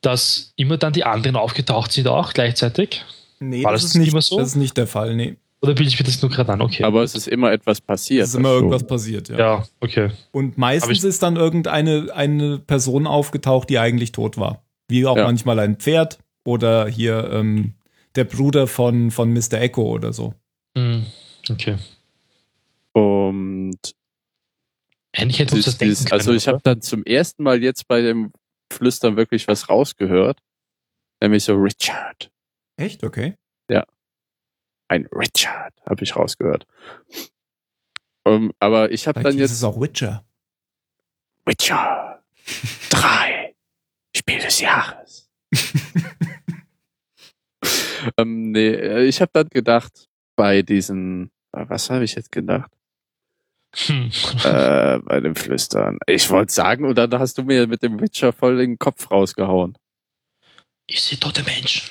dass 0.01 0.53
immer 0.57 0.77
dann 0.79 0.93
die 0.93 1.05
anderen 1.05 1.37
aufgetaucht 1.37 1.93
sind 1.93 2.09
auch 2.09 2.33
gleichzeitig? 2.33 3.05
Nee, 3.39 3.65
War 3.65 3.73
das, 3.73 3.83
das 3.83 3.91
ist 3.93 3.97
nicht, 3.97 4.13
immer 4.13 4.23
so? 4.23 4.39
das 4.39 4.49
ist 4.49 4.57
nicht 4.57 4.77
der 4.77 4.87
Fall. 4.87 5.15
Nee, 5.15 5.37
Oder 5.61 5.75
bilde 5.75 5.91
ich 5.91 5.99
mir 5.99 6.05
das 6.05 6.21
nur 6.23 6.31
gerade 6.31 6.53
an? 6.53 6.61
Okay. 6.61 6.83
Aber 6.85 7.03
es 7.03 7.15
ist 7.15 7.29
immer 7.29 7.53
etwas 7.53 7.81
passiert. 7.81 8.25
es 8.25 8.31
ist 8.31 8.35
immer 8.37 8.49
dazu. 8.51 8.57
irgendwas 8.65 8.87
passiert. 8.87 9.29
Ja. 9.29 9.39
ja, 9.39 9.65
okay. 9.81 10.11
Und 10.33 10.59
meistens 10.59 11.05
ist 11.05 11.23
dann 11.23 11.37
irgendeine 11.37 12.09
eine 12.15 12.59
Person 12.59 13.07
aufgetaucht, 13.07 13.69
die 13.71 13.79
eigentlich 13.79 14.11
tot 14.13 14.37
war. 14.39 14.63
Wie 14.89 15.07
auch 15.07 15.17
Ja. 15.17 15.25
manchmal 15.25 15.59
ein 15.61 15.77
Pferd 15.77 16.19
oder 16.45 16.89
hier 16.89 17.31
ähm, 17.33 17.75
der 18.17 18.25
Bruder 18.25 18.67
von, 18.67 19.11
von 19.13 19.33
Mr. 19.33 19.55
Echo 19.61 19.83
oder 19.83 20.13
so. 20.13 20.35
Hm, 20.77 21.07
okay. 21.49 21.77
Und 22.93 23.79
Eigentlich 25.13 25.39
hätte 25.39 25.55
uns 25.55 25.65
das 25.65 25.79
dieses, 25.79 25.79
dieses, 25.79 25.99
denken 26.01 26.11
können. 26.11 26.21
also 26.21 26.33
ich 26.33 26.49
habe 26.49 26.61
dann 26.63 26.81
zum 26.81 27.05
ersten 27.05 27.43
Mal 27.43 27.63
jetzt 27.63 27.89
bei 27.89 28.01
dem 28.01 28.33
Flüstern 28.73 29.17
wirklich 29.17 29.49
was 29.49 29.69
rausgehört. 29.69 30.41
Nämlich 31.21 31.45
so 31.45 31.55
Richard. 31.55 32.31
Echt? 32.77 33.05
Okay. 33.05 33.37
Ein 34.93 35.07
Richard 35.11 35.73
habe 35.89 36.05
ich 36.05 36.15
rausgehört. 36.15 36.67
Um, 38.25 38.53
aber 38.61 38.91
ich 38.91 39.09
habe 39.09 39.23
dann 39.23 39.33
ist 39.33 39.41
jetzt 39.41 39.53
es 39.53 39.65
auch 39.65 39.81
Witcher. 39.81 40.23
Witcher 41.47 42.23
3 42.91 43.55
Spiel 44.15 44.39
des 44.39 44.61
Jahres. 44.61 45.31
ähm, 48.19 48.53
nee, 48.53 48.69
äh, 48.69 49.05
ich 49.05 49.23
habe 49.23 49.31
dann 49.33 49.49
gedacht, 49.49 50.11
bei 50.37 50.61
diesen, 50.61 51.31
äh, 51.53 51.65
was 51.69 51.89
habe 51.89 52.05
ich 52.05 52.15
jetzt 52.15 52.31
gedacht? 52.31 52.71
Hm. 53.75 54.11
äh, 54.45 54.99
bei 54.99 55.21
dem 55.21 55.35
Flüstern. 55.35 55.99
Ich 56.07 56.29
wollte 56.31 56.53
sagen, 56.53 56.85
und 56.85 56.97
dann 56.97 57.19
hast 57.19 57.39
du 57.39 57.43
mir 57.43 57.67
mit 57.67 57.83
dem 57.83 58.01
Witcher 58.01 58.33
voll 58.33 58.59
den 58.59 58.79
Kopf 58.79 59.11
rausgehauen. 59.11 59.79
Ich 60.87 61.01
sehe 61.03 61.19
tote 61.19 61.43
Menschen. 61.43 61.89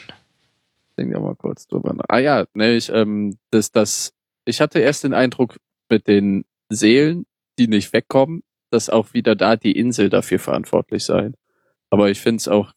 Denk 0.97 1.11
ja 1.11 1.19
mal 1.19 1.35
kurz 1.35 1.65
drüber 1.67 1.93
nach. 1.93 2.05
Ah 2.07 2.19
ja, 2.19 2.45
ne, 2.53 2.75
ich, 2.75 2.89
ähm, 2.89 3.37
das, 3.49 3.71
das, 3.71 4.13
ich 4.45 4.61
hatte 4.61 4.79
erst 4.79 5.03
den 5.03 5.13
Eindruck 5.13 5.57
mit 5.89 6.07
den 6.07 6.45
Seelen, 6.69 7.25
die 7.57 7.67
nicht 7.67 7.93
wegkommen, 7.93 8.43
dass 8.69 8.89
auch 8.89 9.13
wieder 9.13 9.35
da 9.35 9.55
die 9.55 9.71
Insel 9.71 10.09
dafür 10.09 10.39
verantwortlich 10.39 11.03
sein. 11.03 11.35
Aber 11.89 12.09
ich 12.09 12.19
finde 12.19 12.37
es 12.37 12.47
auch 12.47 12.73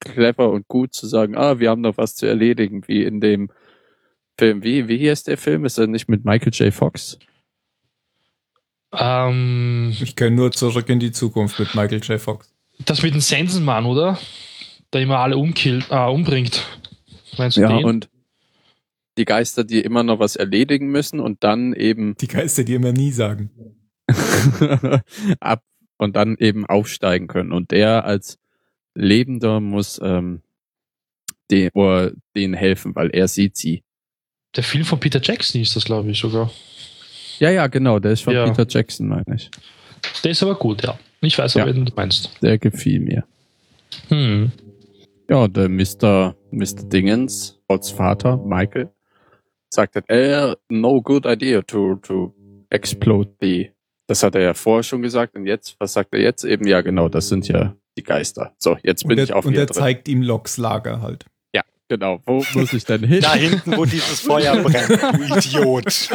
clever 0.00 0.50
und 0.50 0.66
gut 0.68 0.94
zu 0.94 1.06
sagen, 1.06 1.36
ah, 1.36 1.58
wir 1.58 1.70
haben 1.70 1.82
noch 1.82 1.98
was 1.98 2.14
zu 2.14 2.26
erledigen, 2.26 2.86
wie 2.86 3.04
in 3.04 3.20
dem 3.20 3.50
Film. 4.38 4.62
Wie, 4.62 4.88
wie 4.88 5.10
heißt 5.10 5.28
der 5.28 5.38
Film? 5.38 5.64
Ist 5.64 5.78
er 5.78 5.86
nicht 5.86 6.08
mit 6.08 6.24
Michael 6.24 6.52
J. 6.52 6.72
Fox? 6.72 7.18
Ähm, 8.92 9.94
Ich 10.00 10.16
kenne 10.16 10.36
nur 10.36 10.52
zurück 10.52 10.88
in 10.88 11.00
die 11.00 11.12
Zukunft 11.12 11.58
mit 11.58 11.74
Michael 11.74 12.00
J. 12.00 12.20
Fox. 12.20 12.52
das 12.84 13.02
mit 13.02 13.14
dem 13.14 13.20
Sensenmann, 13.20 13.86
oder? 13.86 14.18
Der 14.92 15.02
immer 15.02 15.18
alle 15.18 15.36
umkillt, 15.36 15.86
äh, 15.90 16.06
umbringt. 16.08 16.64
Meinst 17.38 17.56
du 17.56 17.62
Ja, 17.62 17.68
den? 17.68 17.84
und 17.84 18.08
die 19.18 19.24
Geister, 19.24 19.64
die 19.64 19.80
immer 19.80 20.02
noch 20.02 20.18
was 20.18 20.36
erledigen 20.36 20.88
müssen 20.88 21.20
und 21.20 21.42
dann 21.42 21.72
eben 21.72 22.16
Die 22.18 22.28
Geister, 22.28 22.64
die 22.64 22.74
immer 22.74 22.92
nie 22.92 23.10
sagen. 23.12 23.50
ab 25.40 25.62
und 25.98 26.14
dann 26.16 26.36
eben 26.38 26.66
aufsteigen 26.66 27.26
können. 27.26 27.52
Und 27.52 27.70
der 27.70 28.04
als 28.04 28.38
Lebender 28.94 29.60
muss 29.60 29.98
ähm, 30.02 30.42
den, 31.50 31.70
oder 31.74 32.12
denen 32.34 32.54
helfen, 32.54 32.94
weil 32.94 33.10
er 33.10 33.28
sieht 33.28 33.56
sie. 33.56 33.82
Der 34.54 34.62
Film 34.62 34.84
von 34.84 35.00
Peter 35.00 35.20
Jackson 35.22 35.60
ist 35.60 35.74
das, 35.76 35.84
glaube 35.84 36.10
ich, 36.10 36.18
sogar. 36.18 36.50
Ja, 37.38 37.50
ja, 37.50 37.66
genau, 37.66 37.98
der 37.98 38.12
ist 38.12 38.22
von 38.22 38.34
Ja. 38.34 38.44
Peter 38.48 38.66
Jackson, 38.68 39.08
meine 39.08 39.24
ich. 39.34 39.50
Der 40.24 40.30
ist 40.30 40.42
aber 40.42 40.54
gut, 40.54 40.82
ja. 40.84 40.98
Ich 41.20 41.36
weiß 41.38 41.56
aber, 41.56 41.68
Ja. 41.68 41.74
wen 41.74 41.84
du 41.84 41.92
meinst. 41.94 42.30
Der 42.42 42.58
gefiel 42.58 43.00
mir. 43.00 43.24
Hm. 44.08 44.52
Ja, 45.28 45.48
der 45.48 45.68
Mr. 45.68 46.34
Mr. 46.50 46.84
Dingens, 46.84 47.58
als 47.68 47.90
Vater, 47.90 48.36
Michael, 48.36 48.90
sagt, 49.70 49.96
äh, 50.08 50.54
no 50.68 51.00
good 51.02 51.26
idea 51.26 51.62
to, 51.62 51.96
to 51.96 52.32
explode 52.70 53.30
the. 53.40 53.70
Das 54.06 54.22
hat 54.22 54.36
er 54.36 54.42
ja 54.42 54.54
vorher 54.54 54.84
schon 54.84 55.02
gesagt 55.02 55.34
und 55.34 55.46
jetzt, 55.46 55.74
was 55.80 55.92
sagt 55.94 56.14
er 56.14 56.20
jetzt? 56.20 56.44
Eben, 56.44 56.66
ja, 56.68 56.80
genau, 56.80 57.08
das 57.08 57.28
sind 57.28 57.48
ja 57.48 57.74
die 57.98 58.04
Geister. 58.04 58.54
So, 58.58 58.76
jetzt 58.84 59.06
bin 59.08 59.18
ich 59.18 59.30
er, 59.30 59.36
auf 59.36 59.46
und 59.46 59.54
er 59.56 59.66
drin. 59.66 59.74
zeigt 59.74 60.06
ihm 60.08 60.22
Locks 60.22 60.58
Lager 60.58 61.00
halt. 61.02 61.26
Genau, 61.88 62.20
wo 62.26 62.44
muss 62.54 62.72
ich 62.72 62.84
denn 62.84 63.04
hin? 63.04 63.20
Da 63.20 63.34
hinten, 63.34 63.76
wo 63.76 63.84
dieses 63.84 64.20
Feuer 64.20 64.56
brennt, 64.62 64.90
du 64.90 65.36
Idiot. 65.36 66.08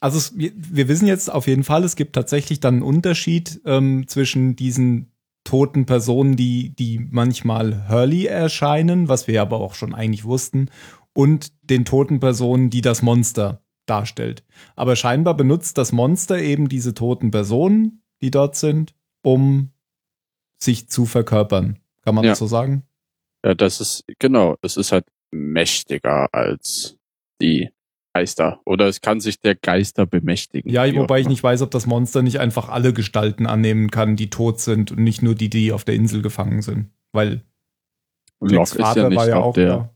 Also 0.00 0.18
es, 0.18 0.36
wir, 0.36 0.88
wissen 0.88 1.06
jetzt 1.06 1.30
auf 1.30 1.46
jeden 1.46 1.62
Fall, 1.62 1.84
es 1.84 1.94
gibt 1.94 2.14
tatsächlich 2.14 2.58
dann 2.58 2.74
einen 2.74 2.82
Unterschied 2.82 3.60
ähm, 3.64 4.08
zwischen 4.08 4.56
diesen 4.56 5.12
toten 5.44 5.86
Personen, 5.86 6.36
die, 6.36 6.74
die 6.74 6.98
manchmal 6.98 7.88
Hurley 7.88 8.26
erscheinen, 8.26 9.08
was 9.08 9.28
wir 9.28 9.40
aber 9.40 9.60
auch 9.60 9.74
schon 9.74 9.94
eigentlich 9.94 10.24
wussten, 10.24 10.70
und 11.14 11.52
den 11.62 11.84
toten 11.84 12.20
Personen, 12.20 12.68
die 12.68 12.80
das 12.80 13.02
Monster 13.02 13.62
darstellt. 13.86 14.44
Aber 14.76 14.96
scheinbar 14.96 15.36
benutzt 15.36 15.78
das 15.78 15.92
Monster 15.92 16.38
eben 16.40 16.68
diese 16.68 16.94
toten 16.94 17.30
Personen, 17.30 18.02
die 18.22 18.30
dort 18.30 18.56
sind, 18.56 18.94
um 19.22 19.70
sich 20.58 20.88
zu 20.88 21.06
verkörpern. 21.06 21.78
Kann 22.02 22.14
man 22.14 22.24
Ja. 22.24 22.32
das 22.32 22.38
so 22.38 22.46
sagen? 22.46 22.84
Ja, 23.44 23.54
das 23.54 23.80
ist, 23.80 24.04
genau, 24.18 24.56
das 24.60 24.76
ist 24.76 24.92
halt 24.92 25.06
mächtiger 25.30 26.32
als 26.32 26.98
die 27.40 27.70
Geister. 28.14 28.60
Oder 28.66 28.86
es 28.88 29.00
kann 29.00 29.20
sich 29.20 29.40
der 29.40 29.54
Geister 29.54 30.04
bemächtigen. 30.06 30.70
Ja, 30.70 30.84
wobei 30.94 31.20
ich 31.20 31.28
nicht 31.28 31.42
weiß, 31.42 31.62
ob 31.62 31.70
das 31.70 31.86
Monster 31.86 32.22
nicht 32.22 32.38
einfach 32.40 32.68
alle 32.68 32.92
Gestalten 32.92 33.46
annehmen 33.46 33.90
kann, 33.90 34.16
die 34.16 34.28
tot 34.30 34.60
sind 34.60 34.92
und 34.92 35.02
nicht 35.02 35.22
nur 35.22 35.34
die, 35.34 35.48
die 35.48 35.72
auf 35.72 35.84
der 35.84 35.94
Insel 35.94 36.22
gefangen 36.22 36.60
sind. 36.62 36.90
Weil. 37.12 37.42
Locke 38.40 38.82
ist 38.82 38.96
ja 38.96 39.08
nicht 39.08 39.16
war 39.16 39.28
ja 39.28 39.36
auch 39.36 39.54
der. 39.54 39.68
da. 39.68 39.94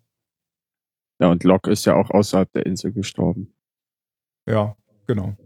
Ja, 1.21 1.31
und 1.31 1.45
Locke 1.45 1.71
ist 1.71 1.85
ja 1.85 1.95
auch 1.97 2.11
außerhalb 2.11 2.51
der 2.53 2.65
Insel 2.67 2.93
gestorben. 2.93 3.53
Ja, 4.49 4.77
genau. 5.07 5.37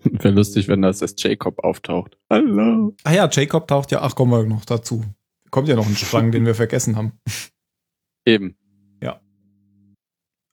Wäre 0.04 0.30
lustig, 0.34 0.68
wenn 0.68 0.82
das 0.82 1.02
als 1.02 1.14
Jacob 1.18 1.64
auftaucht. 1.64 2.18
Hallo. 2.30 2.94
Ah 3.04 3.12
ja, 3.12 3.28
Jacob 3.30 3.66
taucht 3.66 3.90
ja, 3.90 4.02
ach, 4.02 4.14
kommen 4.14 4.32
wir 4.32 4.44
noch 4.44 4.64
dazu. 4.64 5.02
Kommt 5.50 5.68
ja 5.68 5.76
noch 5.76 5.86
ein 5.86 5.96
Strang, 5.96 6.32
den 6.32 6.46
wir 6.46 6.54
vergessen 6.54 6.96
haben. 6.96 7.12
Eben. 8.26 8.56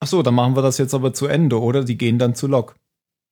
Ach 0.05 0.07
so, 0.07 0.21
dann 0.21 0.35
machen 0.35 0.55
wir 0.55 0.61
das 0.61 0.77
jetzt 0.77 0.93
aber 0.93 1.13
zu 1.13 1.25
Ende, 1.25 1.59
oder? 1.59 1.83
Die 1.83 1.97
gehen 1.97 2.19
dann 2.19 2.35
zu 2.35 2.45
Locke. 2.45 2.75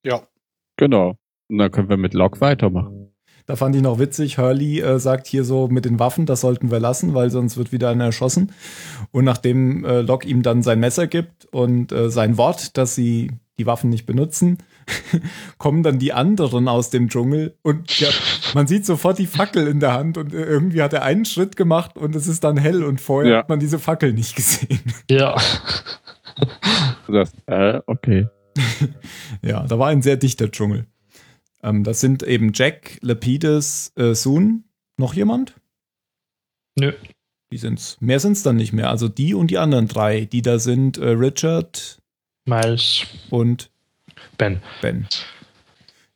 Ja. 0.04 0.28
Genau. 0.76 1.18
Und 1.48 1.60
dann 1.60 1.70
können 1.70 1.88
wir 1.88 1.98
mit 1.98 2.16
Locke 2.16 2.42
weitermachen. 2.42 3.14
Da 3.46 3.56
fand 3.56 3.76
ich 3.76 3.84
noch 3.84 4.00
witzig, 4.00 4.40
Hurley 4.40 4.80
äh, 4.80 4.98
sagt 4.98 5.28
hier 5.28 5.44
so 5.44 5.68
mit 5.68 5.86
den 5.86 6.00
Waffen, 6.00 6.26
das 6.26 6.42
sollten 6.42 6.72
wir 6.72 6.80
lassen, 6.80 7.14
weil 7.14 7.30
sonst 7.30 7.58
wird 7.58 7.74
wieder 7.74 7.90
einer 7.90 8.06
erschossen. 8.06 8.54
Und 9.12 9.24
nachdem 9.24 9.86
äh, 9.86 10.02
Locke 10.02 10.28
ihm 10.28 10.42
dann 10.42 10.64
sein 10.64 10.80
Messer 10.80 11.06
gibt 11.06 11.46
und 11.52 11.92
äh, 11.92 12.10
sein 12.10 12.38
Wort, 12.38 12.76
dass 12.76 12.96
sie 12.96 13.30
die 13.60 13.68
Waffen 13.68 13.92
nicht 13.92 14.08
benutzen, 14.08 14.58
kommen 15.58 15.84
dann 15.84 16.00
die 16.00 16.14
anderen 16.14 16.68
aus 16.68 16.90
dem 16.90 17.10
Dschungel 17.10 17.58
und 17.62 18.00
ja, 18.00 18.10
man 18.54 18.68
sieht 18.68 18.86
sofort 18.86 19.18
die 19.20 19.28
Fackel 19.28 19.68
in 19.68 19.80
der 19.80 19.94
Hand 19.94 20.18
und 20.18 20.34
äh, 20.34 20.44
irgendwie 20.44 20.82
hat 20.82 20.94
er 20.94 21.04
einen 21.04 21.26
Schritt 21.26 21.56
gemacht 21.56 21.98
und 21.98 22.16
es 22.16 22.28
ist 22.28 22.44
dann 22.44 22.58
hell 22.58 22.84
und 22.84 23.00
vorher 23.02 23.32
Ja. 23.32 23.38
hat 23.40 23.50
man 23.50 23.60
diese 23.60 23.80
Fackel 23.80 24.14
nicht 24.14 24.36
gesehen. 24.36 24.80
Ja. 25.10 25.36
Du 27.08 27.14
sagst, 27.14 27.36
äh, 27.48 27.82
okay. 27.86 28.28
Ja, 29.42 29.66
da 29.68 29.78
war 29.80 29.90
ein 29.90 30.02
sehr 30.02 30.18
dichter 30.18 30.50
Dschungel. 30.52 30.88
Ähm, 31.62 31.84
das 31.84 32.00
sind 32.00 32.24
eben 32.24 32.52
Jack, 32.54 32.98
Lapidus, 33.02 33.92
äh, 33.96 34.14
Soon. 34.16 34.64
Noch 34.98 35.14
jemand? 35.14 35.56
Nö. 36.80 36.94
Die 37.52 37.58
sind's. 37.58 37.98
Mehr 38.00 38.20
sind's 38.20 38.42
dann 38.44 38.56
nicht 38.56 38.74
mehr. 38.74 38.90
Also 38.90 39.08
die 39.10 39.34
und 39.34 39.52
die 39.52 39.58
anderen 39.60 39.88
drei, 39.88 40.26
die 40.26 40.42
da 40.42 40.60
sind, 40.60 40.98
äh, 40.98 41.10
Richard 41.10 42.00
Miles, 42.46 43.06
und 43.30 43.70
Ben. 44.38 44.62
Ben. 44.82 45.08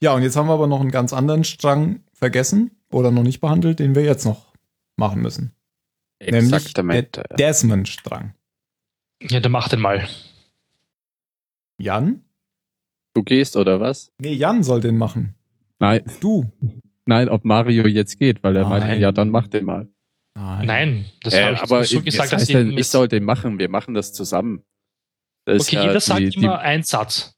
Ja, 0.02 0.14
und 0.14 0.24
jetzt 0.24 0.36
haben 0.36 0.48
wir 0.48 0.54
aber 0.54 0.68
noch 0.68 0.82
einen 0.82 0.92
ganz 0.92 1.14
anderen 1.14 1.44
Strang 1.44 2.02
vergessen 2.14 2.72
oder 2.92 3.12
noch 3.12 3.24
nicht 3.24 3.42
behandelt, 3.42 3.80
den 3.80 3.96
wir 3.96 4.04
jetzt 4.04 4.26
noch 4.26 4.54
machen 4.96 5.22
müssen. 5.22 5.54
Nämlich 6.24 6.74
der 6.74 6.84
Desmond-Strang. 7.38 8.34
Ja, 9.22 9.40
dann 9.40 9.52
mach 9.52 9.70
den 9.70 9.80
mal. 9.82 10.08
Jan? 11.80 12.24
Du 13.14 13.24
gehst 13.24 13.56
oder 13.56 13.80
was? 13.80 14.12
Nee, 14.20 14.34
Jan 14.34 14.64
soll 14.64 14.82
den 14.82 14.98
machen. 14.98 15.36
Nein, 15.80 16.04
Du. 16.22 16.52
nein, 17.06 17.30
ob 17.30 17.46
Mario 17.46 17.88
jetzt 17.88 18.18
geht, 18.20 18.44
weil 18.44 18.56
er 18.56 18.68
Nein. 18.68 18.80
meinte, 18.80 18.96
ja, 19.02 19.12
dann 19.12 19.30
mach 19.30 19.48
den 19.48 19.66
mal. 19.66 19.88
Nein, 20.36 21.06
das 21.24 21.34
Äh, 21.34 21.44
habe 21.44 21.54
ich 21.56 21.62
aber 21.62 21.84
so 21.84 21.98
ich- 21.98 22.06
gesagt, 22.06 22.32
dass 22.32 22.42
heißt 22.42 22.54
denn, 22.54 22.72
ich, 22.74 22.80
ich 22.80 22.88
soll 22.88 23.08
den 23.08 23.24
machen. 23.24 23.58
Wir 23.58 23.70
machen 23.70 23.96
das 23.96 24.14
zusammen. 24.14 24.64
Das 25.46 25.58
ist 25.64 25.68
Okay, 25.70 25.76
ja 25.78 25.84
jeder 25.88 26.00
sagt 26.00 26.20
die, 26.20 26.30
die, 26.30 26.44
immer 26.44 26.60
einen 26.60 26.84
Satz. 26.84 27.37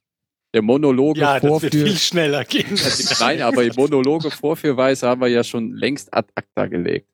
Der 0.54 0.62
Monologe 0.62 1.20
Ja, 1.22 1.36
das 1.40 1.44
wird 1.44 1.52
Vorführ. 1.62 1.86
viel 1.86 1.98
schneller 1.98 2.44
gehen. 2.46 2.78
Nein, 3.20 3.42
aber 3.42 3.64
die 3.64 3.76
Monologe 3.78 4.32
Vorführweise 4.32 5.08
haben 5.08 5.22
wir 5.22 5.28
ja 5.28 5.44
schon 5.44 5.74
längst 5.76 6.14
ad 6.14 6.28
acta 6.36 6.68
gelegt. 6.68 7.08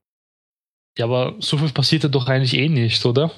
Ja, 0.98 1.06
aber 1.06 1.36
so 1.40 1.58
viel 1.58 1.70
passiert 1.72 2.04
ja 2.04 2.10
doch 2.10 2.28
eigentlich 2.28 2.54
eh 2.56 2.70
nicht, 2.70 3.06
oder? 3.06 3.32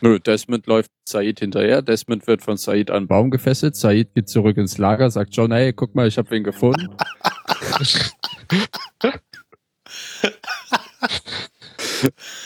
Nö, 0.00 0.18
Desmond 0.20 0.66
läuft 0.66 0.90
Said 1.08 1.40
hinterher. 1.40 1.82
Desmond 1.82 2.26
wird 2.26 2.42
von 2.42 2.56
Said 2.56 2.90
an 2.90 2.96
einen 2.98 3.06
Baum 3.06 3.30
gefesselt. 3.30 3.76
Said 3.76 4.14
geht 4.14 4.28
zurück 4.28 4.56
ins 4.56 4.78
Lager, 4.78 5.10
sagt 5.10 5.34
John, 5.34 5.52
hey, 5.52 5.72
guck 5.72 5.94
mal, 5.94 6.06
ich 6.08 6.18
habe 6.18 6.30
wen 6.30 6.44
gefunden. 6.44 6.88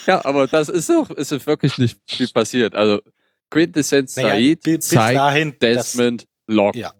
ja, 0.06 0.24
aber 0.24 0.46
das 0.46 0.68
ist 0.68 0.88
doch, 0.88 1.10
ist 1.10 1.46
wirklich 1.46 1.76
nicht 1.78 1.98
viel 2.08 2.28
passiert. 2.28 2.74
Also 2.74 3.00
Quintessenz 3.50 4.16
Naja, 4.16 4.30
Said 4.34 4.62
bis- 4.62 4.76
bis 4.76 4.88
zeigt 4.88 5.18
dahin, 5.18 5.54
Desmond 5.60 6.26
Locke. 6.50 6.78
Ja. 6.78 6.92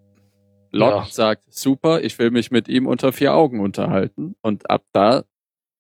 Locke 0.73 0.97
Ja. 0.97 1.05
sagt, 1.07 1.53
super, 1.53 2.03
ich 2.03 2.19
will 2.19 2.31
mich 2.31 2.51
mit 2.51 2.69
ihm 2.69 2.87
unter 2.87 3.13
vier 3.13 3.35
Augen 3.35 3.61
unterhalten. 3.61 4.37
Und 4.41 4.71
ab 4.71 4.85
da 4.93 5.25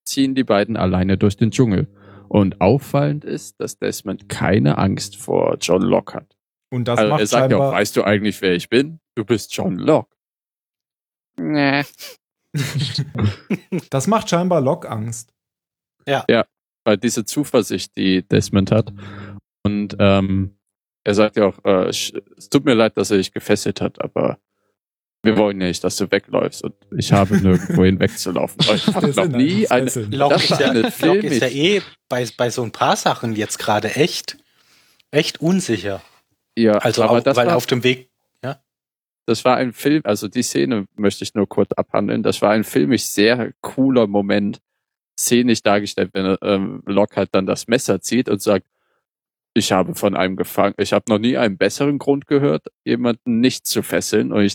ziehen 0.05 0.35
die 0.35 0.45
beiden 0.45 0.77
alleine 0.77 1.17
durch 1.17 1.37
den 1.37 1.51
Dschungel. 1.51 1.89
Und 2.29 2.61
auffallend 2.61 3.25
ist, 3.25 3.61
dass 3.61 3.79
Desmond 3.79 4.29
keine 4.29 4.79
Angst 4.79 5.17
vor 5.17 5.57
John 5.61 5.83
Locke 5.83 6.15
hat. 6.15 6.37
Und 6.73 6.87
das 6.87 6.99
Also 6.99 7.11
macht 7.11 7.21
er 7.21 7.27
sagt 7.27 7.53
ja 7.53 7.59
auch, 7.59 7.73
weißt 7.73 7.97
du 7.97 8.05
eigentlich, 8.05 8.41
wer 8.43 8.55
ich 8.55 8.69
bin? 8.69 9.01
Du 9.17 9.25
bist 9.25 9.55
John 9.55 9.77
Locke. 9.77 10.15
Nee. 11.39 11.83
das 13.91 14.07
macht 14.07 14.29
scheinbar 14.31 14.61
Locke 14.61 14.89
Angst. 14.89 15.33
Weil 16.85 16.97
diese 16.99 17.25
Zuversicht, 17.25 17.97
die 17.97 18.27
Desmond 18.27 18.71
hat. 18.71 18.93
Und 19.65 19.97
ähm, 19.99 20.57
er 21.05 21.15
sagt 21.15 21.37
ja 21.37 21.47
auch, 21.47 21.65
äh, 21.65 21.89
es 21.89 22.13
tut 22.51 22.65
mir 22.65 22.75
leid, 22.75 22.97
dass 22.97 23.11
er 23.11 23.19
dich 23.19 23.33
gefesselt 23.33 23.81
hat, 23.81 24.03
aber 24.03 24.39
wir 25.23 25.37
wollen 25.37 25.59
nicht, 25.59 25.85
dass 25.85 25.97
du 25.97 26.11
wegläufst. 26.11 26.65
Und 26.65 26.75
ich 26.97 27.13
habe 27.13 27.37
nirgendwohin 27.37 28.01
wegzulaufen. 28.01 28.57
Weil 28.67 28.77
Ich 28.77 28.87
habe 28.95 29.09
noch 29.09 29.27
nie 29.27 29.67
Fesseln. 29.67 30.13
Locke 30.13 30.37
ist, 30.37 30.51
ja, 30.51 30.73
ist 30.73 31.43
ja 31.43 31.49
eh 31.49 31.83
bei, 32.09 32.27
bei 32.37 32.49
so 32.49 32.63
ein 32.63 32.71
paar 32.71 32.97
Sachen 32.97 33.37
jetzt 33.37 33.59
gerade 33.59 33.95
echt, 33.95 34.39
echt 35.11 35.41
unsicher. 35.41 36.03
ja, 36.57 36.73
Also 36.73 37.03
aber 37.03 37.19
auch, 37.19 37.21
das 37.23 37.37
weil 37.37 37.49
war, 37.49 37.57
auf 37.57 37.67
dem 37.67 37.85
Weg, 37.85 38.11
das 39.31 39.45
war 39.45 39.57
ein 39.57 39.73
Film, 39.73 40.01
also 40.05 40.27
die 40.27 40.43
Szene 40.43 40.87
möchte 40.97 41.23
ich 41.23 41.35
nur 41.35 41.49
kurz 41.49 41.71
abhandeln. 41.73 42.25
Das 42.25 42.43
war 42.43 42.51
ein 42.51 42.65
filmisch 42.65 43.05
sehr 43.05 43.53
cooler 43.61 44.09
Moment, 44.09 44.59
szenisch 45.17 45.63
dargestellt, 45.63 46.11
wenn 46.15 46.37
ähm, 46.43 46.83
Locke 46.85 47.15
halt 47.15 47.29
dann 47.33 47.47
das 47.47 47.69
Messer 47.69 48.01
zieht 48.01 48.29
und 48.29 48.43
sagt, 48.43 48.67
ich 49.55 49.73
habe 49.73 49.95
von 49.95 50.17
einem 50.17 50.37
gefangen, 50.37 50.75
ich 50.79 50.93
habe 50.93 51.05
noch 51.09 51.19
nie 51.19 51.37
einen 51.37 51.59
besseren 51.59 51.99
Grund 51.99 52.27
gehört, 52.27 52.67
jemanden 52.85 53.41
nicht 53.41 53.67
zu 53.67 53.83
fesseln. 53.83 54.33
Und 54.33 54.43
ich 54.45 54.55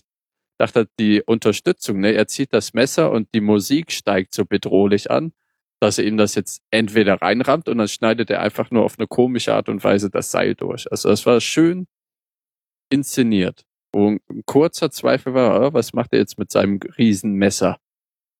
dachte, 0.58 0.88
die 1.00 1.22
Unterstützung, 1.22 2.00
ne, 2.00 2.14
er 2.14 2.28
zieht 2.28 2.54
das 2.54 2.74
Messer 2.74 3.12
und 3.12 3.28
die 3.34 3.41
Musik 3.41 3.91
steigt 3.91 4.34
so 4.34 4.46
bedrohlich 4.46 5.12
an, 5.12 5.34
dass 5.82 5.98
er 5.98 6.06
ihm 6.06 6.18
das 6.18 6.36
jetzt 6.36 6.62
entweder 6.72 7.22
reinrammt 7.22 7.68
und 7.68 7.78
dann 7.78 7.88
schneidet 7.88 8.30
er 8.30 8.41
einfach 8.41 8.72
nur 8.72 8.84
auf 8.84 8.98
eine 8.98 9.08
komische 9.08 9.54
Art 9.54 9.70
und 9.70 9.84
Weise 9.84 10.10
das 10.10 10.32
Seil 10.32 10.56
durch. 10.56 10.89
Also 10.91 11.10
das 11.10 11.26
war 11.26 11.41
schön 11.41 11.88
inszeniert. 12.89 13.66
Und 13.93 14.22
ein 14.30 14.43
kurzer 14.46 14.91
Zweifel 14.91 15.34
war, 15.34 15.62
oh, 15.62 15.74
was 15.74 15.93
macht 15.93 16.14
er 16.14 16.20
jetzt 16.20 16.38
mit 16.38 16.52
seinem 16.52 16.80
Riesenmesser? 16.98 17.78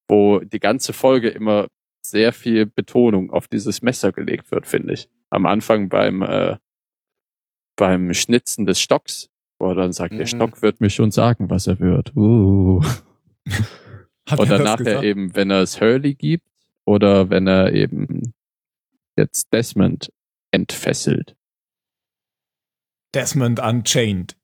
Wo 0.08 0.40
die 0.40 0.60
ganze 0.60 0.92
Folge 0.92 1.28
immer 1.28 1.68
sehr 2.10 2.32
viel 2.32 2.66
Betonung 2.66 3.30
auf 3.30 3.48
dieses 3.48 3.82
Messer 3.82 4.12
gelegt 4.12 4.50
wird, 4.50 4.66
finde 4.66 4.94
ich. 4.94 5.08
Am 5.30 5.46
Anfang 5.46 5.88
beim, 5.88 6.22
äh, 6.22 6.56
beim 7.76 8.14
Schnitzen 8.14 8.66
des 8.66 8.80
Stocks, 8.80 9.28
wo 9.58 9.68
er 9.68 9.74
dann 9.74 9.92
sagt, 9.92 10.12
der 10.12 10.20
Mhm. 10.20 10.26
Stock 10.26 10.62
wird 10.62 10.80
mir 10.80 10.90
schon 10.90 11.10
sagen, 11.10 11.50
was 11.50 11.66
er 11.66 11.80
wird. 11.80 12.14
Uh. 12.16 12.82
Und 14.38 14.50
danach 14.50 14.78
gesagt? 14.78 15.04
eben, 15.04 15.34
wenn 15.36 15.50
er 15.50 15.62
es 15.62 15.80
Hurley 15.80 16.14
gibt 16.14 16.48
oder 16.84 17.30
wenn 17.30 17.46
er 17.46 17.72
eben 17.72 18.34
jetzt 19.16 19.52
Desmond 19.52 20.12
entfesselt. 20.50 21.36
Desmond 23.14 23.60
Unchained. 23.60 24.35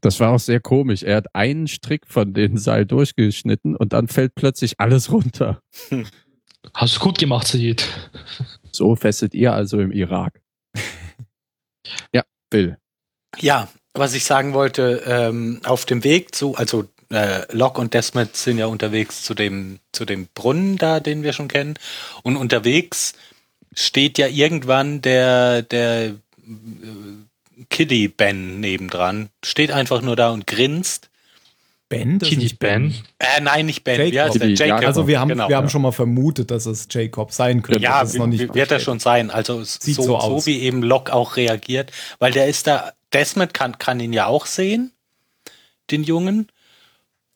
Das 0.00 0.20
war 0.20 0.30
auch 0.30 0.38
sehr 0.38 0.60
komisch. 0.60 1.02
Er 1.02 1.16
hat 1.16 1.34
einen 1.34 1.68
Strick 1.68 2.06
von 2.06 2.32
dem 2.32 2.56
Seil 2.56 2.86
durchgeschnitten 2.86 3.76
und 3.76 3.92
dann 3.92 4.08
fällt 4.08 4.34
plötzlich 4.34 4.80
alles 4.80 5.10
runter. 5.12 5.60
Hast 6.74 6.96
du 6.96 7.00
gut 7.00 7.18
gemacht, 7.18 7.46
Sayed. 7.46 7.86
So 8.72 8.94
fesselt 8.96 9.34
ihr 9.34 9.52
also 9.52 9.80
im 9.80 9.92
Irak. 9.92 10.40
ja, 12.14 12.22
Bill. 12.50 12.78
Ja, 13.38 13.68
was 13.94 14.14
ich 14.14 14.24
sagen 14.24 14.52
wollte, 14.52 15.02
ähm, 15.06 15.60
auf 15.64 15.84
dem 15.84 16.04
Weg 16.04 16.34
zu, 16.34 16.54
also 16.54 16.88
äh, 17.10 17.44
Locke 17.54 17.80
und 17.80 17.94
Desmond 17.94 18.36
sind 18.36 18.58
ja 18.58 18.66
unterwegs 18.66 19.22
zu 19.22 19.34
dem, 19.34 19.80
zu 19.92 20.04
dem 20.04 20.28
Brunnen 20.34 20.76
da, 20.76 21.00
den 21.00 21.22
wir 21.22 21.32
schon 21.32 21.48
kennen. 21.48 21.74
Und 22.22 22.36
unterwegs 22.36 23.14
steht 23.74 24.18
ja 24.18 24.28
irgendwann 24.28 25.02
der, 25.02 25.62
der 25.62 26.06
äh, 26.06 26.14
Kiddy 27.68 28.08
Ben 28.08 28.60
nebendran. 28.60 29.28
Steht 29.44 29.72
einfach 29.72 30.02
nur 30.02 30.16
da 30.16 30.30
und 30.30 30.46
grinst. 30.46 31.10
Ben? 31.88 32.20
Das 32.20 32.30
nicht 32.30 32.60
Ben. 32.60 32.94
Äh, 33.18 33.40
nein, 33.40 33.66
nicht 33.66 33.82
Ben. 33.82 33.96
Jacob. 33.98 34.12
Wie 34.12 34.20
heißt 34.20 34.34
der? 34.36 34.40
Kiddy, 34.42 34.54
Jacob. 34.54 34.82
ja, 34.82 34.86
Also 34.88 35.08
wir 35.08 35.18
haben, 35.20 35.28
genau. 35.28 35.48
wir 35.48 35.56
haben 35.56 35.68
schon 35.68 35.82
mal 35.82 35.90
vermutet, 35.92 36.50
dass 36.52 36.64
es 36.66 36.86
Jacob 36.88 37.32
sein 37.32 37.62
könnte. 37.62 37.82
Ja, 37.82 38.00
das 38.00 38.10
ist 38.10 38.18
noch 38.18 38.28
nicht 38.28 38.54
wird 38.54 38.70
er 38.70 38.78
schon 38.78 39.00
sein. 39.00 39.30
Also 39.30 39.64
so, 39.64 39.78
Sieht 39.80 39.96
so 39.96 40.02
so, 40.02 40.16
aus. 40.16 40.46
wie 40.46 40.60
eben 40.60 40.82
Locke 40.82 41.12
auch 41.12 41.36
reagiert, 41.36 41.90
weil 42.20 42.30
der 42.30 42.46
ist 42.46 42.68
da, 42.68 42.92
Desmond 43.12 43.54
kann, 43.54 43.78
kann 43.78 43.98
ihn 43.98 44.12
ja 44.12 44.26
auch 44.26 44.46
sehen, 44.46 44.92
den 45.90 46.04
Jungen. 46.04 46.46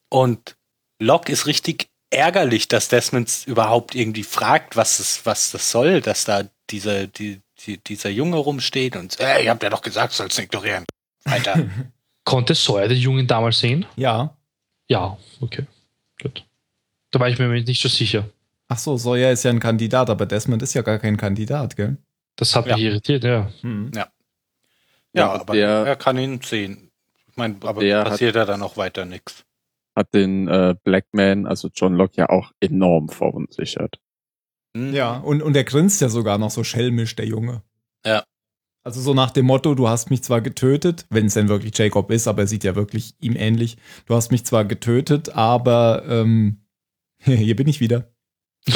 Und 0.07 0.55
Locke 0.99 1.33
ist 1.33 1.47
richtig 1.47 1.89
ärgerlich, 2.09 2.69
dass 2.69 2.87
Desmond 2.87 3.43
überhaupt 3.45 3.93
irgendwie 3.93 4.23
fragt, 4.23 4.77
was 4.77 4.99
es, 4.99 5.25
was 5.25 5.51
das 5.51 5.69
soll, 5.69 5.99
dass 5.99 6.23
da 6.23 6.43
dieser, 6.69 7.07
die, 7.07 7.41
die, 7.65 7.77
dieser 7.77 8.09
Junge 8.09 8.37
rumsteht 8.37 8.95
und, 8.95 9.19
äh, 9.19 9.43
ihr 9.43 9.51
habt 9.51 9.63
ja 9.63 9.69
doch 9.69 9.81
gesagt, 9.81 10.13
sollst 10.13 10.39
ignorieren. 10.39 10.85
Weiter. 11.25 11.55
Konnte 12.23 12.55
Sawyer 12.55 12.87
den 12.87 12.97
Jungen 12.97 13.27
damals 13.27 13.59
sehen? 13.59 13.85
Ja. 13.95 14.35
Ja, 14.87 15.17
okay. 15.41 15.65
Gut. 16.21 16.43
Da 17.11 17.19
war 17.19 17.29
ich 17.29 17.37
mir 17.39 17.47
nicht 17.47 17.81
so 17.81 17.89
sicher. 17.89 18.29
Ach 18.67 18.77
so, 18.77 18.97
Sawyer 18.97 19.31
ist 19.31 19.43
ja 19.43 19.51
ein 19.51 19.59
Kandidat, 19.59 20.09
aber 20.09 20.25
Desmond 20.25 20.61
ist 20.63 20.73
ja 20.73 20.81
gar 20.81 20.97
kein 20.99 21.17
Kandidat, 21.17 21.75
gell? 21.75 21.97
Das 22.35 22.55
hat 22.55 22.65
Ja. 22.67 22.75
mich 22.75 22.85
irritiert, 22.85 23.23
ja. 23.23 23.51
Hm. 23.61 23.91
ja, 23.95 24.07
Ja, 25.13 25.31
aber 25.33 25.53
der- 25.53 25.85
er 25.85 25.95
kann 25.95 26.17
ihn 26.17 26.41
sehen. 26.41 26.89
Ich 27.29 27.37
meine, 27.37 27.55
aber 27.61 27.81
Der 27.81 27.99
hat- 27.99 28.07
passiert 28.09 28.35
ja 28.35 28.45
dann 28.45 28.61
auch 28.61 28.75
weiter 28.77 29.05
nichts. 29.05 29.43
Hat 29.95 30.13
den 30.13 30.47
äh, 30.47 30.75
Blackman, 30.83 31.45
also 31.45 31.69
John 31.73 31.95
Locke, 31.95 32.15
ja 32.17 32.29
auch 32.29 32.51
enorm 32.59 33.07
verunsichert. 33.09 33.97
Hm? 34.75 34.93
Ja, 34.93 35.17
und, 35.17 35.41
und 35.41 35.55
er 35.55 35.63
grinst 35.63 36.01
ja 36.01 36.09
sogar 36.09 36.37
noch 36.37 36.51
so 36.51 36.63
schelmisch, 36.63 37.15
der 37.15 37.25
Junge. 37.25 37.63
Ja. 38.05 38.23
Also 38.83 39.01
so 39.01 39.13
nach 39.15 39.31
dem 39.31 39.45
Motto, 39.47 39.73
du 39.73 39.89
hast 39.89 40.11
mich 40.11 40.21
zwar 40.23 40.41
getötet, 40.41 41.07
wenn 41.09 41.25
es 41.25 41.33
denn 41.33 41.47
wirklich 41.49 41.75
Jacob 41.75 42.11
ist, 42.11 42.27
aber 42.27 42.43
er 42.43 42.47
sieht 42.47 42.63
ja 42.63 42.75
wirklich 42.75 43.15
ihm 43.19 43.35
ähnlich. 43.35 43.77
Du 44.05 44.13
hast 44.13 44.31
mich 44.31 44.45
zwar 44.45 44.63
getötet, 44.65 45.29
aber 45.29 46.03
ähm, 46.07 46.59
hier 47.17 47.55
bin 47.55 47.67
ich 47.67 47.79
wieder. 47.79 48.11
er 48.67 48.73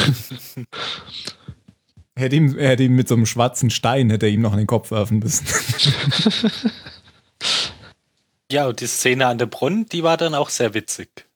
hätte 2.24 2.36
ihm, 2.36 2.58
er 2.58 2.70
hätte 2.70 2.84
ihm 2.84 2.96
mit 2.96 3.08
so 3.08 3.16
einem 3.16 3.26
schwarzen 3.28 3.70
Stein, 3.70 4.10
hätte 4.10 4.26
er 4.26 4.32
ihm 4.32 4.42
noch 4.42 4.54
in 4.54 4.58
den 4.60 4.68
Kopf 4.68 4.92
werfen 4.92 5.20
müssen. 5.20 5.46
Ja, 8.52 8.68
und 8.68 8.82
die 8.82 8.88
Szene 8.88 9.28
an 9.28 9.38
dem 9.38 9.52
Brunnen, 9.52 9.86
die 9.86 10.02
war 10.02 10.18
dann 10.18 10.34
auch 10.34 10.50
sehr 10.50 10.74
witzig. 10.74 11.28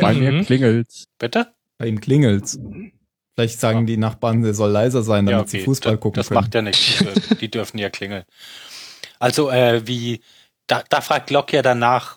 Bei 0.00 0.14
mir 0.14 0.32
Mhm. 0.32 0.46
klingelt's. 0.46 1.04
Bitte? 1.18 1.52
Bei 1.76 1.86
ihm 1.86 2.00
klingelt's. 2.00 2.58
Vielleicht 3.34 3.60
sagen 3.60 3.86
die 3.86 3.96
Nachbarn, 3.96 4.42
der 4.42 4.52
soll 4.54 4.70
leiser 4.70 5.02
sein, 5.02 5.24
damit 5.26 5.48
sie 5.48 5.60
Fußball 5.60 5.96
gucken 5.98 6.16
Das 6.20 6.28
können. 6.28 6.40
macht 6.42 6.54
ja 6.54 6.62
nichts. 6.62 6.98
Die 6.98 7.04
dür- 7.04 7.34
die 7.36 7.50
dürfen 7.50 7.78
ja 7.78 7.88
klingeln. 7.90 8.24
Also, 9.18 9.50
äh, 9.50 9.86
wie, 9.86 10.20
da, 10.66 10.82
da 10.88 11.00
fragt 11.00 11.30
Locke 11.30 11.56
ja 11.56 11.62
danach, 11.62 12.16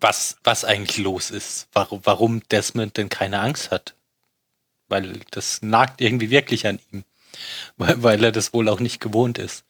was, 0.00 0.36
was 0.44 0.64
eigentlich 0.64 0.98
los 0.98 1.30
ist. 1.30 1.68
Warum, 1.72 2.00
warum 2.04 2.42
Desmond 2.50 2.96
denn 2.96 3.08
keine 3.08 3.40
Angst 3.40 3.70
hat. 3.70 3.94
Weil 4.88 5.20
das 5.30 5.62
nagt 5.62 6.00
irgendwie 6.02 6.30
wirklich 6.30 6.66
an 6.66 6.78
ihm. 6.92 7.04
Weil, 7.78 8.02
weil 8.02 8.24
er 8.24 8.32
das 8.32 8.52
wohl 8.52 8.68
auch 8.68 8.80
nicht 8.80 9.00
gewohnt 9.00 9.38
ist. 9.38 9.64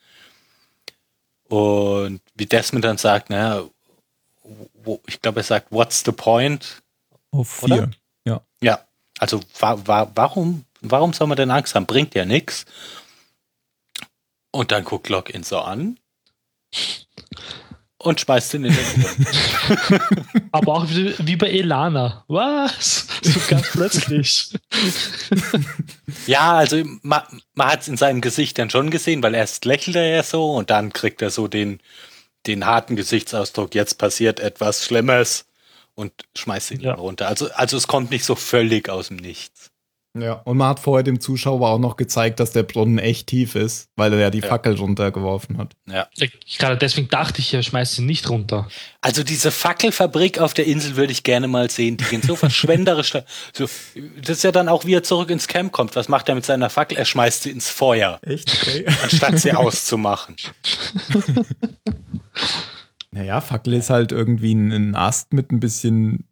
Und 1.48 2.20
wie 2.34 2.46
Desmond 2.46 2.84
dann 2.84 2.98
sagt, 2.98 3.30
naja, 3.30 3.64
wo, 4.82 5.00
ich 5.06 5.20
glaube, 5.22 5.40
er 5.40 5.44
sagt, 5.44 5.68
what's 5.70 6.02
the 6.04 6.12
point? 6.12 6.82
Auf 7.30 7.62
Oder? 7.62 7.74
vier. 7.76 7.84
Ja. 7.84 7.90
Also 9.24 9.40
wa 9.58 9.78
wa 9.86 10.10
warum, 10.14 10.66
warum 10.82 11.14
soll 11.14 11.28
man 11.28 11.38
denn 11.38 11.50
Angst 11.50 11.74
haben? 11.74 11.86
Bringt 11.86 12.14
ja 12.14 12.26
nichts. 12.26 12.66
Und 14.50 14.70
dann 14.70 14.84
guckt 14.84 15.08
Locke 15.08 15.32
ihn 15.32 15.44
so 15.44 15.60
an 15.60 15.98
und 17.96 18.20
schmeißt 18.20 18.52
ihn 18.52 18.66
in 18.66 18.74
den 18.74 19.02
Brunnen. 19.02 20.48
Aber 20.52 20.74
auch 20.74 20.90
wie, 20.90 21.14
wie 21.20 21.36
bei 21.36 21.48
Elana. 21.48 22.22
Was? 22.28 23.06
So 23.22 23.40
ganz 23.48 23.70
plötzlich. 23.72 24.50
ja, 26.26 26.52
also 26.52 26.82
man, 27.00 27.22
man 27.54 27.68
hat 27.68 27.80
es 27.80 27.88
in 27.88 27.96
seinem 27.96 28.20
Gesicht 28.20 28.58
dann 28.58 28.68
schon 28.68 28.90
gesehen, 28.90 29.22
weil 29.22 29.34
erst 29.34 29.64
lächelt 29.64 29.96
er 29.96 30.06
ja 30.06 30.22
so 30.22 30.52
und 30.52 30.68
dann 30.68 30.92
kriegt 30.92 31.22
er 31.22 31.30
so 31.30 31.48
den, 31.48 31.80
den 32.46 32.66
harten 32.66 32.94
Gesichtsausdruck, 32.94 33.74
jetzt 33.74 33.96
passiert 33.96 34.38
etwas 34.38 34.84
Schlimmes 34.84 35.46
und 35.94 36.12
schmeißt 36.36 36.70
ihn 36.72 36.80
Ja. 36.80 36.90
dann 36.92 37.00
runter. 37.00 37.28
Also, 37.28 37.50
also 37.52 37.76
es 37.76 37.86
kommt 37.86 38.10
nicht 38.10 38.24
so 38.24 38.34
völlig 38.34 38.88
aus 38.88 39.08
dem 39.08 39.16
Nichts. 39.16 39.70
Ja, 40.16 40.34
und 40.44 40.58
man 40.58 40.68
hat 40.68 40.78
vorher 40.78 41.02
dem 41.02 41.18
Zuschauer 41.18 41.68
auch 41.68 41.80
noch 41.80 41.96
gezeigt, 41.96 42.38
dass 42.38 42.52
der 42.52 42.62
Brunnen 42.62 42.98
echt 43.00 43.26
tief 43.26 43.56
ist, 43.56 43.88
weil 43.96 44.12
er 44.12 44.20
ja 44.20 44.30
die 44.30 44.38
Ja. 44.38 44.46
Fackel 44.46 44.76
runtergeworfen 44.76 45.58
hat. 45.58 45.72
Ja. 45.88 46.06
Gerade 46.56 46.76
deswegen 46.76 47.08
dachte 47.08 47.40
ich, 47.40 47.52
er 47.52 47.64
schmeißt 47.64 47.98
ihn 47.98 48.06
nicht 48.06 48.30
runter. 48.30 48.68
Also 49.00 49.24
diese 49.24 49.50
Fackelfabrik 49.50 50.38
auf 50.38 50.54
der 50.54 50.66
Insel 50.66 50.94
würde 50.94 51.10
ich 51.10 51.24
gerne 51.24 51.48
mal 51.48 51.68
sehen. 51.68 51.96
Die 51.96 52.04
gehen 52.04 52.22
so 52.22 52.36
verschwenderisch. 52.36 53.10
So, 53.52 53.64
das 53.64 54.36
ist 54.36 54.44
ja 54.44 54.52
dann 54.52 54.68
auch, 54.68 54.84
wie 54.84 54.94
er 54.94 55.02
zurück 55.02 55.30
ins 55.30 55.48
Camp 55.48 55.72
kommt. 55.72 55.96
Was 55.96 56.06
macht 56.08 56.28
er 56.28 56.36
mit 56.36 56.46
seiner 56.46 56.70
Fackel? 56.70 56.96
Er 56.96 57.06
schmeißt 57.06 57.42
sie 57.42 57.50
ins 57.50 57.68
Feuer, 57.68 58.20
Echt? 58.22 58.52
Okay. 58.62 58.86
anstatt 59.02 59.40
sie 59.40 59.52
auszumachen. 59.52 60.36
naja, 63.14 63.40
Fackel 63.40 63.74
ist 63.74 63.90
halt 63.90 64.10
irgendwie 64.10 64.54
ein, 64.54 64.72
ein 64.72 64.94
Ast 64.96 65.32
mit 65.32 65.52
ein 65.52 65.60
bisschen. 65.60 66.28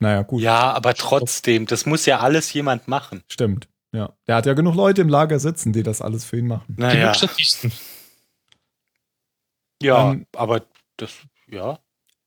Naja, 0.00 0.22
gut. 0.22 0.42
Ja, 0.42 0.72
aber 0.72 0.94
trotzdem, 0.94 1.66
das 1.66 1.86
muss 1.86 2.06
ja 2.06 2.18
alles 2.18 2.52
jemand 2.52 2.88
machen. 2.88 3.22
Stimmt. 3.30 3.68
Ja. 3.94 4.12
Der 4.26 4.34
hat 4.34 4.46
ja 4.46 4.54
genug 4.54 4.74
Leute 4.74 5.00
im 5.00 5.08
Lager 5.08 5.38
sitzen, 5.38 5.72
die 5.72 5.84
das 5.84 6.02
alles 6.02 6.24
für 6.24 6.38
ihn 6.38 6.48
machen. 6.48 6.74
Naja, 6.76 7.12
Genug 7.12 7.14
Statisten. 7.14 7.72
ja, 9.80 10.10
Ähm, 10.10 10.26
aber 10.34 10.62
das, 10.96 11.12
ja. 11.46 11.78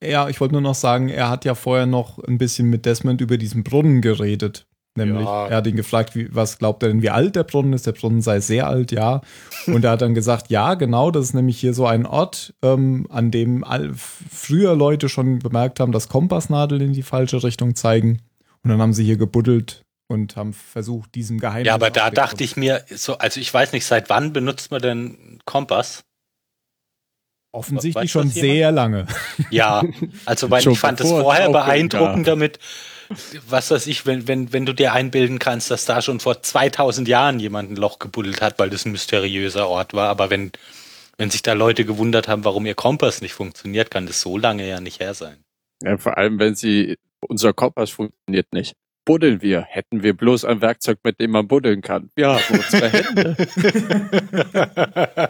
Ja, 0.02 0.30
ich 0.30 0.40
wollte 0.40 0.54
nur 0.54 0.62
noch 0.62 0.76
sagen, 0.76 1.10
er 1.10 1.30
hat 1.30 1.44
ja 1.44 1.54
vorher 1.54 1.86
noch 1.86 2.20
ein 2.20 2.38
bisschen 2.38 2.70
mit 2.70 2.86
Desmond 2.86 3.20
über 3.20 3.38
diesen 3.38 3.66
Brunnen 3.66 4.02
geredet. 4.02 4.68
Nämlich, 4.98 5.26
Ja. 5.26 5.48
er 5.48 5.58
hat 5.58 5.68
ihn 5.68 5.76
gefragt, 5.76 6.16
wie, 6.16 6.34
was 6.34 6.58
glaubt 6.58 6.82
er 6.82 6.90
denn, 6.90 7.02
wie 7.02 7.10
alt 7.10 7.36
der 7.36 7.44
Brunnen 7.44 7.74
ist? 7.74 7.86
Der 7.86 7.92
Brunnen 7.92 8.22
sei 8.22 8.40
sehr 8.40 8.68
alt, 8.68 8.94
ja. 8.94 9.22
Und 9.68 9.84
er 9.84 9.92
hat 9.92 10.02
dann 10.02 10.14
gesagt, 10.14 10.50
ja, 10.50 10.76
genau, 10.76 11.12
das 11.12 11.26
ist 11.26 11.34
nämlich 11.34 11.60
hier 11.60 11.74
so 11.74 11.86
ein 11.86 12.06
Ort, 12.06 12.54
ähm, 12.62 13.06
an 13.10 13.30
dem 13.30 13.66
all, 13.66 13.92
früher 13.94 14.74
Leute 14.76 15.10
schon 15.10 15.40
bemerkt 15.40 15.82
haben, 15.82 15.92
dass 15.92 16.08
Kompassnadeln 16.08 16.82
in 16.82 16.94
die 16.94 17.04
falsche 17.04 17.44
Richtung 17.44 17.76
zeigen. 17.76 18.22
Und 18.64 18.70
dann 18.70 18.82
haben 18.82 18.94
sie 18.94 19.04
hier 19.04 19.18
gebuddelt 19.18 19.84
und 20.08 20.38
haben 20.38 20.54
versucht, 20.54 21.14
diesem 21.16 21.40
Geheimnis. 21.40 21.68
Ja, 21.68 21.74
aber 21.76 21.90
da 21.90 22.10
dachte 22.10 22.44
ich 22.46 22.56
mir, 22.56 22.86
so, 22.90 23.18
also 23.18 23.40
ich 23.42 23.54
weiß 23.54 23.74
nicht, 23.74 23.86
seit 23.86 24.10
wann 24.10 24.32
benutzt 24.32 24.72
man 24.72 24.82
denn 24.82 25.40
Kompass? 25.46 26.04
offensichtlich 27.52 27.96
weiß 28.04 28.12
schon 28.12 28.30
sehr 28.30 28.72
lange. 28.72 29.08
Ja, 29.50 29.82
also 30.26 30.52
weil 30.52 30.62
Schon 30.62 30.74
ich 30.74 30.80
fand 30.80 31.00
es 31.00 31.10
vorher 31.10 31.50
beeindruckend 31.50 32.28
damit, 32.28 32.60
was 33.48 33.72
weiß 33.72 33.88
ich, 33.88 34.06
wenn, 34.06 34.28
wenn, 34.28 34.54
wenn 34.54 34.66
du 34.66 34.74
dir 34.74 34.94
einbilden 34.94 35.40
kannst, 35.40 35.72
dass 35.72 35.86
da 35.86 36.02
schon 36.02 36.20
vor 36.20 36.42
2000 36.42 37.08
Jahren 37.08 37.40
jemand 37.40 37.72
ein 37.72 37.76
Loch 37.76 38.00
gebuddelt 38.00 38.42
hat, 38.42 38.60
weil 38.60 38.70
das 38.70 38.86
ein 38.86 38.92
mysteriöser 38.92 39.68
Ort 39.68 39.94
war, 39.94 40.10
aber 40.10 40.30
wenn, 40.30 40.52
wenn 41.18 41.30
sich 41.30 41.42
da 41.42 41.54
Leute 41.54 41.86
gewundert 41.86 42.28
haben, 42.28 42.44
warum 42.46 42.66
ihr 42.66 42.76
Kompass 42.76 43.22
nicht 43.22 43.34
funktioniert, 43.34 43.92
kann 43.92 44.06
das 44.06 44.22
so 44.22 44.38
lange 44.38 44.68
ja 44.68 44.80
nicht 44.80 45.00
her 45.00 45.14
sein. 45.14 45.38
Ja, 45.84 45.98
vor 45.98 46.18
allem, 46.18 46.40
wenn 46.40 46.56
sie, 46.56 46.98
unser 47.22 47.54
Kompass 47.54 47.92
funktioniert 47.92 48.54
nicht. 48.54 48.76
Buddeln 49.06 49.42
wir. 49.42 49.62
Hätten 49.62 50.02
wir 50.02 50.16
bloß 50.16 50.46
ein 50.46 50.62
Werkzeug, 50.62 50.98
mit 51.04 51.20
dem 51.20 51.32
man 51.32 51.48
buddeln 51.48 51.82
kann. 51.82 52.10
Wir 52.16 52.30
haben 52.30 52.44
unsere 52.50 52.90
Hände. 52.90 53.38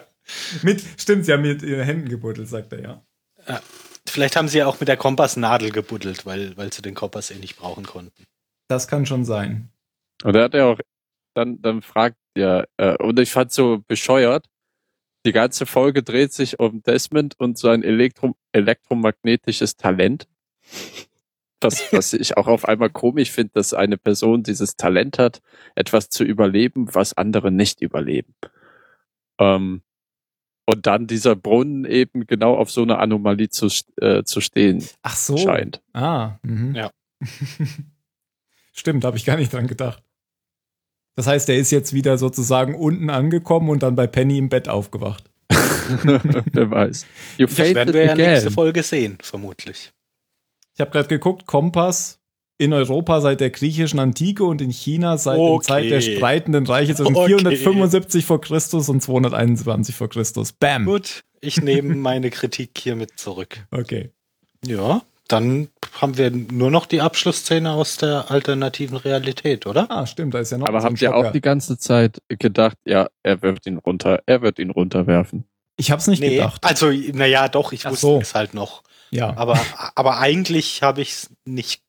mit, 0.64 0.84
stimmt, 0.98 1.26
sie 1.26 1.34
haben 1.34 1.42
mit 1.42 1.62
ihren 1.62 1.84
Händen 1.84 2.10
gebuddelt, 2.10 2.48
sagt 2.48 2.74
er 2.74 2.82
ja. 2.82 3.04
Vielleicht 4.16 4.38
haben 4.38 4.47
sie 4.47 4.59
ja 4.59 4.66
auch 4.66 4.80
mit 4.80 4.88
der 4.88 4.95
Kompassnadel 4.95 5.72
gebuddelt, 5.72 6.26
weil, 6.26 6.55
weil 6.55 6.72
sie 6.72 6.82
den 6.82 6.95
Kompass 6.95 7.32
eh 7.32 7.36
nicht 7.36 7.57
brauchen 7.57 7.86
konnten. 7.86 8.24
Das 8.70 8.88
kann 8.88 9.05
schon 9.05 9.26
sein. 9.26 9.74
Und 10.24 10.36
er 10.36 10.43
hat 10.45 10.53
ja 10.53 10.68
auch, 10.68 10.80
dann, 11.34 11.61
dann 11.61 11.82
fragt 11.82 12.16
ja, 12.38 12.63
äh, 12.78 12.95
und 12.95 13.20
ich 13.20 13.30
fand 13.30 13.51
so 13.51 13.84
bescheuert, 13.86 14.45
die 15.26 15.34
ganze 15.34 15.66
Folge 15.66 16.01
dreht 16.01 16.32
sich 16.32 16.61
um 16.61 16.82
Desmond 16.82 17.38
und 17.39 17.57
sein 17.57 17.84
Elektro 17.84 18.38
elektromagnetisches 18.53 19.76
Talent. 19.76 20.30
Was, 21.59 21.91
was 21.91 22.13
ich 22.13 22.38
auch 22.38 22.47
auf 22.47 22.63
einmal 22.70 22.91
komisch 22.91 23.32
finde, 23.32 23.51
dass 23.55 23.74
eine 23.74 23.97
Person 23.97 24.43
dieses 24.43 24.78
Talent 24.78 25.20
hat, 25.20 25.41
etwas 25.76 26.07
zu 26.07 26.24
überleben, 26.24 26.88
was 26.95 27.18
andere 27.18 27.51
nicht 27.51 27.82
überleben. 27.82 28.34
Ähm, 29.39 29.82
und 30.66 30.88
dann 30.88 31.07
dieser 31.07 31.36
Brunnen 31.36 31.86
eben 31.86 32.26
genau 32.28 32.55
auf 32.55 32.72
so 32.72 32.82
eine 32.82 32.97
Anomalie 32.97 33.49
zu, 33.49 33.68
äh, 33.97 34.24
zu 34.24 34.41
stehen 34.41 34.84
Ach 35.03 35.16
so. 35.16 35.38
scheint. 35.38 35.82
Ah, 35.93 36.38
mhm. 36.41 36.76
Ja. 36.76 36.91
Stimmt, 38.74 39.05
habe 39.05 39.18
ich 39.18 39.26
gar 39.26 39.38
nicht 39.38 39.53
dran 39.53 39.68
gedacht. 39.68 40.03
Das 41.16 41.28
heißt, 41.28 41.47
er 41.49 41.55
ist 41.55 41.72
jetzt 41.72 41.93
wieder 41.93 42.18
sozusagen 42.18 42.76
unten 42.76 43.09
angekommen 43.09 43.70
und 43.70 43.84
dann 43.84 43.95
bei 43.95 44.05
Penny 44.05 44.38
im 44.38 44.49
Bett 44.49 44.68
aufgewacht. 44.68 45.24
Wer 45.49 46.72
weiß. 46.72 47.05
You 47.38 47.47
Das 47.47 47.57
werden 47.57 47.93
wir 47.93 48.03
ja 48.03 48.16
nächste 48.16 48.51
Folge 48.51 48.84
sehen, 48.84 49.18
vermutlich. 49.22 49.93
Ich 50.74 50.82
habe 50.82 50.91
gerade 50.91 51.07
geguckt, 51.07 51.45
Kompass 51.45 52.20
in 52.58 52.72
Europa 52.74 53.20
seit 53.22 53.41
der 53.41 53.49
griechischen 53.49 53.99
Antike 53.99 54.43
und 54.45 54.62
in 54.62 54.72
China 54.72 55.18
seit 55.18 55.38
der 55.38 55.43
Okay. 55.43 55.66
Zeit 55.66 55.89
der 55.91 56.01
streitenden 56.01 56.66
Reiche 56.66 56.95
zwischen 56.95 57.16
Okay. 57.16 57.28
475 57.38 58.26
vor 58.26 58.39
Christus 58.41 58.88
und 58.89 59.01
221 59.01 59.93
vor 59.95 60.10
Christus. 60.10 60.53
Bam. 60.53 60.86
Gut, 60.86 61.24
ich 61.41 61.62
nehme 61.62 61.95
meine 61.95 62.30
Kritik 62.30 62.72
hiermit 62.78 63.20
zurück. 63.20 63.66
Okay. 63.72 64.12
Ja, 64.66 65.01
dann 65.28 65.68
haben 65.99 66.18
wir 66.18 66.32
nur 66.32 66.72
noch 66.72 66.86
die 66.86 67.01
Abschlussszene 67.01 67.72
aus 67.72 67.97
der 67.97 68.32
alternativen 68.32 68.97
Realität, 68.97 69.66
oder? 69.66 69.89
Ah, 69.89 70.06
stimmt, 70.08 70.34
da 70.34 70.39
ist 70.39 70.51
ja 70.51 70.58
noch 70.58 70.68
Aber 70.68 70.80
so 70.82 70.86
habt 70.88 71.01
ihr 71.01 71.10
Schocker. 71.10 71.28
auch 71.28 71.32
die 71.32 71.41
ganze 71.41 71.78
Zeit 71.78 72.20
gedacht, 72.30 72.78
ja, 72.86 73.08
er 73.24 73.41
wirft 73.41 73.66
ihn 73.68 73.78
runter, 73.78 74.22
er 74.26 74.41
wird 74.41 74.60
ihn 74.60 74.70
runterwerfen. 74.70 75.45
Ich 75.78 75.91
hab's 75.91 76.08
nicht 76.08 76.22
gedacht. 76.22 76.64
also, 76.64 76.89
naja, 76.89 77.49
doch, 77.49 77.74
ich 77.74 77.86
Ach 77.86 77.91
wusste 77.91 78.08
so. 78.08 78.20
es 78.22 78.34
halt 78.34 78.53
noch. 78.53 78.82
Ja. 79.12 79.36
Aber, 79.36 79.60
aber 79.95 80.20
eigentlich 80.20 80.82
habe 80.84 81.01
ich 81.01 81.10
es 81.12 81.30
nicht, 81.43 81.82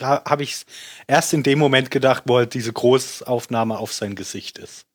habe 0.00 0.42
ich 0.42 0.52
es 0.52 0.66
erst 1.06 1.32
in 1.34 1.42
dem 1.42 1.58
Moment 1.58 1.90
gedacht, 1.90 2.24
wo 2.26 2.36
halt 2.38 2.54
diese 2.54 2.72
Großaufnahme 2.72 3.78
auf 3.78 3.92
sein 3.92 4.14
Gesicht 4.14 4.58
ist. 4.58 4.86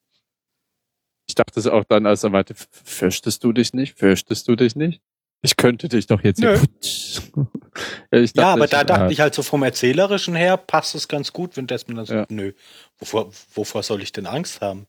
Ich 1.27 1.35
dachte 1.35 1.59
es 1.59 1.67
auch 1.67 1.83
dann, 1.83 2.05
als 2.05 2.23
er 2.23 2.31
meinte, 2.31 2.53
"F- 2.53 2.67
fürchtest 2.71 3.43
du 3.43 3.53
dich 3.53 3.73
nicht? 3.73 3.97
Fürchtest 3.99 4.47
du 4.47 4.55
dich 4.55 4.75
nicht? 4.75 5.01
Ich 5.41 5.55
könnte 5.55 5.87
dich 5.87 6.07
doch 6.07 6.21
jetzt 6.23 6.39
hier. 6.39 6.55
ja, 8.11 8.19
ich 8.19 8.33
ja, 8.35 8.53
aber 8.53 8.65
ich- 8.65 8.71
da 8.71 8.83
dachte 8.83 9.03
ah, 9.05 9.09
ich 9.09 9.19
halt 9.21 9.33
so 9.35 9.43
vom 9.43 9.63
Erzählerischen 9.63 10.35
her 10.35 10.57
passt 10.57 10.95
es 10.95 11.07
ganz 11.07 11.31
gut, 11.31 11.55
wenn 11.55 11.67
Desmond 11.67 11.99
dann 11.99 12.05
sagt, 12.05 12.31
Ja. 12.31 12.35
nö, 12.35 12.51
wovor, 12.97 13.31
wovor 13.53 13.83
soll 13.83 14.01
ich 14.01 14.11
denn 14.11 14.25
Angst 14.25 14.59
haben? 14.61 14.87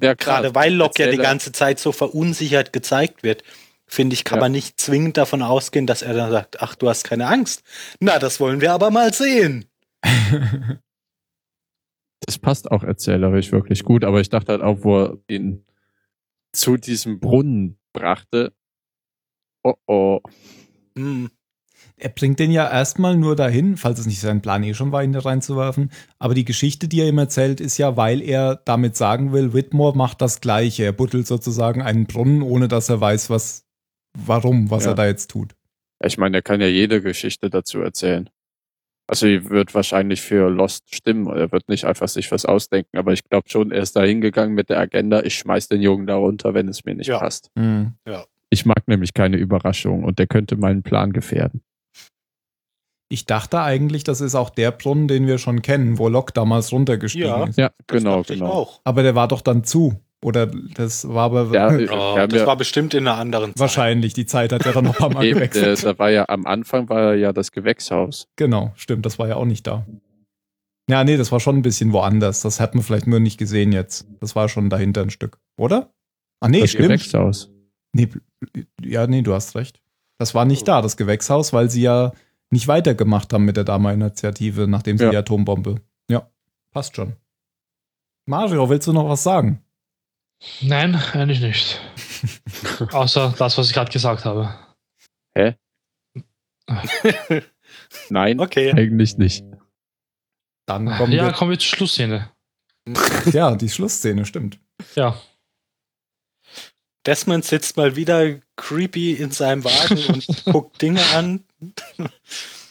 ja, 0.00 0.14
klar, 0.14 0.40
Gerade 0.42 0.54
weil 0.54 0.72
Locke 0.72 1.04
ja 1.04 1.10
die 1.10 1.18
ganze 1.18 1.52
Zeit 1.52 1.78
so 1.78 1.92
verunsichert 1.92 2.72
gezeigt 2.72 3.22
wird, 3.22 3.42
finde 3.92 4.14
ich, 4.14 4.24
kann 4.24 4.38
Ja. 4.38 4.44
man 4.44 4.52
nicht 4.52 4.80
zwingend 4.80 5.16
davon 5.16 5.42
ausgehen, 5.42 5.86
dass 5.86 6.02
er 6.02 6.14
dann 6.14 6.30
sagt, 6.30 6.62
ach, 6.62 6.74
du 6.74 6.88
hast 6.88 7.04
keine 7.04 7.26
Angst. 7.26 7.62
Na, 8.00 8.18
das 8.18 8.40
wollen 8.40 8.60
wir 8.60 8.72
aber 8.72 8.90
mal 8.90 9.12
sehen. 9.12 9.66
Das 12.24 12.38
passt 12.38 12.70
auch 12.70 12.84
erzählerisch 12.84 13.50
wirklich 13.50 13.82
gut, 13.82 14.04
aber 14.04 14.20
ich 14.20 14.28
dachte 14.28 14.52
halt 14.52 14.62
auch, 14.62 14.84
wo 14.84 15.00
er 15.02 15.18
ihn 15.28 15.64
zu 16.52 16.76
diesem 16.76 17.18
Brunnen 17.18 17.80
brachte. 17.92 18.52
Oh 19.64 19.74
oh. 19.88 20.20
Hm. 20.96 21.30
Er 21.96 22.08
bringt 22.10 22.38
den 22.38 22.52
ja 22.52 22.70
erstmal 22.70 23.16
nur 23.16 23.34
dahin, 23.34 23.76
falls 23.76 23.98
es 23.98 24.06
nicht 24.06 24.20
sein 24.20 24.40
Plan 24.40 24.62
eh 24.62 24.72
schon 24.72 24.92
war, 24.92 25.02
ihn 25.02 25.12
da 25.12 25.18
reinzuwerfen. 25.18 25.90
Aber 26.20 26.34
die 26.34 26.44
Geschichte, 26.44 26.86
die 26.86 27.00
er 27.00 27.08
ihm 27.08 27.18
erzählt, 27.18 27.60
ist 27.60 27.76
ja, 27.78 27.96
weil 27.96 28.22
er 28.22 28.54
damit 28.54 28.96
sagen 28.96 29.32
will, 29.32 29.52
Whitmore 29.52 29.96
macht 29.96 30.20
das 30.20 30.40
Gleiche. 30.40 30.84
Er 30.84 30.92
buddelt 30.92 31.26
sozusagen 31.26 31.82
einen 31.82 32.06
Brunnen, 32.06 32.42
ohne 32.42 32.68
dass 32.68 32.88
er 32.88 33.00
weiß, 33.00 33.30
was, 33.30 33.66
warum, 34.16 34.70
was 34.70 34.84
Ja. 34.84 34.92
er 34.92 34.94
da 34.94 35.06
jetzt 35.06 35.30
tut. 35.30 35.54
Ich 36.04 36.18
meine, 36.18 36.38
er 36.38 36.42
kann 36.42 36.60
ja 36.60 36.66
jede 36.66 37.00
Geschichte 37.00 37.48
dazu 37.50 37.80
erzählen. 37.80 38.28
Also, 39.08 39.26
die 39.26 39.50
wird 39.50 39.74
wahrscheinlich 39.74 40.20
für 40.20 40.48
Lost 40.48 40.94
stimmen. 40.94 41.26
Er 41.26 41.50
wird 41.52 41.68
nicht 41.68 41.84
einfach 41.84 42.08
sich 42.08 42.30
was 42.32 42.44
ausdenken, 42.46 42.96
aber 42.96 43.12
ich 43.12 43.24
glaube 43.24 43.48
schon, 43.48 43.70
er 43.72 43.82
ist 43.82 43.94
da 43.96 44.02
hingegangen 44.02 44.54
mit 44.54 44.70
der 44.70 44.78
Agenda, 44.78 45.22
ich 45.22 45.34
schmeiß 45.36 45.68
den 45.68 45.82
Jungen 45.82 46.06
da 46.06 46.14
runter, 46.16 46.54
wenn 46.54 46.68
es 46.68 46.84
mir 46.84 46.94
nicht 46.94 47.08
Ja. 47.08 47.18
passt. 47.18 47.50
Mhm. 47.54 47.94
Ich 48.50 48.64
mag 48.66 48.86
nämlich 48.86 49.12
keine 49.14 49.36
Überraschung 49.38 50.04
und 50.04 50.18
der 50.18 50.26
könnte 50.26 50.56
meinen 50.56 50.82
Plan 50.82 51.12
gefährden. 51.12 51.62
Ich 53.10 53.26
dachte 53.26 53.60
eigentlich, 53.60 54.04
das 54.04 54.20
ist 54.22 54.34
auch 54.34 54.48
der 54.50 54.70
Brunnen, 54.70 55.06
den 55.08 55.26
wir 55.26 55.36
schon 55.38 55.60
kennen, 55.62 55.98
wo 55.98 56.08
Locke 56.08 56.32
damals 56.32 56.72
runtergestiegen 56.72 57.28
Ja. 57.28 57.44
ist. 57.44 57.58
Ja, 57.58 57.70
Das 57.86 57.98
genau, 57.98 58.22
genau. 58.22 58.46
auch. 58.46 58.80
Aber 58.84 59.02
der 59.02 59.14
war 59.14 59.28
doch 59.28 59.42
dann 59.42 59.64
zu. 59.64 60.00
Oder 60.22 60.46
das 60.46 61.08
war 61.08 61.24
aber 61.24 61.52
Ja, 61.52 61.68
Oh, 61.90 62.26
das 62.26 62.40
ja- 62.40 62.46
war 62.46 62.56
bestimmt 62.56 62.94
in 62.94 63.06
einer 63.08 63.18
anderen 63.18 63.50
Zeit. 63.50 63.58
wahrscheinlich. 63.60 64.14
Die 64.14 64.26
Zeit 64.26 64.52
hat 64.52 64.64
er 64.64 64.72
dann 64.72 64.84
noch 64.84 64.94
ein 64.94 64.98
paar 64.98 65.10
Mal 65.12 65.28
gewechselt. 65.34 65.84
da 65.84 65.98
war 65.98 66.10
ja 66.10 66.28
am 66.28 66.46
Anfang 66.46 66.88
war 66.88 67.14
ja 67.14 67.32
das 67.32 67.50
Gewächshaus. 67.52 68.28
Genau, 68.36 68.72
stimmt, 68.76 69.04
das 69.04 69.18
war 69.18 69.26
ja 69.28 69.36
auch 69.36 69.44
nicht 69.44 69.66
da. 69.66 69.84
Ja, 70.88 71.04
nee, 71.04 71.16
das 71.16 71.32
war 71.32 71.40
schon 71.40 71.56
ein 71.56 71.62
bisschen 71.62 71.92
woanders. 71.92 72.40
Das 72.42 72.60
hat 72.60 72.74
man 72.74 72.82
vielleicht 72.84 73.06
nur 73.06 73.20
nicht 73.20 73.38
gesehen 73.38 73.72
jetzt. 73.72 74.06
Das 74.20 74.34
war 74.36 74.48
schon 74.48 74.68
dahinter 74.70 75.02
ein 75.02 75.10
Stück, 75.10 75.38
oder? 75.56 75.92
Ah, 76.40 76.48
nee, 76.48 76.60
das 76.60 76.70
stimmt. 76.70 76.88
Gewächshaus. 76.88 77.50
Nee, 77.92 78.08
ja, 78.82 79.06
nee, 79.06 79.22
du 79.22 79.32
hast 79.34 79.54
recht. 79.54 79.80
Das 80.18 80.34
war 80.34 80.44
nicht 80.44 80.66
da, 80.68 80.82
das 80.82 80.96
Gewächshaus, 80.96 81.52
weil 81.52 81.68
sie 81.70 81.82
ja 81.82 82.12
nicht 82.50 82.68
weitergemacht 82.68 83.32
haben 83.32 83.44
mit 83.44 83.56
der 83.56 83.64
Dama-Initiative, 83.64 84.66
nachdem 84.68 84.98
sie 84.98 85.04
Ja. 85.04 85.10
die 85.10 85.16
Atombombe. 85.16 85.76
Ja, 86.10 86.28
passt 86.72 86.96
schon. 86.96 87.14
Mario, 88.26 88.68
willst 88.68 88.86
du 88.86 88.92
noch 88.92 89.08
was 89.08 89.22
sagen? 89.22 89.60
Nein, 90.60 90.94
eigentlich 91.12 91.40
nicht. 91.40 91.80
Außer 92.92 93.34
das, 93.38 93.58
was 93.58 93.68
ich 93.68 93.74
gerade 93.74 93.92
gesagt 93.92 94.24
habe. 94.24 94.54
Nein, 98.08 98.40
Okay. 98.40 98.72
eigentlich 98.72 99.16
nicht. 99.18 99.44
Dann 100.66 100.86
kommen 100.96 101.12
Ja, 101.12 101.26
wir. 101.26 101.32
kommen 101.32 101.50
wir 101.50 101.58
zur 101.58 101.76
Schlussszene. 101.76 102.30
Ja, 103.32 103.54
die 103.54 103.68
Schlussszene, 103.68 104.26
stimmt. 104.26 104.58
Ja. 104.96 105.16
Desmond 107.06 107.44
sitzt 107.44 107.76
mal 107.76 107.96
wieder 107.96 108.38
creepy 108.56 109.12
in 109.14 109.30
seinem 109.30 109.64
Wagen 109.64 110.04
und 110.14 110.44
guckt 110.44 110.82
Dinge 110.82 111.02
an. 111.14 111.44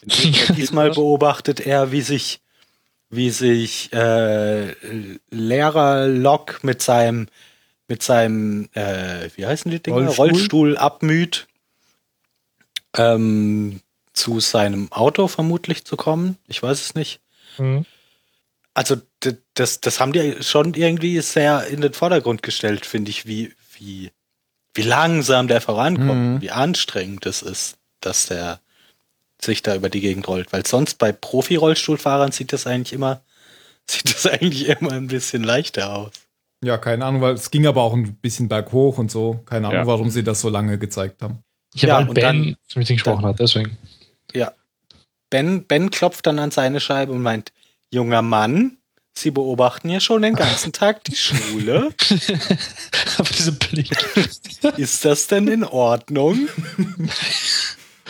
Diesmal 0.03 0.91
beobachtet 0.91 1.59
er, 1.61 1.91
wie 1.91 2.01
sich, 2.01 2.41
wie 3.09 3.29
sich 3.29 3.91
äh, 3.93 4.71
Lehrer 5.29 6.07
Locke 6.07 6.65
mit 6.65 6.81
seinem, 6.81 7.27
mit 7.91 8.01
seinem, 8.01 8.69
äh, 8.73 9.29
wie 9.35 9.45
heißen 9.45 9.69
die 9.69 9.83
Dinger? 9.83 9.97
Rollstuhl? 9.97 10.29
Rollstuhl, 10.29 10.77
abmüht, 10.77 11.47
ähm, 12.95 13.81
zu 14.13 14.39
seinem 14.39 14.89
Auto 14.93 15.27
vermutlich 15.27 15.83
zu 15.83 15.97
kommen. 15.97 16.37
Ich 16.47 16.63
weiß 16.63 16.81
es 16.81 16.95
nicht. 16.95 17.19
Mhm. 17.57 17.85
Also 18.73 18.95
das, 19.55 19.81
das 19.81 19.99
haben 19.99 20.13
die 20.13 20.41
schon 20.41 20.73
irgendwie 20.73 21.19
sehr 21.19 21.67
in 21.67 21.81
den 21.81 21.91
Vordergrund 21.91 22.43
gestellt, 22.43 22.85
finde 22.85 23.11
ich, 23.11 23.25
wie, 23.25 23.53
wie, 23.77 24.11
wie 24.73 24.83
langsam 24.83 25.49
der 25.49 25.59
vorankommt, 25.59 26.35
Mhm. 26.35 26.41
wie 26.41 26.51
anstrengend 26.51 27.25
es 27.25 27.41
ist, 27.41 27.75
dass 27.99 28.27
der 28.27 28.61
sich 29.41 29.63
da 29.63 29.75
über 29.75 29.89
die 29.89 29.99
Gegend 29.99 30.29
rollt. 30.29 30.53
Weil 30.53 30.65
sonst 30.65 30.97
bei 30.97 31.11
Profi-Rollstuhlfahrern 31.11 32.31
sieht 32.31 32.53
das 32.53 32.67
eigentlich 32.67 32.93
immer, 32.93 33.21
sieht 33.85 34.13
das 34.13 34.27
eigentlich 34.27 34.67
immer 34.69 34.93
ein 34.93 35.07
bisschen 35.07 35.43
leichter 35.43 35.93
aus. 35.93 36.11
Ja, 36.63 36.77
keine 36.77 37.05
Ahnung, 37.05 37.21
weil 37.21 37.33
es 37.33 37.49
ging 37.49 37.65
aber 37.65 37.81
auch 37.81 37.93
ein 37.93 38.15
bisschen 38.15 38.47
berghoch 38.47 38.97
und 38.99 39.09
so. 39.09 39.41
Keine 39.45 39.67
Ahnung, 39.67 39.79
Ja. 39.81 39.87
warum 39.87 40.09
sie 40.11 40.23
das 40.23 40.41
so 40.41 40.49
lange 40.49 40.77
gezeigt 40.77 41.21
haben. 41.23 41.39
Ja, 41.73 41.87
Ja, 41.87 41.97
weil 41.99 42.07
und 42.09 42.13
Ben 42.13 42.23
dann- 42.23 42.55
mit 42.75 42.89
ihm 42.89 42.95
gesprochen 42.97 43.25
hat, 43.25 43.39
deswegen. 43.39 43.77
Ben, 45.29 45.65
ben 45.65 45.89
klopft 45.91 46.27
dann 46.27 46.39
an 46.39 46.51
seine 46.51 46.81
Scheibe 46.81 47.13
und 47.13 47.21
meint, 47.21 47.53
junger 47.89 48.21
Mann, 48.21 48.77
Sie 49.17 49.31
beobachten 49.31 49.89
ja 49.89 50.01
schon 50.01 50.21
den 50.23 50.35
ganzen 50.35 50.73
Tag 50.73 51.05
die 51.05 51.15
Schule. 51.15 51.93
Aber 53.17 53.29
diese 53.29 53.53
Blick. 53.53 53.89
Ist 54.77 55.05
das 55.05 55.27
denn 55.27 55.47
in 55.47 55.63
Ordnung? 55.63 56.49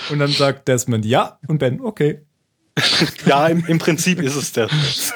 Und 0.10 0.18
dann 0.20 0.32
sagt 0.32 0.68
Desmond 0.68 1.06
ja 1.06 1.38
und 1.48 1.58
Ben, 1.60 1.80
okay. 1.82 2.22
Ja, 3.26 3.48
im, 3.48 3.66
im 3.68 3.80
Prinzip 3.80 4.22
ist 4.22 4.36
es 4.36 4.52
das. 4.54 4.72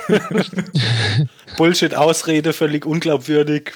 Bullshit-Ausrede, 1.58 2.54
völlig 2.54 2.86
unglaubwürdig. 2.86 3.74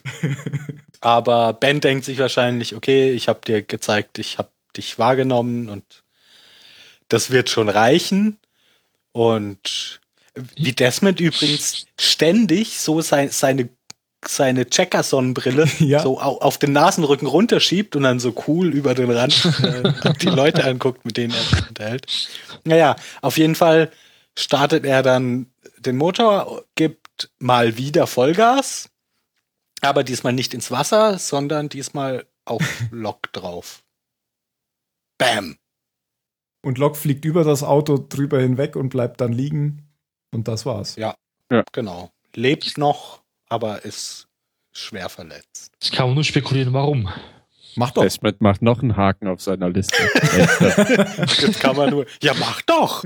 Aber 1.01 1.53
Ben 1.53 1.80
denkt 1.80 2.05
sich 2.05 2.19
wahrscheinlich, 2.19 2.75
okay, 2.75 3.11
ich 3.11 3.27
habe 3.27 3.39
dir 3.45 3.61
gezeigt, 3.61 4.19
ich 4.19 4.38
habe 4.38 4.51
dich 4.75 4.99
wahrgenommen 4.99 5.69
und 5.69 6.03
das 7.07 7.32
wird 7.32 7.49
schon 7.49 7.69
reichen. 7.69 8.38
Und 9.11 10.01
wie 10.55 10.73
Desmond 10.73 11.19
übrigens 11.19 11.88
ständig 11.99 12.80
so 12.80 13.01
sein, 13.01 13.30
seine 13.30 13.69
seine 14.28 14.70
Checker-Sonnenbrille 14.70 15.65
Ja. 15.80 16.01
so 16.01 16.20
au- 16.20 16.39
auf 16.39 16.57
den 16.57 16.74
Nasenrücken 16.74 17.28
runterschiebt 17.28 17.95
und 17.95 18.03
dann 18.03 18.20
so 18.20 18.34
cool 18.47 18.74
über 18.74 18.93
den 18.93 19.09
Rand 19.11 19.45
äh, 19.63 20.13
die 20.22 20.28
Leute 20.28 20.63
anguckt, 20.65 21.05
mit 21.05 21.17
denen 21.17 21.34
er 21.34 21.41
sich 21.41 21.67
unterhält. 21.70 22.30
Naja, 22.65 22.95
auf 23.22 23.38
jeden 23.38 23.55
Fall 23.55 23.91
startet 24.38 24.86
er 24.86 25.03
dann 25.03 25.47
den 25.78 25.97
Motor, 25.97 26.65
gibt 26.76 27.30
mal 27.39 27.78
wieder 27.78 28.07
Vollgas, 28.07 28.89
aber 29.82 30.03
diesmal 30.03 30.34
nicht 30.34 30.53
ins 30.53 30.72
Wasser, 30.72 31.17
sondern 31.17 31.70
diesmal 31.70 32.26
auf 32.45 32.61
Lok 32.91 33.32
drauf. 33.32 33.84
Bam. 35.17 35.57
Und 36.61 36.78
Locke 36.78 36.97
fliegt 36.97 37.24
über 37.24 37.43
das 37.45 37.63
Auto 37.63 37.97
drüber 37.97 38.39
hinweg 38.41 38.76
und 38.76 38.89
bleibt 38.89 39.22
dann 39.22 39.32
liegen. 39.32 39.88
Und 40.32 40.47
das 40.49 40.65
war's. 40.65 40.95
Ja. 40.97 41.15
Genau. 41.72 42.11
Lebt 42.36 42.78
noch, 42.78 43.18
aber 43.50 43.84
ist 43.84 44.28
schwer 44.72 45.10
verletzt. 45.10 45.72
Das 45.80 45.91
kann 45.91 46.08
man 46.08 46.16
nur 46.16 46.24
spekulieren, 46.24 46.74
warum. 46.74 47.10
Mach 47.76 47.91
doch. 47.91 48.02
Desmond 48.02 48.41
macht 48.41 48.62
noch 48.62 48.82
einen 48.82 48.97
Haken 48.97 49.28
auf 49.28 49.41
seiner 49.41 49.70
Liste. 49.70 49.95
Jetzt 51.41 51.60
kann 51.60 51.76
man 51.76 51.91
nur. 51.91 52.06
Ja, 52.22 52.34
mach 52.39 52.62
doch! 52.64 53.06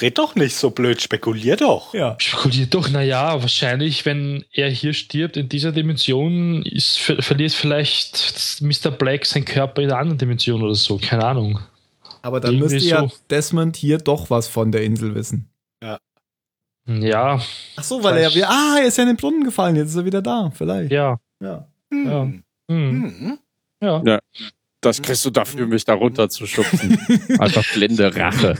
Red 0.00 0.18
doch 0.18 0.34
nicht 0.36 0.54
so 0.54 0.70
blöd, 0.70 1.02
spekulier 1.02 1.56
doch. 1.56 1.92
Ja. 1.92 2.16
Spekuliert 2.18 2.72
doch, 2.72 2.88
naja, 2.88 3.40
wahrscheinlich, 3.42 4.06
wenn 4.06 4.44
er 4.52 4.70
hier 4.70 4.94
stirbt 4.94 5.36
in 5.36 5.48
dieser 5.48 5.72
Dimension, 5.72 6.62
ist, 6.62 6.98
ver 6.98 7.20
verliert 7.20 7.52
vielleicht 7.52 8.60
Mr. 8.62 8.90
Black 8.90 9.26
seinen 9.26 9.44
Körper 9.44 9.82
in 9.82 9.90
einer 9.90 9.98
anderen 9.98 10.18
Dimension 10.18 10.62
oder 10.62 10.74
so. 10.74 10.98
Keine 10.98 11.24
Ahnung. 11.24 11.60
Aber 12.22 12.40
dann 12.40 12.54
Irgendwie 12.54 12.74
müsste 12.74 12.88
ja 12.88 13.00
so. 13.00 13.12
Desmond 13.28 13.76
hier 13.76 13.98
doch 13.98 14.30
was 14.30 14.48
von 14.48 14.72
der 14.72 14.82
Insel 14.82 15.14
wissen. 15.14 15.48
Ja, 16.86 17.40
Ach 17.76 17.82
so, 17.82 18.02
weil 18.04 18.16
er 18.18 18.32
wieder, 18.34 18.48
ah, 18.48 18.76
er 18.78 18.86
ist 18.86 18.96
ja 18.96 19.02
in 19.02 19.08
den 19.08 19.16
Brunnen 19.16 19.42
gefallen, 19.44 19.74
jetzt 19.76 19.90
ist 19.90 19.96
er 19.96 20.04
wieder 20.04 20.22
da, 20.22 20.50
vielleicht. 20.54 20.92
ja. 20.92 21.18
Ja. 21.40 21.66
Ja. 21.92 22.22
Hm. 22.22 22.42
Hm. 22.68 23.14
Hm. 23.18 23.38
ja. 23.80 24.18
Das 24.82 25.00
kriegst 25.02 25.24
du 25.24 25.30
dafür, 25.30 25.66
mich 25.66 25.84
da 25.84 25.94
runter 25.94 26.28
zu 26.28 26.46
schubsen. 26.46 26.98
Einfach 27.38 27.64
blinde 27.72 28.14
Rache. 28.14 28.56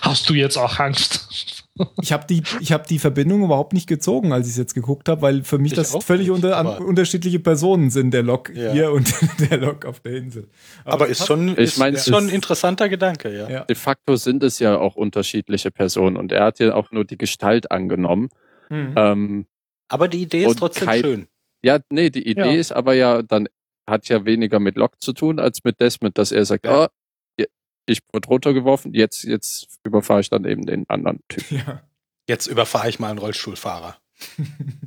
Hast 0.00 0.30
du 0.30 0.34
jetzt 0.34 0.56
auch 0.56 0.78
Angst? 0.78 1.64
Ich 2.00 2.12
habe 2.12 2.26
die, 2.28 2.42
ich 2.60 2.70
hab 2.72 2.86
die 2.86 2.98
Verbindung 2.98 3.42
überhaupt 3.44 3.72
nicht 3.72 3.88
gezogen, 3.88 4.32
als 4.32 4.46
ich 4.46 4.52
es 4.52 4.58
jetzt 4.58 4.74
geguckt 4.74 5.08
habe, 5.08 5.22
weil 5.22 5.42
für 5.42 5.58
mich 5.58 5.72
Ich 5.72 5.76
das 5.76 5.96
völlig 6.04 6.28
nicht, 6.28 6.34
unter, 6.36 6.56
an, 6.56 6.66
aber- 6.66 6.84
unterschiedliche 6.84 7.40
Personen 7.40 7.90
sind, 7.90 8.12
der 8.12 8.22
Lok 8.22 8.50
Ja. 8.54 8.72
hier 8.72 8.92
und 8.92 9.12
der 9.50 9.58
Lok 9.58 9.84
auf 9.84 10.00
der 10.00 10.12
Insel. 10.16 10.48
Aber 10.84 11.06
das 11.08 11.20
ist 11.20 11.26
schon, 11.26 11.48
Ich 11.48 11.58
ist, 11.58 11.78
mein, 11.78 11.94
ist 11.94 12.04
schon 12.08 12.24
ein 12.24 12.28
interessanter 12.28 12.88
Gedanke, 12.88 13.34
ja. 13.36 13.48
Ja. 13.50 13.64
De 13.64 13.74
facto 13.74 14.16
sind 14.16 14.42
es 14.44 14.58
ja 14.58 14.76
auch 14.78 14.94
unterschiedliche 14.96 15.70
Personen 15.70 16.16
und 16.16 16.30
er 16.30 16.44
hat 16.44 16.60
ja 16.60 16.74
auch 16.74 16.92
nur 16.92 17.04
die 17.04 17.18
Gestalt 17.18 17.70
angenommen. 17.70 18.28
Mhm. 18.68 18.92
Ähm, 18.96 19.46
Aber 19.88 20.08
die 20.08 20.22
Idee 20.22 20.44
ist 20.44 20.58
trotzdem 20.58 20.86
kein- 20.86 21.00
schön. 21.02 21.26
Ja, 21.64 21.78
nee, 21.90 22.10
die 22.10 22.26
Idee 22.28 22.40
Ja. 22.54 22.60
ist 22.60 22.72
aber 22.72 22.94
ja 22.94 23.22
dann, 23.22 23.48
hat 23.88 24.08
ja 24.08 24.24
weniger 24.24 24.60
mit 24.60 24.76
Locke 24.76 24.98
zu 24.98 25.12
tun 25.12 25.38
als 25.40 25.64
mit 25.64 25.80
Desmond, 25.80 26.16
dass 26.18 26.32
er 26.32 26.44
sagt, 26.44 26.66
Ja. 26.66 26.84
oh, 26.84 27.44
ich 27.86 27.98
wurde 28.12 28.28
runtergeworfen, 28.28 28.94
jetzt, 28.94 29.24
jetzt 29.24 29.66
überfahre 29.84 30.20
ich 30.20 30.30
dann 30.30 30.44
eben 30.44 30.64
den 30.66 30.88
anderen 30.88 31.20
Typ. 31.28 31.50
Ja. 31.50 31.82
Jetzt 32.28 32.46
überfahre 32.46 32.88
ich 32.88 33.00
mal 33.00 33.10
einen 33.10 33.18
Rollstuhlfahrer. 33.18 33.96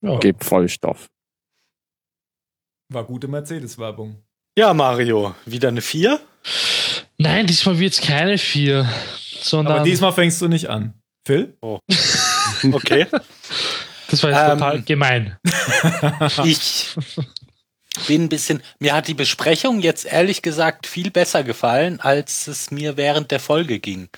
Ja. 0.00 0.16
Gib 0.20 0.44
Vollstoff. 0.44 1.08
War 2.92 3.02
gute 3.02 3.26
Mercedes-Werbung. 3.26 4.22
Ja, 4.56 4.72
Mario, 4.72 5.34
wieder 5.44 5.68
eine 5.68 5.80
4? 5.80 6.20
Nein, 7.18 7.48
diesmal 7.48 7.80
wird 7.80 7.94
es 7.94 8.00
keine 8.00 8.38
vier, 8.38 8.88
sondern 9.40 9.74
Aber 9.78 9.84
diesmal 9.84 10.12
fängst 10.12 10.40
du 10.40 10.46
nicht 10.46 10.70
an. 10.70 10.94
Phil? 11.26 11.56
Okay. 11.60 13.06
das 14.08 14.22
war 14.22 14.30
jetzt 14.30 14.40
Ähm, 14.40 14.58
total 14.58 14.82
gemein. 14.82 15.36
ich 16.44 16.94
bin 18.06 18.24
ein 18.24 18.28
bisschen, 18.28 18.62
mir 18.78 18.94
hat 18.94 19.08
die 19.08 19.14
Besprechung 19.14 19.80
jetzt 19.80 20.06
ehrlich 20.06 20.42
gesagt 20.42 20.86
viel 20.86 21.10
besser 21.10 21.44
gefallen, 21.44 22.00
als 22.00 22.46
es 22.46 22.70
mir 22.70 22.96
während 22.96 23.30
der 23.30 23.40
Folge 23.40 23.78
ging. 23.78 24.08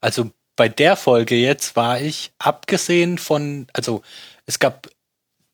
Also 0.00 0.30
bei 0.56 0.68
der 0.68 0.96
Folge 0.96 1.36
jetzt 1.36 1.76
war 1.76 2.00
ich, 2.00 2.32
abgesehen 2.38 3.18
von, 3.18 3.66
also 3.72 4.02
es 4.46 4.58
gab 4.58 4.88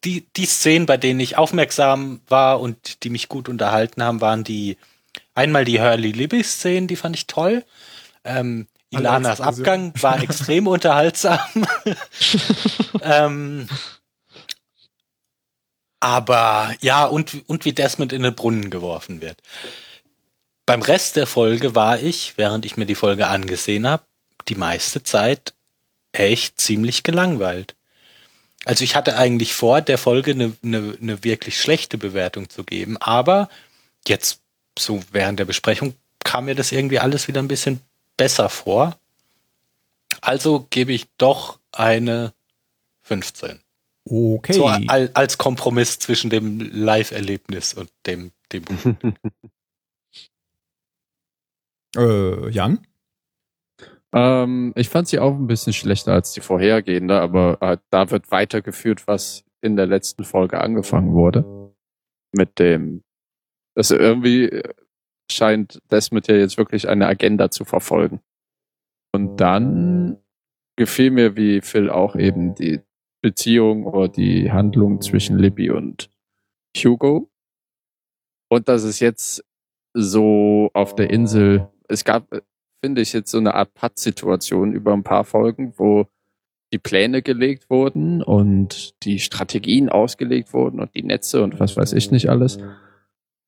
die, 0.04 0.26
die 0.36 0.46
Szenen, 0.46 0.86
bei 0.86 0.96
denen 0.96 1.20
ich 1.20 1.36
aufmerksam 1.36 2.20
war 2.28 2.60
und 2.60 3.04
die 3.04 3.10
mich 3.10 3.28
gut 3.28 3.48
unterhalten 3.48 4.02
haben, 4.02 4.20
waren 4.20 4.44
die, 4.44 4.76
einmal 5.34 5.64
die 5.64 5.80
Hurley-Libby-Szenen, 5.80 6.88
die 6.88 6.96
fand 6.96 7.16
ich 7.16 7.26
toll. 7.26 7.64
Ähm, 8.24 8.66
Ilanas. 8.90 9.40
Abgang 9.40 9.92
war 10.00 10.22
extrem 10.22 10.66
unterhaltsam. 10.68 11.40
ähm, 13.02 13.68
aber 16.04 16.74
ja, 16.82 17.06
und, 17.06 17.48
und 17.48 17.64
wie 17.64 17.72
Desmond 17.72 18.12
in 18.12 18.24
den 18.24 18.34
Brunnen 18.34 18.68
geworfen 18.68 19.22
wird. 19.22 19.40
Beim 20.66 20.82
Rest 20.82 21.16
der 21.16 21.26
Folge 21.26 21.74
war 21.74 21.98
ich, 21.98 22.36
während 22.36 22.66
ich 22.66 22.76
mir 22.76 22.84
die 22.84 22.94
Folge 22.94 23.28
angesehen 23.28 23.86
habe, 23.86 24.02
die 24.48 24.54
meiste 24.54 25.02
Zeit 25.02 25.54
echt 26.12 26.60
ziemlich 26.60 27.04
gelangweilt. 27.04 27.74
Also 28.66 28.84
ich 28.84 28.96
hatte 28.96 29.16
eigentlich 29.16 29.54
vor, 29.54 29.80
der 29.80 29.96
Folge 29.96 30.32
eine, 30.32 30.52
eine, 30.62 30.94
eine 31.00 31.24
wirklich 31.24 31.58
schlechte 31.58 31.96
Bewertung 31.96 32.50
zu 32.50 32.64
geben, 32.64 32.98
aber 32.98 33.48
jetzt 34.06 34.40
so 34.78 35.00
während 35.10 35.38
der 35.38 35.46
Besprechung 35.46 35.94
kam 36.22 36.44
mir 36.44 36.54
das 36.54 36.70
irgendwie 36.70 36.98
alles 36.98 37.28
wieder 37.28 37.40
ein 37.40 37.48
bisschen 37.48 37.80
besser 38.18 38.50
vor. 38.50 38.98
Also 40.20 40.66
gebe 40.68 40.92
ich 40.92 41.06
doch 41.16 41.58
eine 41.72 42.34
15. 43.04 43.63
Okay. 44.06 44.52
So 44.52 44.66
al, 44.66 45.10
als 45.14 45.38
Kompromiss 45.38 45.98
zwischen 45.98 46.28
dem 46.28 46.60
Live-Erlebnis 46.60 47.72
und 47.72 47.90
dem, 48.06 48.32
dem 48.52 48.64
äh, 51.96 52.50
Jan? 52.50 52.86
Ähm, 54.12 54.72
ich 54.76 54.90
fand 54.90 55.08
sie 55.08 55.18
auch 55.18 55.34
ein 55.34 55.46
bisschen 55.46 55.72
schlechter 55.72 56.12
als 56.12 56.32
die 56.32 56.40
vorhergehende, 56.40 57.20
aber 57.20 57.58
äh, 57.62 57.78
da 57.90 58.10
wird 58.10 58.30
weitergeführt, 58.30 59.06
was 59.06 59.44
in 59.62 59.76
der 59.76 59.86
letzten 59.86 60.24
Folge 60.24 60.60
angefangen 60.60 61.14
wurde. 61.14 61.72
Mit 62.32 62.58
dem, 62.58 63.02
dass 63.74 63.90
irgendwie 63.90 64.62
scheint 65.30 65.80
Desmond 65.90 66.28
ja 66.28 66.34
jetzt 66.36 66.58
wirklich 66.58 66.88
eine 66.88 67.06
Agenda 67.06 67.50
zu 67.50 67.64
verfolgen. 67.64 68.20
Und 69.12 69.38
dann 69.38 70.18
gefiel 70.76 71.10
mir, 71.10 71.36
wie 71.36 71.60
Phil 71.60 71.88
auch 71.88 72.16
eben 72.16 72.54
die 72.54 72.80
Beziehung 73.24 73.86
oder 73.86 74.08
die 74.08 74.52
Handlung 74.52 75.00
zwischen 75.00 75.38
Libby 75.38 75.70
und 75.70 76.10
Hugo. 76.76 77.30
Und 78.50 78.68
dass 78.68 78.82
es 78.82 79.00
jetzt 79.00 79.42
so 79.94 80.70
auf 80.74 80.94
der 80.94 81.08
Insel, 81.08 81.70
es 81.88 82.04
gab, 82.04 82.28
finde 82.84 83.00
ich, 83.00 83.14
jetzt 83.14 83.30
so 83.30 83.38
eine 83.38 83.54
Art 83.54 83.72
Patt-Situation 83.72 84.74
über 84.74 84.92
ein 84.92 85.04
paar 85.04 85.24
Folgen, 85.24 85.72
wo 85.78 86.06
die 86.70 86.78
Pläne 86.78 87.22
gelegt 87.22 87.70
wurden 87.70 88.22
und 88.22 88.94
die 89.04 89.18
Strategien 89.18 89.88
ausgelegt 89.88 90.52
wurden 90.52 90.78
und 90.78 90.94
die 90.94 91.02
Netze 91.02 91.42
und 91.42 91.58
was 91.58 91.78
weiß 91.78 91.94
ich 91.94 92.10
nicht 92.10 92.28
alles. 92.28 92.58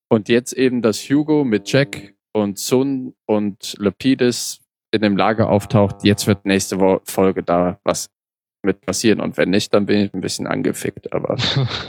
Und 0.09 0.31
jetzt 0.31 0.55
eben, 0.55 0.81
dass 0.81 1.01
Hugo 1.11 1.45
mit 1.45 1.71
Jack 1.71 2.15
und 2.33 2.59
Sun 2.59 3.15
und 3.27 3.75
Lapidus 3.79 4.61
in 4.91 5.03
dem 5.03 5.19
Lager 5.19 5.51
auftaucht, 5.51 6.03
jetzt 6.03 6.27
wird 6.27 6.47
nächste 6.47 6.79
Folge 7.05 7.43
da 7.43 7.79
was 7.85 8.09
mit 8.67 8.83
passieren. 8.83 9.21
Und 9.21 9.37
wenn 9.39 9.49
nicht, 9.51 9.73
dann 9.73 9.87
bin 9.87 10.01
ich 10.01 10.13
ein 10.13 10.21
bisschen 10.21 10.47
angefickt. 10.47 11.13
Aber 11.15 11.37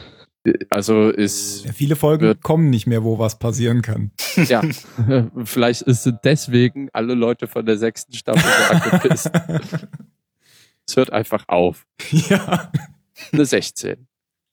also 0.70 1.10
ist 1.10 1.66
Ja, 1.66 1.74
viele 1.74 1.96
Folgen 1.96 2.28
Wird- 2.28 2.42
kommen 2.44 2.70
nicht 2.70 2.88
mehr, 2.88 3.04
wo 3.04 3.20
was 3.20 3.38
passieren 3.40 3.82
kann. 3.82 4.12
ja, 4.48 4.62
vielleicht 5.44 5.82
ist 5.82 6.04
sind 6.04 6.20
deswegen 6.24 6.90
alle 6.94 7.14
Leute 7.14 7.48
von 7.48 7.66
der 7.66 7.78
sechsten 7.78 8.14
Staffel 8.14 8.42
so 8.44 8.74
angepisst. 8.76 9.32
Es 10.88 10.96
hört 10.96 11.12
einfach 11.12 11.44
auf. 11.48 11.86
ja. 12.12 12.72
Eine 13.34 13.46
16. 13.46 14.08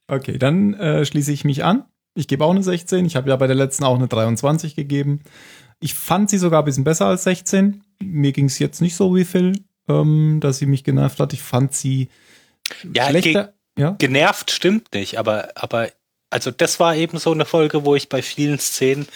Okay, 0.09 0.39
dann 0.39 0.75
äh, 0.75 1.05
schließe 1.05 1.31
ich 1.33 1.45
mich 1.45 1.64
an. 1.64 1.85
Ich 2.14 2.29
gebe 2.29 2.45
auch 2.45 2.51
eine 2.51 2.62
16. 2.62 3.05
Ich 3.05 3.16
habe 3.16 3.29
ja 3.31 3.37
bei 3.37 3.47
der 3.47 3.57
letzten 3.57 3.85
auch 3.85 3.97
eine 3.97 4.09
23 4.09 4.75
gegeben. 4.75 5.20
Ich 5.81 5.95
fand 5.95 6.31
sie 6.31 6.39
sogar 6.39 6.62
ein 6.62 6.64
bisschen 6.64 6.85
besser 6.85 7.07
als 7.07 7.25
16. 7.25 7.83
Mir 8.03 8.33
ging 8.33 8.47
es 8.47 8.59
jetzt 8.59 8.81
nicht 8.81 8.97
so 8.97 9.14
wie 9.14 9.25
Phil, 9.25 9.53
ähm, 9.89 10.39
dass 10.41 10.59
sie 10.59 10.66
mich 10.66 10.85
genervt 10.85 11.20
hat. 11.20 11.32
Ich 11.32 11.43
fand 11.43 11.74
sie 11.74 12.09
Ja, 12.95 13.09
schlechter. 13.09 13.53
Ja, 13.78 13.91
genervt 13.99 14.51
stimmt 14.53 14.95
nicht, 14.95 15.18
aber, 15.18 15.49
aber, 15.57 15.89
also 16.30 16.51
das 16.53 16.78
war 16.78 16.95
eben 16.95 17.18
so 17.18 17.32
eine 17.32 17.45
Folge, 17.45 17.85
wo 17.85 17.95
ich 17.97 18.09
bei 18.09 18.22
vielen 18.22 18.59
Szenen 18.61 19.07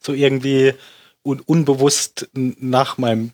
so 0.00 0.12
irgendwie 0.12 0.74
un 1.22 1.40
unbewusst 1.40 2.28
nach 2.34 2.98
meinem 2.98 3.30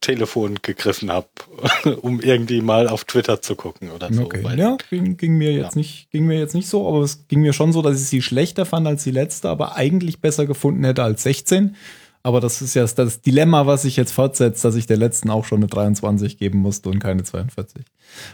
Telefon 0.00 0.60
gegriffen 0.62 1.10
habe, 1.10 1.26
um 2.02 2.20
irgendwie 2.20 2.60
mal 2.60 2.86
auf 2.86 3.04
Twitter 3.04 3.42
zu 3.42 3.56
gucken 3.56 3.90
oder 3.90 4.12
so. 4.14 4.22
okay. 4.26 4.44
weil- 4.44 4.56
Ja, 4.58 4.76
ging, 4.90 5.16
ging 5.16 5.36
mir 5.38 5.52
jetzt 5.52 5.74
Ja. 5.74 5.78
nicht, 5.80 6.08
ging 6.12 6.26
mir 6.26 6.38
jetzt 6.38 6.54
nicht 6.54 6.68
so, 6.68 6.86
aber 6.86 7.00
es 7.00 7.26
ging 7.26 7.40
mir 7.40 7.52
schon 7.52 7.72
so, 7.72 7.82
dass 7.82 8.00
ich 8.00 8.06
sie 8.06 8.22
schlechter 8.22 8.64
fand 8.64 8.86
als 8.86 9.02
die 9.02 9.10
letzte, 9.10 9.48
aber 9.48 9.74
eigentlich 9.74 10.20
besser 10.20 10.46
gefunden 10.46 10.84
hätte 10.84 11.02
als 11.02 11.24
16. 11.24 11.74
Aber 12.22 12.40
das 12.40 12.60
ist 12.60 12.74
ja 12.74 12.84
das, 12.84 13.20
Dilemma, 13.22 13.66
was 13.66 13.82
sich 13.82 13.96
jetzt 13.96 14.12
fortsetzt, 14.12 14.64
dass 14.64 14.74
ich 14.74 14.86
der 14.86 14.96
letzten 14.96 15.30
auch 15.30 15.44
schon 15.44 15.58
eine 15.58 15.68
23 15.68 16.36
geben 16.36 16.58
musste 16.58 16.88
und 16.88 16.98
keine 16.98 17.22
42. 17.22 17.84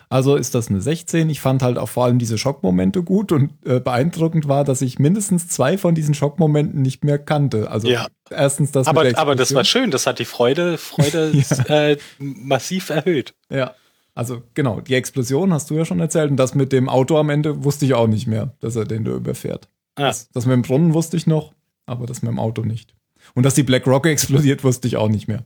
Also 0.09 0.37
ist 0.37 0.55
das 0.55 0.69
eine 0.69 0.81
16. 0.81 1.29
Ich 1.31 1.41
fand 1.41 1.63
halt 1.63 1.79
auch 1.79 1.89
vor 1.89 2.07
allem 2.07 2.19
diese 2.19 2.39
Schockmomente 2.39 3.03
gut 3.03 3.31
und 3.31 3.53
äh, 3.67 3.81
beeindruckend 3.81 4.49
war, 4.49 4.65
dass 4.65 4.81
ich 4.83 4.99
mindestens 4.99 5.49
zwei 5.49 5.77
von 5.77 5.95
diesen 5.95 6.15
Schockmomenten 6.15 6.81
nicht 6.83 7.05
mehr 7.05 7.19
kannte. 7.19 7.71
Also 7.71 7.89
Ja. 7.89 8.09
erstens 8.31 8.73
das 8.73 8.87
aber, 8.87 9.05
aber 9.17 9.35
das 9.37 9.55
war 9.55 9.65
schön, 9.65 9.91
das 9.91 10.07
hat 10.07 10.19
die 10.19 10.25
Freude, 10.25 10.79
Freude 10.79 11.33
äh, 11.69 11.97
massiv 12.19 12.91
erhöht. 12.91 13.35
Ja. 13.51 13.75
Also 14.15 14.43
genau, 14.55 14.81
die 14.81 14.95
Explosion 14.95 15.53
hast 15.53 15.71
du 15.71 15.75
ja 15.75 15.85
schon 15.85 16.01
erzählt 16.01 16.31
und 16.31 16.37
das 16.37 16.55
mit 16.55 16.73
dem 16.73 16.89
Auto 16.89 17.19
am 17.19 17.31
Ende 17.31 17.65
wusste 17.65 17.85
ich 17.85 17.95
auch 17.95 18.07
nicht 18.07 18.27
mehr, 18.27 18.55
dass 18.61 18.77
er 18.77 18.85
den 18.85 19.05
da 19.05 19.11
überfährt. 19.13 19.69
Ja. 19.99 20.07
Das, 20.07 20.31
das 20.31 20.47
mit 20.47 20.55
dem 20.55 20.63
Brunnen 20.63 20.95
wusste 20.95 21.17
ich 21.17 21.27
noch, 21.27 21.53
aber 21.87 22.07
das 22.07 22.23
mit 22.23 22.31
dem 22.31 22.39
Auto 22.39 22.63
nicht. 22.63 22.95
Und 23.35 23.45
dass 23.45 23.55
die 23.55 23.63
Black 23.63 23.87
Rock 23.87 24.07
explodiert, 24.07 24.63
wusste 24.65 24.87
ich 24.89 24.97
auch 24.97 25.09
nicht 25.09 25.27
mehr. 25.29 25.45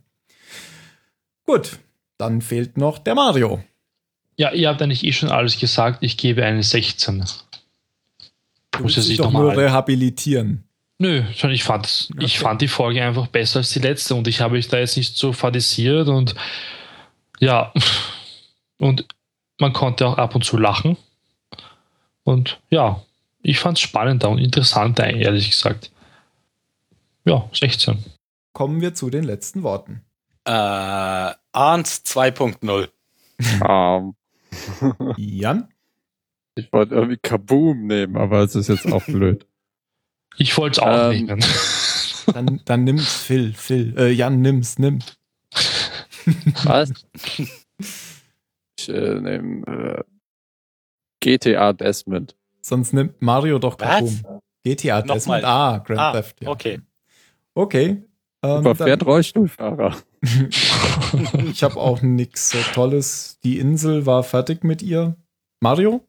Gut, 1.46 1.78
dann 2.18 2.42
fehlt 2.42 2.76
noch 2.76 2.98
der 2.98 3.14
Mario. 3.14 3.62
Ja, 4.36 4.52
ihr 4.52 4.68
habt 4.68 4.82
eigentlich 4.82 5.04
eh 5.04 5.12
schon 5.12 5.30
alles 5.30 5.58
gesagt. 5.58 5.98
Ich 6.02 6.16
gebe 6.16 6.44
eine 6.44 6.62
16. 6.62 7.18
Du 7.18 8.82
Muss 8.82 8.82
musst 8.82 8.96
er 8.96 9.00
dich 9.00 9.06
sich 9.08 9.16
doch 9.18 9.32
nur 9.32 9.56
rehabilitieren. 9.56 10.64
Nö, 10.98 11.22
schon 11.34 11.50
ich 11.50 11.62
fand, 11.64 12.10
ich 12.18 12.34
Okay. 12.34 12.44
fand 12.44 12.60
die 12.60 12.68
Folge 12.68 13.02
einfach 13.02 13.28
besser 13.28 13.60
als 13.60 13.70
die 13.70 13.78
letzte 13.78 14.14
und 14.16 14.26
ich 14.28 14.40
habe 14.40 14.54
mich 14.54 14.68
da 14.68 14.78
jetzt 14.78 14.96
nicht 14.96 15.16
so 15.16 15.32
fadisiert 15.32 16.08
und 16.08 16.34
ja, 17.40 17.72
und 18.78 19.06
man 19.58 19.72
konnte 19.72 20.06
auch 20.06 20.18
ab 20.18 20.34
und 20.34 20.44
zu 20.44 20.56
lachen. 20.56 20.96
Und 22.24 22.58
ja, 22.70 23.02
ich 23.42 23.58
fand 23.60 23.78
es 23.78 23.82
spannender 23.82 24.28
und 24.28 24.38
interessanter, 24.38 25.06
ehrlich 25.06 25.50
gesagt. 25.50 25.90
Ja, 27.28 27.46
16. 27.52 28.02
Kommen 28.54 28.80
wir 28.80 28.94
zu 28.94 29.10
den 29.10 29.22
letzten 29.22 29.62
Worten. 29.62 30.02
Äh, 30.46 30.50
Arns 30.50 32.02
2.0. 32.06 32.88
Ähm, 33.68 34.14
Jan? 35.18 35.68
ich 36.54 36.72
wollte 36.72 36.94
irgendwie 36.94 37.18
Kaboom 37.18 37.86
nehmen, 37.86 38.16
aber 38.16 38.40
es 38.40 38.54
ist 38.54 38.68
jetzt 38.68 38.90
auch 38.90 39.04
blöd. 39.04 39.46
Ich 40.38 40.56
wollte 40.56 40.80
es 40.80 40.86
auch 40.86 41.10
Ähm, 41.12 41.26
nehmen. 41.26 41.44
Dann, 42.32 42.60
dann 42.64 42.84
nimm's 42.84 43.14
Phil, 43.22 43.52
Phil. 43.52 43.94
Äh, 43.98 44.10
Jan, 44.12 44.40
nimm's, 44.40 44.78
nimm. 44.78 45.00
Was? 46.64 46.92
Ich 47.78 48.88
äh, 48.88 49.14
nehme 49.20 49.66
äh, 49.66 50.04
GTA 51.20 51.72
Desmond. 51.74 52.36
Sonst 52.62 52.92
nimmt 52.92 53.20
Mario 53.20 53.58
doch 53.58 53.78
Was? 53.80 54.22
Kaboom. 54.22 54.40
GTA 54.64 55.00
Nochmal. 55.00 55.14
Desmond. 55.16 55.44
Ah, 55.44 55.78
Grand 55.78 56.00
Ah, 56.00 56.12
Theft. 56.12 56.42
Ja. 56.42 56.48
okay. 56.50 56.80
Okay. 57.58 58.04
Ähm, 58.44 58.60
Überfährt 58.60 59.04
Rollstuhlfahrer. 59.04 59.96
ich 60.22 61.62
habe 61.64 61.76
auch 61.76 62.02
nix 62.02 62.50
so 62.50 62.58
Tolles. 62.72 63.40
Die 63.42 63.58
Insel 63.58 64.06
war 64.06 64.22
fertig 64.22 64.62
mit 64.62 64.80
ihr. 64.80 65.16
Mario? 65.60 66.06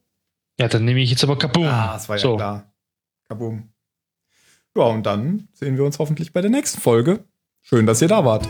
Ja, 0.59 0.67
dann 0.67 0.85
nehme 0.85 0.99
ich 0.99 1.09
jetzt 1.09 1.23
aber 1.23 1.39
Kaboom. 1.39 1.65
Ah, 1.65 1.93
das 1.93 2.07
war 2.07 2.17
ja 2.17 2.21
so. 2.21 2.35
klar. 2.35 2.71
Kaboom. 3.29 3.69
Ja, 4.77 4.83
und 4.83 5.07
dann 5.07 5.47
sehen 5.53 5.75
wir 5.75 5.85
uns 5.85 5.97
hoffentlich 5.97 6.33
bei 6.33 6.41
der 6.41 6.51
nächsten 6.51 6.79
Folge. 6.79 7.23
Schön, 7.63 7.87
dass 7.87 8.03
ihr 8.03 8.09
da 8.09 8.23
wart. 8.23 8.47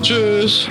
Tschüss. 0.00 0.66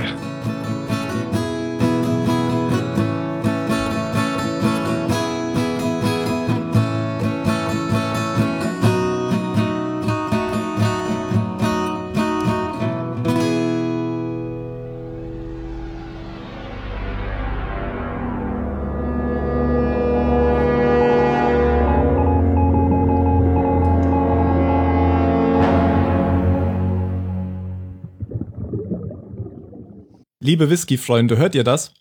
Liebe 30.52 30.70
Whisky-Freunde, 30.70 31.38
hört 31.38 31.56
ihr 31.56 31.64
das? 31.64 31.94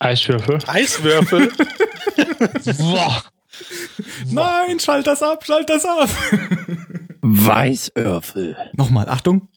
Eiswürfel. 0.00 0.58
Eiswürfel? 0.66 1.50
Boah. 2.78 3.24
Nein, 4.26 4.78
schalt 4.78 5.06
das 5.06 5.22
ab, 5.22 5.46
schalt 5.46 5.70
das 5.70 5.86
ab. 5.86 6.10
Weißwürfel. 7.22 8.54
Nochmal, 8.74 9.08
Achtung. 9.08 9.48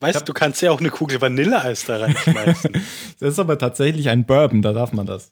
Weißt 0.00 0.22
du, 0.22 0.24
du 0.24 0.32
kannst 0.32 0.62
ja 0.62 0.70
auch 0.70 0.80
eine 0.80 0.88
Kugel 0.88 1.20
Vanilleeis 1.20 1.84
da 1.84 1.98
reinschmeißen. 1.98 2.72
Das 3.20 3.34
ist 3.34 3.38
aber 3.38 3.58
tatsächlich 3.58 4.08
ein 4.08 4.24
Bourbon, 4.24 4.62
da 4.62 4.72
darf 4.72 4.94
man 4.94 5.04
das. 5.04 5.30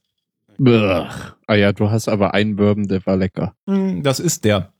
Ugh. 0.59 1.09
Ah 1.46 1.55
ja, 1.55 1.72
du 1.72 1.90
hast 1.90 2.07
aber 2.07 2.34
einen 2.34 2.57
Bourbon, 2.57 2.86
der 2.86 3.05
war 3.07 3.16
lecker. 3.16 3.57
Hm, 3.66 4.03
Das 4.03 4.20
ist 4.20 4.44
der. 4.44 4.74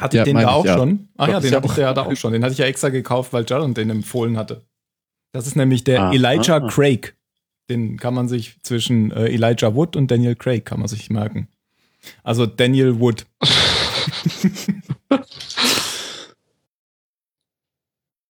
Hatte 0.00 0.16
Ja, 0.16 0.22
ich 0.22 0.24
den 0.26 0.36
da 0.36 0.42
ich, 0.42 0.46
auch 0.48 0.64
ja. 0.64 0.76
schon? 0.76 1.08
Ach 1.16 1.26
Doch, 1.26 1.32
ja, 1.34 1.40
den 1.40 1.54
hatte 1.54 1.66
ich 1.66 1.72
auch- 1.72 1.78
ja 1.78 1.92
da 1.94 2.02
auch 2.02 2.16
schon. 2.16 2.32
Den 2.32 2.42
hatte 2.42 2.52
ich 2.52 2.58
ja 2.58 2.66
extra 2.66 2.88
gekauft, 2.88 3.32
weil 3.32 3.44
Jaron 3.46 3.74
den 3.74 3.90
empfohlen 3.90 4.36
hatte. 4.36 4.62
Das 5.32 5.46
ist 5.46 5.56
nämlich 5.56 5.84
der 5.84 6.02
Ah, 6.04 6.12
Elijah 6.12 6.56
ah. 6.56 6.68
Craig. 6.68 7.14
Den 7.70 7.96
kann 7.98 8.12
man 8.14 8.28
sich 8.28 8.56
zwischen 8.62 9.12
äh, 9.12 9.26
Elijah 9.28 9.74
Wood 9.74 9.96
und 9.96 10.10
Daniel 10.10 10.34
Craig 10.34 10.64
kann 10.64 10.80
man 10.80 10.88
sich 10.88 11.08
merken. 11.10 11.48
Also 12.24 12.46
Daniel 12.46 12.98
Wood. 13.00 13.26